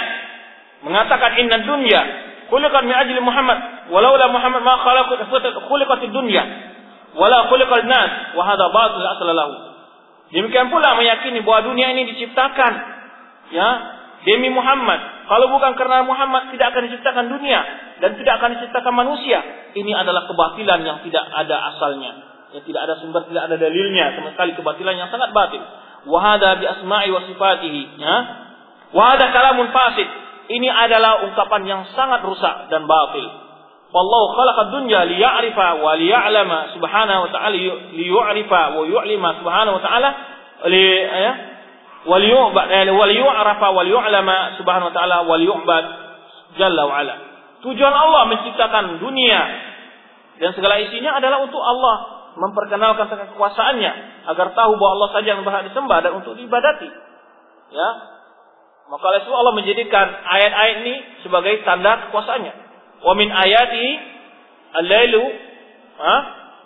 mengatakan 0.85 1.39
inna 1.41 1.63
dunya 1.65 2.01
khuliqat 2.53 2.83
min 2.85 2.95
ajli 2.95 3.17
Muhammad 3.23 3.89
walau 3.89 4.13
la 4.13 4.29
Muhammad 4.29 4.61
ma 4.61 4.77
khalaqat 4.83 5.25
khuliqat 5.65 6.01
dunya 6.11 6.43
wala 7.13 7.49
khuliqat 7.49 7.83
nas 7.85 8.11
wa 8.37 8.43
hadha 8.45 8.65
batil 8.69 9.05
asal 9.05 9.27
lahu. 9.29 9.53
Demikian 10.33 10.73
pula 10.73 10.97
meyakini 10.97 11.45
bahwa 11.45 11.69
dunia 11.73 11.93
ini 11.93 12.09
diciptakan 12.15 12.73
ya 13.53 13.69
demi 14.25 14.49
Muhammad. 14.49 15.29
Kalau 15.29 15.47
bukan 15.53 15.77
karena 15.77 16.03
Muhammad 16.03 16.51
tidak 16.51 16.73
akan 16.73 16.89
diciptakan 16.89 17.25
dunia 17.29 17.59
dan 18.01 18.17
tidak 18.17 18.33
akan 18.41 18.49
diciptakan 18.57 18.93
manusia. 18.93 19.39
Ini 19.73 19.91
adalah 19.93 20.25
kebatilan 20.25 20.79
yang 20.81 20.97
tidak 21.05 21.25
ada 21.31 21.55
asalnya 21.73 22.33
yang 22.53 22.63
tidak 22.69 22.81
ada 22.85 22.93
sumber 23.01 23.25
tidak 23.25 23.49
ada 23.49 23.57
dalilnya 23.57 24.13
sama 24.13 24.29
sekali. 24.37 24.53
Kebatilan 24.53 24.93
yang 24.93 25.09
sangat 25.09 25.33
batil. 25.33 25.61
Wahada 26.05 26.61
bi 26.61 26.65
asma'i 26.69 27.09
wa 27.09 27.25
sifatihi 27.25 27.81
ya. 27.97 28.15
Wahada 28.93 29.33
kalamun 29.33 29.73
fasid. 29.73 30.05
Ini 30.53 30.69
adalah 30.69 31.25
ungkapan 31.25 31.65
yang 31.65 31.81
sangat 31.97 32.21
rusak 32.21 32.69
dan 32.69 32.85
batil. 32.85 33.25
Wallahu 33.93 34.33
khalaqad 34.33 34.67
dunya 34.73 35.05
liya'rifa 35.05 35.77
wa 35.77 35.93
liya'lama 35.93 36.73
subhanahu 36.73 37.19
wa 37.25 37.29
ta'ala 37.29 37.53
liyu'rifa 37.93 38.61
wa 38.73 38.81
yu'lima 38.89 39.29
subhanahu 39.37 39.77
wa 39.77 39.83
ta'ala 39.85 40.09
li 40.65 40.85
ya 41.05 41.33
wa 42.09 42.17
liyu'rafa 42.17 43.67
wa 43.69 43.81
liyu'lama 43.85 44.57
subhanahu 44.57 44.89
wa 44.89 44.95
ta'ala 44.97 45.17
wa 45.29 45.35
liyu'bad 45.37 45.85
jalla 46.57 46.89
wa 46.89 46.95
ala. 47.05 47.15
Tujuan 47.61 47.93
Allah 47.93 48.33
menciptakan 48.33 48.97
dunia 48.97 49.41
dan 50.41 50.57
segala 50.57 50.81
isinya 50.81 51.13
adalah 51.21 51.45
untuk 51.45 51.61
Allah 51.61 51.95
memperkenalkan 52.33 53.13
kekuasaannya 53.13 53.91
agar 54.25 54.57
tahu 54.57 54.73
bahwa 54.81 54.91
Allah 54.97 55.09
saja 55.21 55.37
yang 55.37 55.45
berhak 55.45 55.69
disembah 55.69 56.01
dan 56.01 56.17
untuk 56.17 56.33
diibadati. 56.33 56.89
Ya, 57.73 57.89
Maka 58.89 59.03
oleh 59.05 59.21
Allah 59.21 59.53
menjadikan 59.53 60.05
ayat-ayat 60.09 60.75
ini 60.81 60.95
sebagai 61.21 61.61
tanda 61.61 62.09
kekuasaannya. 62.09 62.62
Wa 63.03 63.13
min 63.19 63.27
ayati 63.27 63.87
al-lailu 64.79 65.23
ha? 65.99 66.15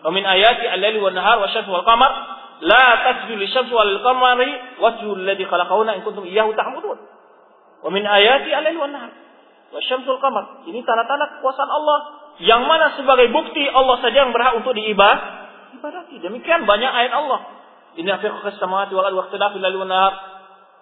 Wa 0.05 0.09
min 0.13 0.23
ayati 0.23 0.65
al-lailu 0.69 1.01
wan 1.01 1.17
nahar 1.17 1.41
wasyamsu 1.41 1.69
wal 1.73 1.83
qamar 1.83 2.11
la 2.61 2.85
tasjudu 3.05 3.41
lisyamsi 3.41 3.73
wal 3.73 4.01
qamari 4.05 4.49
wasjudu 4.77 5.17
alladhi 5.17 5.45
khalaqahunna 5.49 5.97
in 5.97 6.01
kuntum 6.05 6.25
iyyahu 6.29 6.53
ta'budun. 6.53 6.97
Wa 7.81 7.89
min 7.89 8.05
ayati 8.05 8.53
al-lailu 8.53 8.85
wan 8.85 8.93
nahar 8.93 9.11
wasyamsu 9.73 10.05
wal 10.05 10.21
qamar. 10.21 10.43
Ini 10.69 10.79
tanda-tanda 10.85 11.37
kekuasaan 11.37 11.69
Allah 11.73 11.99
yang 12.37 12.69
mana 12.69 12.93
sebagai 12.93 13.33
bukti 13.33 13.65
Allah 13.65 13.97
saja 13.97 14.29
yang 14.29 14.31
berhak 14.31 14.61
untuk 14.61 14.77
diibadah. 14.77 15.49
Ibadati. 15.77 16.21
Demikian 16.21 16.63
banyak 16.69 16.89
ayat 16.89 17.13
Allah. 17.17 17.39
Inna 17.97 18.21
fi 18.21 18.29
khalqis 18.29 18.61
samawati 18.61 18.93
wal 18.93 19.09
ardi 19.09 19.17
wa 19.17 19.25
ikhtilafil 19.25 19.61
laili 19.61 19.77
wan 19.81 19.89
nahar 19.89 20.13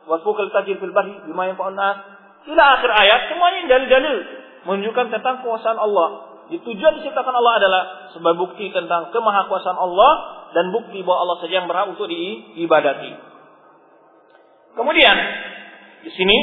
wa 0.06 0.20
fukal 0.20 0.52
tajir 0.52 0.78
fil 0.84 0.92
bahri 0.92 1.16
bima 1.24 1.48
yanfa'un 1.48 1.74
nas. 1.74 1.98
Ila 2.46 2.64
akhir 2.78 2.92
ayat 2.92 3.22
semuanya 3.32 3.60
dalil-dalil 3.72 4.45
menunjukkan 4.66 5.14
tentang 5.14 5.46
kekuasaan 5.46 5.78
Allah. 5.78 6.08
Di 6.46 6.62
tujuan 6.62 7.02
diciptakan 7.02 7.34
Allah 7.34 7.54
adalah 7.58 7.82
sebagai 8.14 8.38
bukti 8.38 8.70
tentang 8.70 9.10
kemahakuasaan 9.10 9.78
Allah 9.78 10.12
dan 10.54 10.70
bukti 10.70 11.02
bahwa 11.02 11.26
Allah 11.26 11.38
saja 11.42 11.54
yang 11.64 11.68
berhak 11.70 11.90
untuk 11.90 12.06
diibadati. 12.06 13.12
Kemudian 14.76 15.16
di 16.06 16.12
sini 16.14 16.38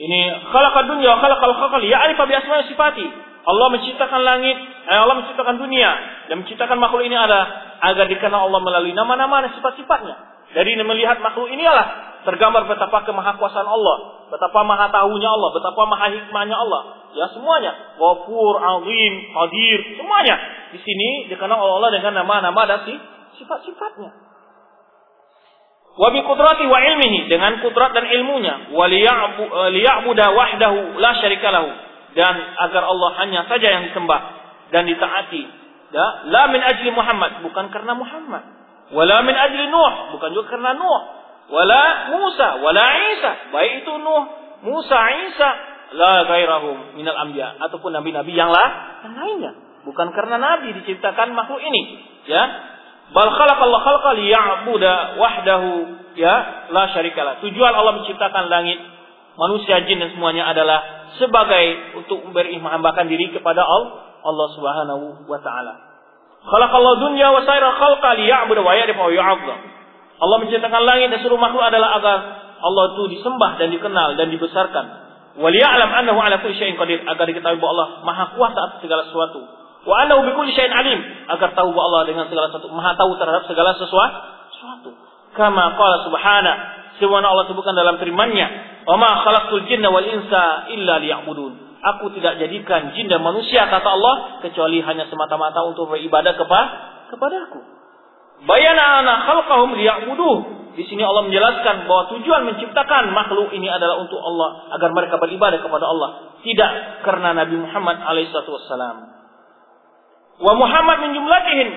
ini 0.00 0.20
khalaqad 0.50 0.88
dunya 0.88 1.14
wa 1.14 1.18
khalaqal 1.20 1.54
khalqal 1.54 1.84
ya'rifa 1.84 2.24
bi 2.26 2.34
asma'i 2.34 2.66
sifati. 2.72 3.06
Allah 3.40 3.66
menciptakan 3.72 4.20
langit, 4.20 4.56
eh, 4.88 4.98
Allah 4.98 5.16
menciptakan 5.20 5.56
dunia 5.56 5.90
dan 6.28 6.44
menciptakan 6.44 6.76
makhluk 6.76 7.06
ini 7.06 7.16
adalah 7.16 7.78
agar 7.80 8.04
dikenal 8.08 8.50
Allah 8.50 8.60
melalui 8.60 8.92
nama-nama 8.92 9.46
dan 9.46 9.56
sifat-sifatnya. 9.56 10.16
Dari 10.50 10.74
melihat 10.82 11.22
makhluk 11.22 11.48
inilah 11.48 12.09
tergambar 12.24 12.68
betapa 12.68 13.04
kemahakuasaan 13.08 13.68
Allah, 13.68 13.96
betapa 14.28 14.60
maha 14.64 14.92
tahunya 14.92 15.28
Allah, 15.28 15.50
betapa 15.56 15.82
maha 15.88 16.06
hikmahnya 16.12 16.56
Allah. 16.56 16.82
Ya 17.10 17.26
semuanya, 17.34 17.72
Ghafur, 17.98 18.54
Azim, 18.62 19.12
Qadir, 19.34 19.78
semuanya 19.98 20.36
di 20.70 20.78
sini 20.78 21.26
dikenal 21.26 21.58
oleh 21.58 21.74
Allah 21.82 21.90
dengan 21.98 22.22
nama-nama 22.22 22.62
dan 22.70 22.86
sifat-sifatnya. 23.34 24.10
Wa 25.98 26.08
bi 26.14 26.22
qudrati 26.22 26.64
wa 26.70 26.78
ilmihi 26.78 27.26
dengan 27.26 27.58
kudrat 27.60 27.90
dan 27.90 28.06
ilmunya, 28.06 28.70
wa 28.70 28.86
liya'budu 28.86 30.26
wahdahu 30.38 30.78
la 31.02 31.10
syarikalahu 31.18 31.70
dan 32.14 32.34
agar 32.70 32.82
Allah 32.86 33.10
hanya 33.22 33.46
saja 33.50 33.68
yang 33.68 33.82
disembah 33.90 34.20
dan 34.70 34.86
ditaati. 34.86 35.42
Ya, 35.90 36.06
la 36.30 36.46
min 36.54 36.62
ajli 36.62 36.94
Muhammad, 36.94 37.42
bukan 37.42 37.74
karena 37.74 37.98
Muhammad. 37.98 38.46
Wala 38.94 39.22
min 39.26 39.34
ajli 39.34 39.66
Nuh, 39.70 40.14
bukan 40.14 40.30
juga 40.34 40.54
karena 40.54 40.78
Nuh 40.78 41.19
wala 41.50 41.82
Musa, 42.14 42.48
wala 42.62 42.86
Isa. 43.18 43.30
Baik 43.50 43.84
itu 43.84 43.92
Nuh, 43.98 44.24
Musa, 44.64 44.98
Isa, 45.28 45.50
la 45.98 46.24
gairahum 46.24 46.94
minal 46.94 47.18
anbiya 47.18 47.58
ataupun 47.58 47.90
nabi-nabi 47.90 48.30
yang 48.30 48.54
lah 48.54 49.02
yang 49.02 49.14
lainnya. 49.18 49.52
Bukan 49.82 50.12
karena 50.14 50.36
nabi 50.38 50.76
diciptakan 50.80 51.34
makhluk 51.34 51.60
ini, 51.64 51.82
ya. 52.28 52.42
Bal 53.10 53.26
khalaqallahu 53.26 53.82
khalqa 53.82 54.10
liya'budu 54.14 55.18
wahdahu, 55.18 55.70
ya, 56.14 56.34
la 56.70 56.94
syarikalah. 56.94 57.42
Tujuan 57.42 57.72
Allah 57.74 57.98
menciptakan 57.98 58.46
langit, 58.46 58.78
manusia, 59.34 59.82
jin 59.88 59.98
dan 59.98 60.14
semuanya 60.14 60.46
adalah 60.46 61.10
sebagai 61.18 61.98
untuk 61.98 62.22
beribadah 62.30 63.02
diri 63.10 63.34
kepada 63.34 63.66
Allah, 63.66 64.20
Allah 64.22 64.48
Subhanahu 64.54 65.26
wa 65.26 65.40
taala. 65.42 65.74
Khalaqallahu 66.40 67.10
dunya 67.10 67.28
wa 67.34 67.42
sayra 67.42 67.74
khalqa 67.74 68.14
liya'budu 68.20 68.60
wa 68.62 68.72
ya'rifu 68.76 69.00
wa. 69.00 69.79
Allah 70.20 70.36
menciptakan 70.44 70.82
langit 70.84 71.08
dan 71.08 71.18
seluruh 71.24 71.40
makhluk 71.40 71.64
adalah 71.64 71.96
agar 71.96 72.16
Allah 72.60 72.84
itu 72.92 73.02
disembah 73.16 73.56
dan 73.56 73.72
dikenal 73.72 74.20
dan 74.20 74.28
dibesarkan. 74.28 74.84
Waliya'lam 75.40 75.90
annahu 76.04 76.20
ala 76.20 76.44
kulli 76.44 76.60
syai'in 76.60 76.76
qadir 76.76 77.00
agar 77.08 77.24
diketahui 77.24 77.56
bahwa 77.56 77.72
Allah 77.72 77.88
Maha 78.04 78.24
kuasa 78.36 78.58
atas 78.60 78.84
segala 78.84 79.08
sesuatu. 79.08 79.40
Wa 79.88 80.04
annahu 80.04 80.28
bi 80.28 80.36
kulli 80.36 80.52
syai'in 80.52 80.76
alim 80.76 81.00
agar 81.32 81.56
tahu 81.56 81.72
bahwa 81.72 81.84
Allah 81.88 82.02
dengan 82.12 82.24
segala 82.28 82.52
sesuatu 82.52 82.68
Maha 82.68 82.92
tahu 83.00 83.16
terhadap 83.16 83.48
segala 83.48 83.72
sesuatu. 83.80 84.90
Kama 85.32 85.64
qala 85.80 85.96
subhana 86.04 86.52
sebagaimana 87.00 87.26
Allah 87.32 87.46
sebutkan 87.48 87.72
dalam 87.72 87.96
firman-Nya, 87.96 88.46
"Wa 88.84 89.00
ma 89.00 89.24
khalaqtul 89.24 89.64
jinna 89.64 89.88
wal 89.88 90.04
insa 90.04 90.68
illa 90.68 91.00
liya'budun." 91.00 91.80
Aku 91.80 92.12
tidak 92.12 92.36
jadikan 92.36 92.92
jin 92.92 93.08
dan 93.08 93.24
manusia 93.24 93.64
kata 93.72 93.88
Allah 93.88 94.44
kecuali 94.44 94.84
hanya 94.84 95.08
semata-mata 95.08 95.64
untuk 95.64 95.88
beribadah 95.88 96.36
kepada 96.36 96.68
kepadaku. 97.08 97.79
Bayana 98.44 99.04
ana 99.04 99.14
khalqahum 99.28 99.76
liya'buduh. 99.76 100.36
Di 100.78 100.86
sini 100.86 101.02
Allah 101.04 101.26
menjelaskan 101.26 101.84
bahwa 101.84 102.14
tujuan 102.14 102.46
menciptakan 102.46 103.10
makhluk 103.12 103.52
ini 103.52 103.66
adalah 103.68 104.00
untuk 104.00 104.16
Allah 104.22 104.70
agar 104.78 104.94
mereka 104.94 105.18
beribadah 105.18 105.60
kepada 105.60 105.84
Allah, 105.84 106.38
tidak 106.46 106.70
karena 107.04 107.36
Nabi 107.36 107.58
Muhammad 107.58 108.00
alaihissalatu 108.00 108.54
wassalam. 108.54 108.96
Wa 110.40 110.52
Muhammad 110.56 110.96
min 111.04 111.10
jumlatihim 111.20 111.68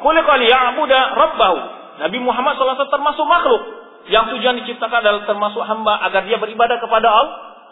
khuliqa 0.00 0.32
liya'budu 0.40 0.94
rabbahu. 0.94 1.58
Nabi 1.96 2.18
Muhammad 2.20 2.56
SAW 2.56 2.92
termasuk 2.92 3.24
makhluk 3.24 3.62
yang 4.08 4.30
tujuan 4.30 4.56
diciptakan 4.62 5.00
adalah 5.02 5.26
termasuk 5.26 5.64
hamba 5.66 6.00
agar 6.06 6.24
dia 6.24 6.38
beribadah 6.38 6.78
kepada 6.80 7.08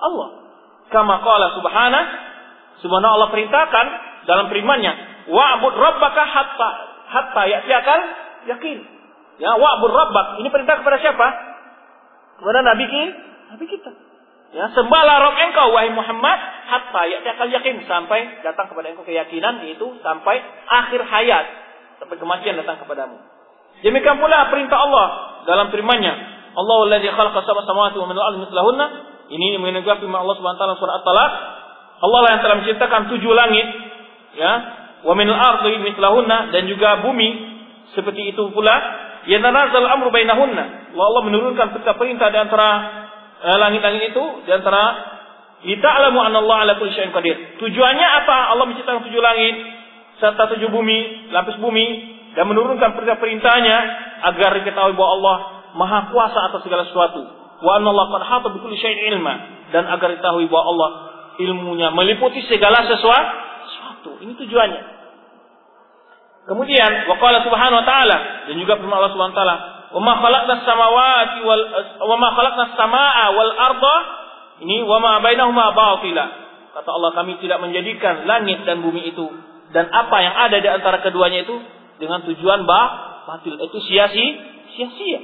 Allah. 0.04 0.28
Kama 0.92 1.22
qala 1.24 1.54
subhana 1.56 2.00
Subhanahu 2.84 3.16
Allah 3.16 3.30
perintahkan 3.32 3.86
dalam 4.28 4.52
firman-Nya, 4.52 4.92
"Wa'bud 5.30 5.72
rabbaka 5.72 6.20
hatta 6.20 6.70
hatta 7.08 7.42
ya'tiyakal 7.48 8.00
yakin. 8.48 8.78
Ya, 9.42 9.50
wa'bud 9.58 9.90
rabbak. 9.90 10.38
Ini 10.42 10.48
perintah 10.50 10.78
kepada 10.78 10.98
siapa? 11.02 11.26
Kepada 12.38 12.60
Nabi 12.62 12.84
kita. 12.86 13.14
Nabi 13.54 13.64
kita. 13.66 13.90
Ya, 14.54 14.70
sembahlah 14.70 15.18
Rabb 15.18 15.38
engkau 15.50 15.74
wahai 15.74 15.90
Muhammad 15.90 16.38
hatta 16.70 17.02
akan 17.10 17.48
yakin 17.58 17.74
sampai 17.90 18.38
datang 18.46 18.70
kepada 18.70 18.94
engkau 18.94 19.02
keyakinan 19.02 19.66
yaitu 19.66 19.82
sampai 19.98 20.38
akhir 20.70 21.02
hayat 21.02 21.46
sampai 21.98 22.14
kematian 22.22 22.54
datang 22.62 22.78
kepadamu. 22.78 23.18
Demikian 23.82 24.22
pula 24.22 24.46
perintah 24.54 24.78
Allah 24.78 25.06
dalam 25.42 25.74
firman-Nya, 25.74 26.14
Allah 26.54 26.76
alladzi 26.86 27.10
khalaqa 27.10 27.42
sab'a 27.42 27.66
samawati 27.66 27.98
wa 27.98 28.06
min 28.06 28.14
al-ardi 28.14 28.38
mithlahunna. 28.46 28.86
Ini 29.34 29.58
menegak 29.58 29.98
firman 29.98 30.22
Allah 30.22 30.38
Subhanahu 30.38 30.54
wa 30.54 30.62
taala 30.62 30.78
surah 30.78 30.94
At-Talaq. 31.02 31.32
Allah 31.94 32.18
lah 32.22 32.30
yang 32.38 32.42
telah 32.46 32.56
menciptakan 32.62 33.00
tujuh 33.10 33.32
langit, 33.34 33.66
ya, 34.38 34.52
wa 35.02 35.14
min 35.18 35.26
al-ardi 35.34 35.82
mithlahunna 35.82 36.54
dan 36.54 36.62
juga 36.70 37.02
bumi 37.02 37.53
seperti 37.94 38.34
itu 38.34 38.42
pula, 38.50 38.74
yanazal 39.30 39.86
amru 39.86 40.10
bainahunna. 40.10 40.94
Allah 40.94 41.22
menurunkan 41.24 41.74
perintah 41.96 42.28
di 42.30 42.38
antara 42.38 42.68
eh, 43.42 43.56
langit-langit 43.58 44.14
itu 44.14 44.24
di 44.44 44.50
antara 44.52 44.82
lita'lamu 45.64 46.18
anna 46.20 46.38
Allah 46.44 46.56
ala 46.68 46.72
kulli 46.76 46.92
syai'in 46.92 47.14
qadir. 47.14 47.58
Tujuannya 47.58 48.06
apa? 48.24 48.52
Allah 48.52 48.64
menciptakan 48.68 49.02
tujuh 49.08 49.22
langit 49.22 49.54
serta 50.22 50.46
tujuh 50.54 50.70
bumi, 50.70 51.30
lapis 51.34 51.58
bumi 51.58 51.86
dan 52.38 52.46
menurunkan 52.46 52.94
perintah-perintahnya 52.94 53.76
agar 54.34 54.50
diketahui 54.62 54.94
bahwa 54.94 55.12
Allah 55.18 55.36
Maha 55.74 56.14
kuasa 56.14 56.38
atas 56.50 56.62
segala 56.62 56.86
sesuatu. 56.86 57.18
Wa 57.58 57.82
anna 57.82 57.90
Allah 57.90 58.06
qad 58.14 58.22
hata 58.22 58.46
bi 58.54 58.62
kulli 58.62 58.78
syai'in 58.78 59.18
ilma 59.18 59.34
dan 59.74 59.90
agar 59.90 60.14
diketahui 60.14 60.46
bahwa 60.46 60.64
Allah 60.70 60.90
ilmunya 61.42 61.90
meliputi 61.90 62.46
segala 62.46 62.86
sesuatu. 62.86 64.22
Ini 64.22 64.38
tujuannya. 64.38 64.82
Kemudian 66.44 67.08
waqala 67.08 67.40
subhanahu 67.40 67.80
wa 67.80 67.86
ta'ala 67.88 68.16
dan 68.48 68.54
juga 68.60 68.76
firman 68.76 69.00
Allah 69.00 69.12
Subhanahu 69.16 69.32
wa 69.32 69.40
taala, 69.40 69.56
"Wa 69.96 70.00
ma 70.04 70.12
khalaqnas 70.20 70.60
samawati 70.68 71.38
wal 71.40 71.62
wa 72.04 72.16
ma 72.20 72.28
khalaqnas 72.36 72.72
samaa 72.76 73.24
wal 73.32 73.52
arda" 73.56 73.96
ini 74.60 74.84
wa 74.84 75.00
ma 75.00 75.12
bainahuma 75.24 75.72
batila. 75.72 76.24
Kata 76.74 76.90
Allah 76.90 77.10
kami 77.16 77.40
tidak 77.40 77.58
menjadikan 77.62 78.28
langit 78.28 78.62
dan 78.68 78.84
bumi 78.84 79.08
itu 79.08 79.26
dan 79.74 79.90
apa 79.90 80.16
yang 80.22 80.34
ada 80.36 80.56
di 80.58 80.68
antara 80.68 81.02
keduanya 81.02 81.46
itu 81.46 81.56
dengan 81.98 82.22
tujuan 82.26 82.66
bah 82.68 83.24
batil 83.24 83.56
itu 83.56 83.78
sia-sia 83.88 84.86
sia 84.94 85.20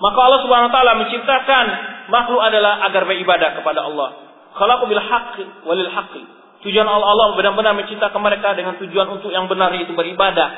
Maka 0.00 0.18
Allah 0.20 0.40
Subhanahu 0.46 0.68
wa 0.72 0.74
taala 0.74 0.92
menciptakan 1.04 1.66
makhluk 2.08 2.40
adalah 2.40 2.86
agar 2.88 3.04
beribadah 3.04 3.60
kepada 3.60 3.84
Allah. 3.84 4.08
Khalaqu 4.56 4.84
bil 4.88 5.02
haqqi 5.02 5.44
walil 5.68 5.90
haqqi 5.92 6.22
Tujuan 6.60 6.84
Allah, 6.84 7.08
Allah 7.08 7.26
benar-benar 7.40 7.72
menciptakan 7.72 8.20
mereka 8.20 8.52
dengan 8.52 8.76
tujuan 8.76 9.08
untuk 9.08 9.32
yang 9.32 9.48
benar 9.48 9.72
yaitu 9.72 9.96
beribadah 9.96 10.48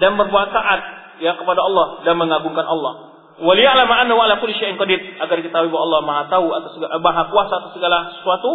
dan 0.00 0.16
berbuat 0.16 0.48
taat 0.56 0.80
ya 1.20 1.36
kepada 1.36 1.60
Allah 1.60 2.00
dan 2.08 2.16
mengagungkan 2.16 2.64
Allah. 2.64 3.12
Waliya'lama 3.40 4.04
annahu 4.04 4.20
ala 4.20 4.40
kulli 4.40 4.56
syai'in 4.56 4.76
qadir 4.76 5.00
agar 5.20 5.36
kita 5.40 5.56
bahwa 5.68 5.80
Allah 5.80 6.00
Maha 6.04 6.22
tahu 6.28 6.48
atas 6.52 6.76
segala 6.76 6.96
Maha 7.00 7.22
kuasa 7.28 7.52
atas 7.60 7.72
segala 7.72 7.98
sesuatu 8.20 8.50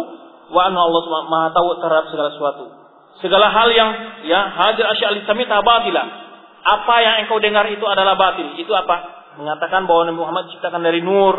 wa 0.50 0.60
anna 0.66 0.82
Allah 0.82 1.02
Maha 1.26 1.48
tahu 1.54 1.68
terhadap 1.82 2.06
segala 2.10 2.28
sesuatu. 2.34 2.64
Segala 3.18 3.50
hal 3.50 3.68
yang 3.72 3.90
ya 4.26 4.40
hadir 4.50 4.86
asya' 4.86 5.26
samita 5.26 5.62
batila. 5.62 6.02
Apa 6.66 6.94
yang 7.02 7.14
engkau 7.26 7.38
dengar 7.38 7.66
itu 7.70 7.86
adalah 7.86 8.18
batil. 8.18 8.58
Itu 8.58 8.74
apa? 8.74 9.14
Mengatakan 9.38 9.86
bahwa 9.86 10.10
Nabi 10.10 10.18
Muhammad 10.18 10.42
diciptakan 10.50 10.82
dari 10.82 11.00
nur, 11.00 11.34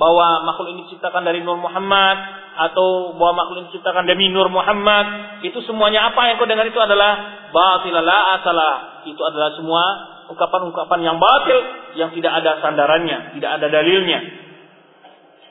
bahwa 0.00 0.48
makhluk 0.48 0.72
ini 0.72 0.88
diciptakan 0.88 1.28
dari 1.28 1.44
nur 1.44 1.60
Muhammad 1.60 2.16
atau 2.56 3.12
bahwa 3.20 3.44
makhluk 3.44 3.56
ini 3.60 3.66
diciptakan 3.68 4.08
dari 4.08 4.32
nur 4.32 4.48
Muhammad 4.48 5.06
itu 5.44 5.60
semuanya 5.68 6.08
apa 6.08 6.32
yang 6.32 6.40
kau 6.40 6.48
dengar 6.48 6.64
itu 6.64 6.80
adalah 6.80 7.44
batil 7.52 7.92
la 7.92 8.40
asalah 8.40 9.04
itu 9.04 9.20
adalah 9.20 9.52
semua 9.60 9.84
ungkapan-ungkapan 10.32 11.04
yang 11.04 11.20
batil 11.20 11.58
yang 12.00 12.10
tidak 12.16 12.32
ada 12.32 12.64
sandarannya 12.64 13.36
tidak 13.36 13.50
ada 13.60 13.66
dalilnya 13.68 14.48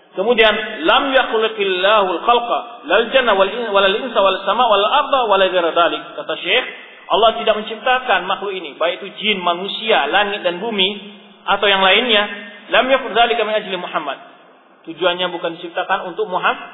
Kemudian 0.10 0.84
lam 0.90 1.14
yakhluqillahu 1.14 2.08
al-khalqa 2.18 2.60
lal 2.90 3.04
janna 3.14 3.38
wal 3.38 3.48
wal 3.48 3.88
insa 3.88 4.20
wal 4.20 4.42
sama 4.42 4.66
wal 4.66 4.84
arda 4.84 5.30
wal. 5.30 5.44
Kata 6.18 6.34
Syekh, 6.42 6.66
Allah 7.08 7.38
tidak 7.38 7.56
menciptakan 7.62 8.26
makhluk 8.26 8.52
ini, 8.58 8.74
baik 8.76 9.00
itu 9.00 9.08
jin, 9.22 9.38
manusia, 9.40 10.10
langit 10.10 10.42
dan 10.42 10.58
bumi 10.58 10.90
atau 11.46 11.66
yang 11.70 11.86
lainnya. 11.86 12.26
Lam 12.74 12.90
yakun 12.90 13.14
dzalika 13.14 13.42
min 13.46 13.54
ajli 13.64 13.78
Muhammad. 13.78 14.18
Tujuannya 14.88 15.28
bukan 15.36 15.60
diciptakan 15.60 16.08
untuk 16.08 16.26
Muhammad, 16.32 16.70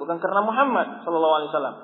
bukan 0.00 0.16
karena 0.16 0.40
Muhammad 0.40 1.04
sallallahu 1.04 1.34
alaihi 1.38 1.50
wasallam. 1.52 1.76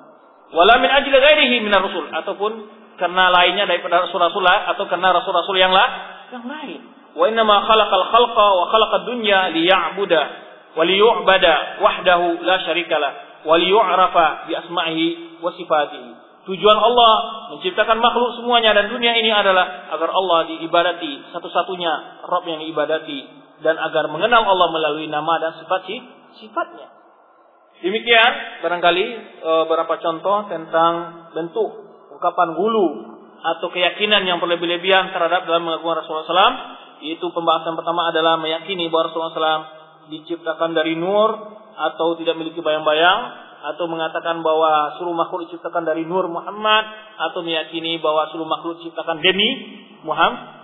Wala 0.49 0.73
min 0.81 0.89
ajli 0.89 1.13
ghairihi 1.13 1.55
min 1.61 1.69
rasul 1.69 2.09
ataupun 2.09 2.51
karena 2.97 3.29
lainnya 3.29 3.69
daripada 3.69 4.09
rasul-rasul 4.09 4.43
atau 4.43 4.83
karena 4.89 5.13
rasul-rasul 5.13 5.55
yang 5.55 5.71
lain 5.71 5.93
yang 6.33 6.45
lain. 6.45 6.81
Wa 7.13 7.25
inna 7.29 7.45
ma 7.45 7.61
khalaqal 7.65 8.05
khalqa 8.09 8.47
wa 8.57 8.65
khalaqad 8.69 9.01
dunya 9.09 9.49
liya'buda 9.53 10.21
wa 10.77 10.83
liyu'bada 10.85 11.81
wahdahu 11.81 12.41
la 12.45 12.57
syarikalah 12.65 13.11
wa 13.45 13.55
liyu'rafa 13.57 14.49
bi 14.49 14.53
asma'ihi 14.57 15.05
wa 15.41 15.49
sifatihi. 15.53 16.11
Tujuan 16.49 16.77
Allah 16.81 17.13
menciptakan 17.53 18.01
makhluk 18.01 18.41
semuanya 18.41 18.73
dan 18.73 18.89
dunia 18.89 19.13
ini 19.21 19.29
adalah 19.29 19.93
agar 19.93 20.09
Allah 20.09 20.49
diibadati 20.49 21.29
satu-satunya 21.29 22.25
Rabb 22.25 22.45
yang 22.49 22.65
diibadati 22.65 23.19
dan 23.59 23.75
agar 23.75 24.07
mengenal 24.07 24.43
Allah 24.47 24.69
melalui 24.71 25.07
nama 25.11 25.39
dan 25.39 25.51
sifat 25.59 25.87
sifatnya. 26.39 26.87
Demikian 27.79 28.31
barangkali 28.59 29.05
e, 29.39 29.51
beberapa 29.67 29.95
contoh 30.03 30.51
tentang 30.51 30.93
bentuk 31.31 31.69
ungkapan 32.11 32.59
gulu 32.59 32.87
atau 33.39 33.71
keyakinan 33.71 34.27
yang 34.27 34.43
berlebih-lebihan 34.43 35.15
terhadap 35.15 35.47
dalam 35.47 35.63
mengaku 35.63 35.87
Rasulullah 35.95 36.27
SAW. 36.27 36.55
Yaitu 36.99 37.31
pembahasan 37.31 37.79
pertama 37.79 38.11
adalah 38.11 38.35
meyakini 38.35 38.91
bahwa 38.91 39.07
Rasulullah 39.07 39.31
SAW 39.31 39.63
diciptakan 40.11 40.75
dari 40.75 40.99
nur 40.99 41.31
atau 41.79 42.19
tidak 42.19 42.35
memiliki 42.35 42.59
bayang-bayang 42.59 43.47
atau 43.59 43.87
mengatakan 43.87 44.43
bahwa 44.43 44.99
seluruh 44.99 45.15
makhluk 45.15 45.47
diciptakan 45.47 45.87
dari 45.87 46.03
nur 46.03 46.27
Muhammad 46.27 46.83
atau 47.15 47.39
meyakini 47.39 48.03
bahwa 48.03 48.27
seluruh 48.31 48.47
makhluk 48.47 48.83
diciptakan 48.83 49.23
demi 49.23 49.49
Muhammad. 50.03 50.58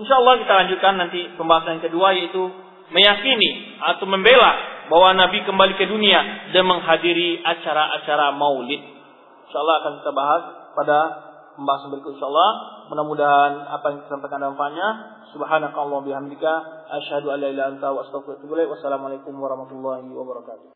Insya 0.00 0.16
Allah 0.16 0.40
kita 0.40 0.52
lanjutkan 0.64 0.94
nanti 0.96 1.20
pembahasan 1.36 1.84
kedua 1.84 2.16
yaitu 2.16 2.48
meyakini 2.88 3.76
atau 3.84 4.08
membela 4.08 4.80
bahwa 4.90 5.14
Nabi 5.14 5.44
kembali 5.46 5.78
ke 5.78 5.86
dunia 5.86 6.50
dan 6.56 6.64
menghadiri 6.66 7.44
acara-acara 7.44 8.34
maulid. 8.34 8.80
Insya 9.46 9.58
Allah 9.60 9.76
akan 9.84 9.92
kita 10.02 10.12
bahas 10.16 10.42
pada 10.74 10.98
pembahasan 11.54 11.92
berikut 11.94 12.16
insya 12.16 12.26
Allah. 12.26 12.50
Mudah-mudahan 12.90 13.52
apa 13.70 13.84
yang 13.92 13.96
kita 14.02 14.08
sampaikan 14.18 14.40
manfaatnya. 14.42 14.88
Subhanakallah 15.30 16.00
bihamdika. 16.02 16.52
Asyhadu 16.90 17.30
an 17.30 17.38
la 17.38 17.48
ilaha 17.54 17.70
illa 17.70 17.92
anta. 17.94 17.94
Wassalamualaikum 17.94 19.36
warahmatullahi 19.36 20.10
wabarakatuh. 20.10 20.68